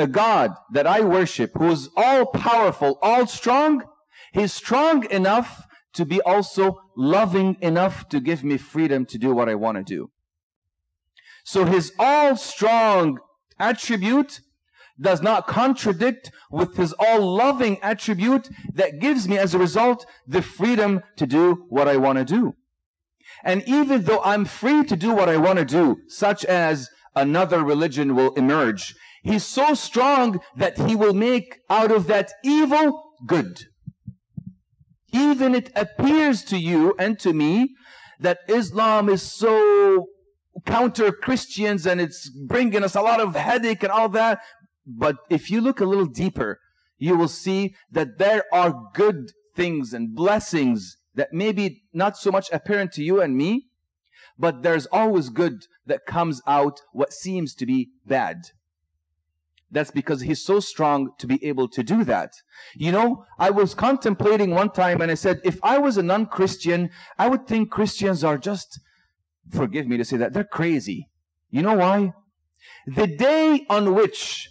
a 0.00 0.06
God 0.06 0.54
that 0.72 0.86
I 0.86 1.00
worship 1.00 1.52
who 1.54 1.70
is 1.70 1.88
all 1.96 2.26
powerful, 2.26 2.98
all 3.02 3.26
strong, 3.26 3.84
he's 4.32 4.52
strong 4.52 5.08
enough 5.10 5.66
to 5.92 6.04
be 6.04 6.20
also 6.22 6.80
loving 6.96 7.56
enough 7.60 8.08
to 8.08 8.20
give 8.20 8.44
me 8.44 8.56
freedom 8.56 9.04
to 9.06 9.18
do 9.18 9.34
what 9.34 9.48
I 9.48 9.54
want 9.54 9.76
to 9.78 9.84
do. 9.84 10.10
So 11.44 11.64
his 11.64 11.92
all 11.98 12.36
strong 12.36 13.18
attribute 13.58 14.40
does 15.00 15.22
not 15.22 15.46
contradict 15.46 16.30
with 16.50 16.76
his 16.76 16.92
all 16.98 17.34
loving 17.34 17.80
attribute 17.82 18.48
that 18.74 19.00
gives 19.00 19.28
me 19.28 19.38
as 19.38 19.54
a 19.54 19.58
result 19.58 20.04
the 20.26 20.42
freedom 20.42 21.02
to 21.16 21.26
do 21.26 21.64
what 21.68 21.88
I 21.88 21.96
want 21.96 22.18
to 22.18 22.24
do. 22.24 22.54
And 23.44 23.62
even 23.66 24.04
though 24.04 24.20
I'm 24.22 24.44
free 24.44 24.84
to 24.84 24.96
do 24.96 25.14
what 25.14 25.28
I 25.28 25.36
want 25.36 25.58
to 25.58 25.64
do, 25.64 25.96
such 26.08 26.44
as 26.44 26.88
another 27.14 27.64
religion 27.64 28.14
will 28.14 28.34
emerge 28.34 28.94
He's 29.22 29.44
so 29.44 29.74
strong 29.74 30.40
that 30.56 30.78
he 30.78 30.96
will 30.96 31.14
make 31.14 31.60
out 31.68 31.92
of 31.92 32.06
that 32.06 32.32
evil 32.42 33.12
good. 33.26 33.64
Even 35.12 35.54
it 35.54 35.70
appears 35.76 36.42
to 36.44 36.56
you 36.56 36.94
and 36.98 37.18
to 37.18 37.32
me 37.32 37.74
that 38.20 38.38
Islam 38.48 39.08
is 39.08 39.22
so 39.22 40.06
counter 40.64 41.12
Christians 41.12 41.86
and 41.86 42.00
it's 42.00 42.30
bringing 42.46 42.82
us 42.82 42.94
a 42.94 43.02
lot 43.02 43.20
of 43.20 43.34
headache 43.34 43.82
and 43.82 43.92
all 43.92 44.08
that. 44.10 44.40
But 44.86 45.16
if 45.28 45.50
you 45.50 45.60
look 45.60 45.80
a 45.80 45.86
little 45.86 46.06
deeper, 46.06 46.58
you 46.98 47.16
will 47.16 47.28
see 47.28 47.74
that 47.90 48.18
there 48.18 48.44
are 48.52 48.88
good 48.94 49.32
things 49.56 49.92
and 49.92 50.14
blessings 50.14 50.96
that 51.14 51.32
maybe 51.32 51.82
not 51.92 52.16
so 52.16 52.30
much 52.30 52.48
apparent 52.52 52.92
to 52.92 53.02
you 53.02 53.20
and 53.20 53.36
me, 53.36 53.66
but 54.38 54.62
there's 54.62 54.86
always 54.86 55.28
good 55.28 55.64
that 55.86 56.06
comes 56.06 56.40
out 56.46 56.80
what 56.92 57.12
seems 57.12 57.54
to 57.54 57.66
be 57.66 57.90
bad. 58.06 58.36
That's 59.70 59.90
because 59.90 60.22
he's 60.22 60.44
so 60.44 60.60
strong 60.60 61.10
to 61.18 61.26
be 61.26 61.44
able 61.44 61.68
to 61.68 61.82
do 61.82 62.04
that. 62.04 62.32
You 62.74 62.90
know, 62.90 63.24
I 63.38 63.50
was 63.50 63.74
contemplating 63.74 64.50
one 64.50 64.70
time 64.70 65.00
and 65.00 65.10
I 65.10 65.14
said, 65.14 65.40
if 65.44 65.58
I 65.62 65.78
was 65.78 65.96
a 65.96 66.02
non-Christian, 66.02 66.90
I 67.18 67.28
would 67.28 67.46
think 67.46 67.70
Christians 67.70 68.24
are 68.24 68.38
just, 68.38 68.80
forgive 69.48 69.86
me 69.86 69.96
to 69.96 70.04
say 70.04 70.16
that, 70.16 70.32
they're 70.32 70.44
crazy. 70.44 71.08
You 71.50 71.62
know 71.62 71.76
why? 71.76 72.14
The 72.86 73.06
day 73.06 73.64
on 73.68 73.94
which 73.94 74.48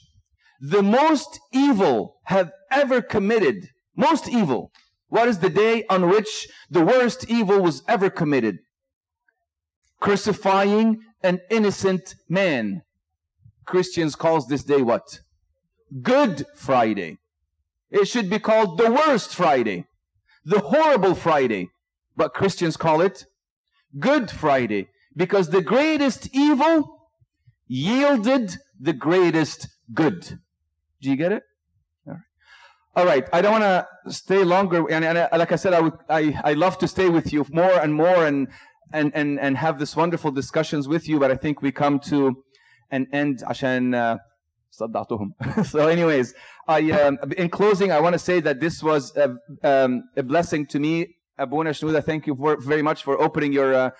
the 0.59 0.83
most 0.83 1.39
evil 1.51 2.17
have 2.25 2.51
ever 2.71 3.01
committed, 3.01 3.69
most 3.95 4.27
evil, 4.27 4.71
what 5.07 5.27
is 5.27 5.39
the 5.39 5.49
day 5.49 5.85
on 5.89 6.09
which 6.09 6.47
the 6.69 6.85
worst 6.85 7.29
evil 7.29 7.61
was 7.61 7.81
ever 7.87 8.09
committed? 8.09 8.59
Crucifying 9.99 11.01
an 11.23 11.41
innocent 11.49 12.15
man. 12.27 12.83
Christians 13.65 14.15
calls 14.15 14.47
this 14.47 14.63
day 14.63 14.81
what? 14.81 15.19
Good 16.01 16.45
Friday. 16.55 17.17
It 17.89 18.05
should 18.07 18.29
be 18.29 18.39
called 18.39 18.77
the 18.77 18.91
worst 18.91 19.35
Friday, 19.35 19.85
the 20.45 20.59
horrible 20.59 21.15
Friday. 21.15 21.69
But 22.15 22.33
Christians 22.33 22.77
call 22.77 23.01
it 23.01 23.25
Good 23.97 24.29
Friday 24.29 24.89
because 25.15 25.49
the 25.49 25.61
greatest 25.61 26.29
evil 26.33 27.07
yielded 27.67 28.57
the 28.79 28.93
greatest 28.93 29.67
good. 29.93 30.39
Do 31.00 31.10
you 31.10 31.16
get 31.16 31.32
it? 31.32 31.42
All 32.06 32.14
right. 32.14 32.22
All 32.96 33.06
right. 33.06 33.28
I 33.32 33.42
don't 33.42 33.60
want 33.60 33.64
to 33.64 34.12
stay 34.12 34.44
longer. 34.44 34.86
And, 34.90 35.04
and, 35.04 35.28
like 35.32 35.52
I 35.52 35.56
said, 35.56 35.74
I, 35.74 35.80
would, 35.80 35.94
I, 36.08 36.40
I 36.44 36.52
love 36.54 36.78
to 36.78 36.88
stay 36.88 37.08
with 37.08 37.32
you 37.32 37.46
more 37.50 37.78
and 37.80 37.94
more 37.94 38.26
and, 38.26 38.48
and, 38.92 39.12
and, 39.14 39.40
and 39.40 39.56
have 39.56 39.78
this 39.78 39.96
wonderful 39.96 40.30
discussions 40.30 40.88
with 40.88 41.08
you. 41.08 41.18
But 41.18 41.30
I 41.30 41.36
think 41.36 41.62
we 41.62 41.72
come 41.72 41.98
to 42.10 42.44
and 42.90 43.06
end 43.12 43.42
عشان 43.42 44.18
صدعتهم. 44.80 45.66
so 45.66 45.88
anyways, 45.88 46.34
I, 46.68 46.90
um, 46.92 47.18
in 47.36 47.48
closing, 47.48 47.92
I 47.92 48.00
want 48.00 48.14
to 48.14 48.18
say 48.18 48.40
that 48.40 48.60
this 48.60 48.82
was 48.82 49.16
a, 49.16 49.36
um, 49.62 50.04
a 50.16 50.22
blessing 50.22 50.66
to 50.66 50.78
me. 50.78 51.16
Abuna 51.38 51.70
Shnuda, 51.70 52.04
thank 52.04 52.26
you 52.26 52.34
for, 52.36 52.60
very 52.60 52.82
much 52.82 53.02
for 53.02 53.20
opening 53.20 53.52
your, 53.52 53.74
uh, 53.74 53.90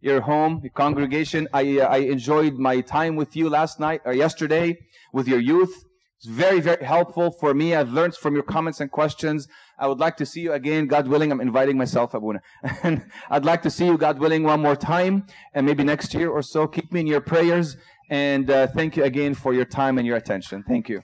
your 0.00 0.20
home, 0.20 0.60
your 0.62 0.72
congregation. 0.72 1.46
I, 1.52 1.78
uh, 1.78 1.86
I 1.86 1.98
enjoyed 1.98 2.54
my 2.54 2.80
time 2.80 3.16
with 3.16 3.36
you 3.36 3.48
last 3.48 3.78
night 3.78 4.00
or 4.04 4.12
yesterday 4.12 4.78
with 5.12 5.28
your 5.28 5.40
youth. 5.40 5.84
It's 6.17 6.27
very, 6.27 6.59
very 6.61 6.83
helpful 6.83 7.31
for 7.31 7.53
me. 7.53 7.75
I've 7.75 7.91
learned 7.91 8.15
from 8.15 8.35
your 8.35 8.43
comments 8.43 8.79
and 8.79 8.89
questions. 8.89 9.47
I 9.77 9.87
would 9.87 9.99
like 9.99 10.15
to 10.17 10.25
see 10.25 10.41
you 10.41 10.53
again, 10.53 10.87
God 10.87 11.07
willing. 11.07 11.31
I'm 11.31 11.41
inviting 11.41 11.77
myself, 11.77 12.13
Abuna. 12.13 12.41
and 12.83 13.05
I'd 13.29 13.45
like 13.45 13.61
to 13.63 13.69
see 13.69 13.85
you, 13.85 13.97
God 13.97 14.19
willing, 14.19 14.43
one 14.43 14.61
more 14.61 14.75
time 14.77 15.27
and 15.53 15.65
maybe 15.65 15.83
next 15.83 16.13
year 16.13 16.29
or 16.29 16.41
so. 16.41 16.67
Keep 16.67 16.93
me 16.93 17.01
in 17.01 17.07
your 17.07 17.21
prayers. 17.21 17.75
And 18.09 18.49
uh, 18.49 18.67
thank 18.67 18.95
you 18.95 19.03
again 19.03 19.33
for 19.33 19.53
your 19.53 19.65
time 19.65 19.97
and 19.97 20.07
your 20.07 20.15
attention. 20.15 20.63
Thank 20.63 20.89
you. 20.89 20.93